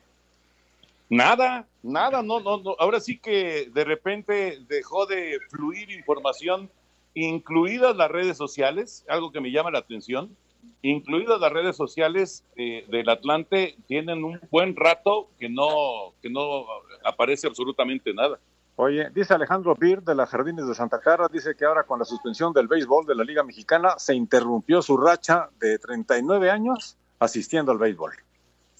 Nada, 1.09 1.67
nada, 1.83 2.23
no, 2.23 2.39
no, 2.39 2.57
no. 2.57 2.75
Ahora 2.79 2.99
sí 2.99 3.19
que 3.19 3.69
de 3.73 3.83
repente 3.83 4.59
dejó 4.67 5.05
de 5.05 5.39
fluir 5.49 5.91
información 5.91 6.69
incluidas 7.15 7.95
las 7.95 8.11
redes 8.11 8.37
sociales, 8.37 9.03
algo 9.07 9.31
que 9.31 9.41
me 9.41 9.51
llama 9.51 9.71
la 9.71 9.79
atención. 9.79 10.35
incluidas 10.81 11.39
las 11.39 11.51
redes 11.51 11.75
sociales 11.75 12.43
eh, 12.55 12.85
del 12.89 13.09
Atlante, 13.09 13.75
tienen 13.87 14.23
un 14.23 14.39
buen 14.51 14.75
rato 14.75 15.29
que 15.39 15.49
no, 15.49 16.13
que 16.21 16.29
no 16.29 16.65
aparece 17.03 17.47
absolutamente 17.47 18.13
nada. 18.13 18.39
Oye, 18.77 19.09
dice 19.11 19.33
Alejandro 19.33 19.73
Bir 19.75 20.01
de 20.01 20.15
las 20.15 20.29
Jardines 20.29 20.67
de 20.67 20.75
Santa 20.75 20.99
Clara, 20.99 21.27
dice 21.31 21.55
que 21.55 21.65
ahora 21.65 21.83
con 21.83 21.97
la 21.97 22.05
suspensión 22.05 22.51
del 22.51 22.67
béisbol 22.67 23.05
de 23.05 23.15
la 23.15 23.23
Liga 23.23 23.41
Mexicana 23.41 23.95
se 23.97 24.13
interrumpió 24.13 24.81
su 24.81 24.97
racha 24.97 25.49
de 25.59 25.79
39 25.79 26.51
años 26.51 26.97
asistiendo 27.19 27.71
al 27.71 27.77
béisbol. 27.77 28.13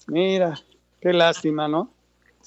Mira, 0.08 0.54
qué 1.00 1.12
lástima, 1.12 1.66
¿no? 1.66 1.90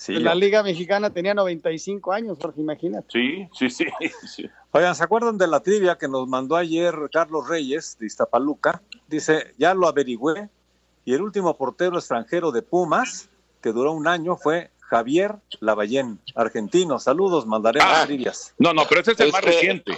Sí, 0.02 0.14
la 0.14 0.34
Liga 0.34 0.64
Mexicana 0.64 1.10
tenía 1.10 1.34
95 1.34 2.14
años, 2.14 2.38
Jorge, 2.42 2.62
imagínate. 2.62 3.08
Sí, 3.12 3.50
sí, 3.54 3.70
sí, 3.70 3.86
sí. 4.28 4.50
Oigan, 4.72 4.96
¿se 4.96 5.04
acuerdan 5.04 5.38
de 5.38 5.46
la 5.46 5.60
trivia 5.60 5.98
que 5.98 6.08
nos 6.08 6.26
mandó 6.26 6.56
ayer 6.56 6.96
Carlos 7.12 7.50
Reyes 7.50 7.98
de 8.00 8.06
Iztapaluca? 8.06 8.82
Dice, 9.10 9.54
ya 9.58 9.74
lo 9.74 9.90
averigüé, 9.90 10.48
y 11.04 11.14
el 11.14 11.22
último 11.22 11.58
portero 11.58 11.98
extranjero 11.98 12.54
de 12.54 12.62
Pumas, 12.62 13.30
que 13.62 13.74
duró 13.74 13.92
un 13.92 14.08
año, 14.08 14.38
fue 14.38 14.72
Javier 14.80 15.36
Lavallén, 15.60 16.18
argentino. 16.34 16.98
Saludos, 16.98 17.46
mandaré 17.46 17.82
Ah. 17.84 17.92
las 17.92 18.06
trivias. 18.06 18.56
No, 18.58 18.72
no, 18.74 18.84
pero 18.88 19.02
ese 19.02 19.12
es 19.12 19.20
el 19.20 19.32
más 19.34 19.42
Este- 19.42 19.52
reciente. 19.52 19.98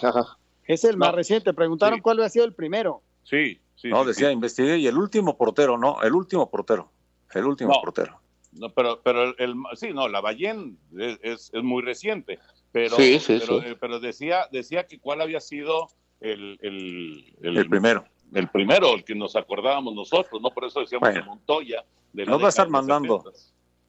Es 0.66 0.84
el 0.84 0.98
más 0.98 1.14
reciente. 1.14 1.54
Preguntaron 1.54 2.00
cuál 2.02 2.18
había 2.18 2.30
sido 2.30 2.46
el 2.46 2.54
primero. 2.56 3.04
Sí, 3.24 3.62
sí. 3.76 3.90
No, 3.90 4.04
decía, 4.04 4.30
sí. 4.30 4.34
investigué, 4.34 4.80
y 4.80 4.88
el 4.88 4.98
último 4.98 5.38
portero, 5.38 5.78
no, 5.78 6.02
el 6.02 6.14
último 6.16 6.50
portero, 6.50 6.90
el 7.36 7.46
último 7.46 7.72
No. 7.76 7.82
portero. 7.84 8.20
No, 8.54 8.70
pero, 8.74 9.02
pero 9.02 9.24
el, 9.24 9.36
el- 9.38 9.56
sí, 9.76 9.94
no, 9.94 10.08
la 10.08 10.20
Ballén 10.22 10.78
es, 10.98 11.20
es, 11.22 11.52
es 11.54 11.64
muy 11.64 11.82
reciente, 11.84 12.40
pero, 12.72 12.96
Sí, 12.98 13.20
sí, 13.20 13.38
pero, 13.40 13.62
sí. 13.62 13.68
pero 13.80 14.00
decía, 14.00 14.48
decía 14.52 14.86
que 14.88 15.00
cuál 15.00 15.22
había 15.22 15.40
sido 15.40 15.88
el, 16.20 16.58
el, 16.62 17.34
El 17.42 17.70
primero. 17.70 18.06
el 18.34 18.48
primero, 18.50 18.94
el 18.94 19.04
que 19.06 19.16
nos 19.16 19.36
acordábamos 19.36 19.94
nosotros, 19.96 20.42
¿no? 20.42 20.50
Por 20.52 20.66
eso 20.66 20.82
decíamos 20.82 21.10
Bueno. 21.10 21.26
Montoya. 21.26 21.84
De 22.14 22.26
Nos 22.26 22.42
va 22.42 22.48
a 22.48 22.50
estar 22.50 22.68
mandando 22.70 23.20
70. 23.24 23.40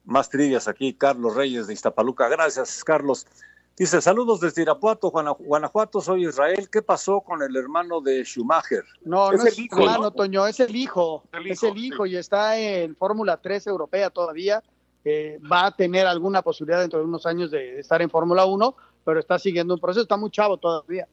más 0.05 0.29
trivias 0.29 0.67
aquí, 0.69 0.93
Carlos 0.93 1.35
Reyes 1.35 1.67
de 1.67 1.73
Iztapaluca. 1.73 2.29
Gracias, 2.29 2.83
Carlos. 2.85 3.27
Dice, 3.75 4.01
saludos 4.01 4.39
desde 4.39 4.61
Irapuato, 4.61 5.09
Guana- 5.09 5.31
Guanajuato, 5.31 5.99
soy 5.99 6.27
Israel. 6.27 6.69
¿Qué 6.71 6.83
pasó 6.83 7.21
con 7.21 7.41
el 7.41 7.55
hermano 7.55 8.01
de 8.01 8.23
Schumacher? 8.23 8.83
No, 9.03 9.31
Es 9.31 9.37
no 9.39 9.41
el 9.43 9.47
es 9.47 9.59
hijo, 9.59 9.79
hermano, 9.79 10.03
¿no? 10.03 10.11
Toño, 10.11 10.45
es 10.45 10.59
el 10.59 10.75
hijo. 10.75 11.23
El 11.33 11.47
es 11.49 11.63
el 11.63 11.77
hijo 11.77 12.05
y 12.05 12.15
está 12.15 12.57
en 12.59 12.95
Fórmula 12.95 13.37
3 13.41 13.65
europea 13.67 14.11
todavía. 14.11 14.61
Eh, 15.05 15.39
va 15.51 15.65
a 15.65 15.75
tener 15.75 16.05
alguna 16.05 16.43
posibilidad 16.43 16.81
dentro 16.81 16.99
de 16.99 17.05
unos 17.05 17.25
años 17.25 17.49
de 17.49 17.79
estar 17.79 18.01
en 18.03 18.09
Fórmula 18.11 18.45
1, 18.45 18.75
pero 19.03 19.19
está 19.19 19.39
siguiendo 19.39 19.73
un 19.73 19.79
proceso. 19.79 20.03
Está 20.03 20.17
muy 20.17 20.29
chavo 20.29 20.57
todavía. 20.57 21.07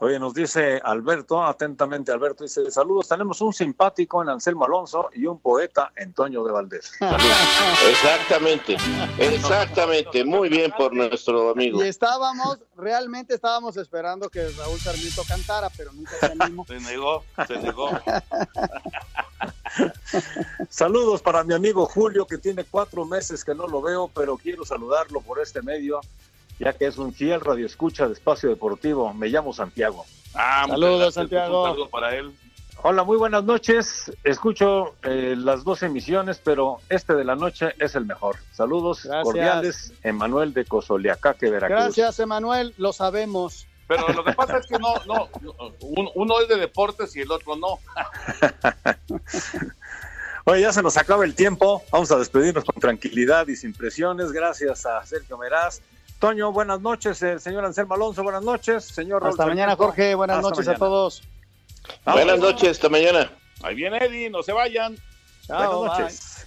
Oye, 0.00 0.18
nos 0.18 0.32
dice 0.32 0.80
Alberto, 0.84 1.42
atentamente 1.42 2.12
Alberto, 2.12 2.44
dice, 2.44 2.70
saludos, 2.70 3.08
tenemos 3.08 3.40
un 3.40 3.52
simpático 3.52 4.22
en 4.22 4.28
Anselmo 4.28 4.64
Alonso 4.64 5.10
y 5.12 5.26
un 5.26 5.40
poeta 5.40 5.92
en 5.96 6.12
Toño 6.12 6.44
de 6.44 6.52
Valdés. 6.52 6.92
Exactamente, 7.90 8.76
exactamente. 9.18 10.24
Muy 10.24 10.48
bien 10.48 10.72
por 10.76 10.94
nuestro 10.94 11.50
amigo. 11.50 11.84
Y 11.84 11.88
estábamos, 11.88 12.58
realmente 12.76 13.34
estábamos 13.34 13.76
esperando 13.76 14.28
que 14.28 14.48
Raúl 14.50 14.78
Sarmiento 14.78 15.22
cantara, 15.26 15.68
pero 15.76 15.92
nunca 15.92 16.12
se 16.20 16.26
animó. 16.38 16.64
Se 16.66 16.80
negó, 16.80 17.24
se 17.46 17.58
negó. 17.58 17.90
Saludos 20.68 21.22
para 21.22 21.44
mi 21.44 21.54
amigo 21.54 21.86
Julio, 21.86 22.26
que 22.26 22.38
tiene 22.38 22.64
cuatro 22.64 23.04
meses 23.04 23.44
que 23.44 23.54
no 23.54 23.66
lo 23.66 23.82
veo, 23.82 24.10
pero 24.14 24.36
quiero 24.36 24.64
saludarlo 24.64 25.20
por 25.20 25.40
este 25.40 25.62
medio, 25.62 26.00
ya 26.58 26.72
que 26.72 26.86
es 26.86 26.98
un 26.98 27.12
fiel 27.14 27.40
radioescucha 27.40 28.06
de 28.06 28.12
Espacio 28.14 28.48
Deportivo. 28.48 29.12
Me 29.14 29.28
llamo 29.28 29.52
Santiago. 29.52 30.04
Ah, 30.34 30.62
muchas 30.66 30.80
Saludos, 30.80 30.98
gracias, 31.00 31.14
Santiago. 31.14 31.62
Un 31.64 31.70
saludo 31.70 31.88
para 31.90 32.14
él. 32.16 32.32
Hola, 32.82 33.02
muy 33.02 33.16
buenas 33.16 33.42
noches. 33.42 34.12
Escucho 34.22 34.94
eh, 35.02 35.34
las 35.36 35.64
dos 35.64 35.82
emisiones, 35.82 36.38
pero 36.42 36.78
este 36.88 37.14
de 37.14 37.24
la 37.24 37.34
noche 37.34 37.74
es 37.80 37.96
el 37.96 38.04
mejor. 38.06 38.36
Saludos 38.52 39.02
Gracias. 39.02 39.24
cordiales, 39.24 39.92
Emanuel 40.04 40.54
de 40.54 40.64
Cozoliacaque, 40.64 41.50
Veracruz. 41.50 41.78
Gracias, 41.96 42.20
Emanuel, 42.20 42.74
lo 42.78 42.92
sabemos. 42.92 43.66
Pero 43.88 44.06
lo 44.12 44.22
que 44.22 44.32
pasa 44.32 44.58
es 44.58 44.66
que 44.66 44.78
no, 44.78 44.94
no, 45.06 45.28
no, 45.40 45.52
un- 45.80 46.10
uno 46.14 46.40
es 46.40 46.48
de 46.48 46.56
deportes 46.56 47.16
y 47.16 47.22
el 47.22 47.32
otro 47.32 47.56
no. 47.56 47.78
Oye, 50.44 50.62
ya 50.62 50.72
se 50.72 50.82
nos 50.82 50.96
acaba 50.96 51.24
el 51.24 51.34
tiempo. 51.34 51.82
Vamos 51.90 52.10
a 52.10 52.18
despedirnos 52.18 52.64
con 52.64 52.80
tranquilidad 52.80 53.48
y 53.48 53.56
sin 53.56 53.72
presiones. 53.72 54.32
Gracias 54.32 54.86
a 54.86 55.04
Sergio 55.04 55.36
Meraz. 55.36 55.80
Toño, 56.18 56.52
buenas 56.52 56.80
noches. 56.80 57.22
El 57.22 57.40
señor 57.40 57.64
Anselmo 57.64 57.94
Alonso, 57.94 58.22
buenas 58.22 58.42
noches. 58.42 58.84
Señor 58.84 59.24
Hasta 59.26 59.46
mañana, 59.46 59.76
Jorge. 59.76 60.14
Buenas 60.14 60.38
hasta 60.38 60.50
noches 60.50 60.68
a 60.68 60.74
todos. 60.74 61.22
Buenas 62.04 62.38
noches, 62.40 62.70
hasta 62.70 62.88
mañana. 62.88 63.30
Ahí 63.62 63.74
viene 63.76 63.98
Eddie, 63.98 64.28
no 64.28 64.42
se 64.42 64.52
vayan. 64.52 64.96
Chao, 65.46 65.78
Buenas 65.78 65.96
bye. 65.96 66.04
noches. 66.04 66.46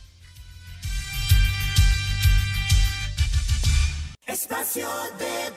Espacio 4.25 4.87
de 5.17 5.51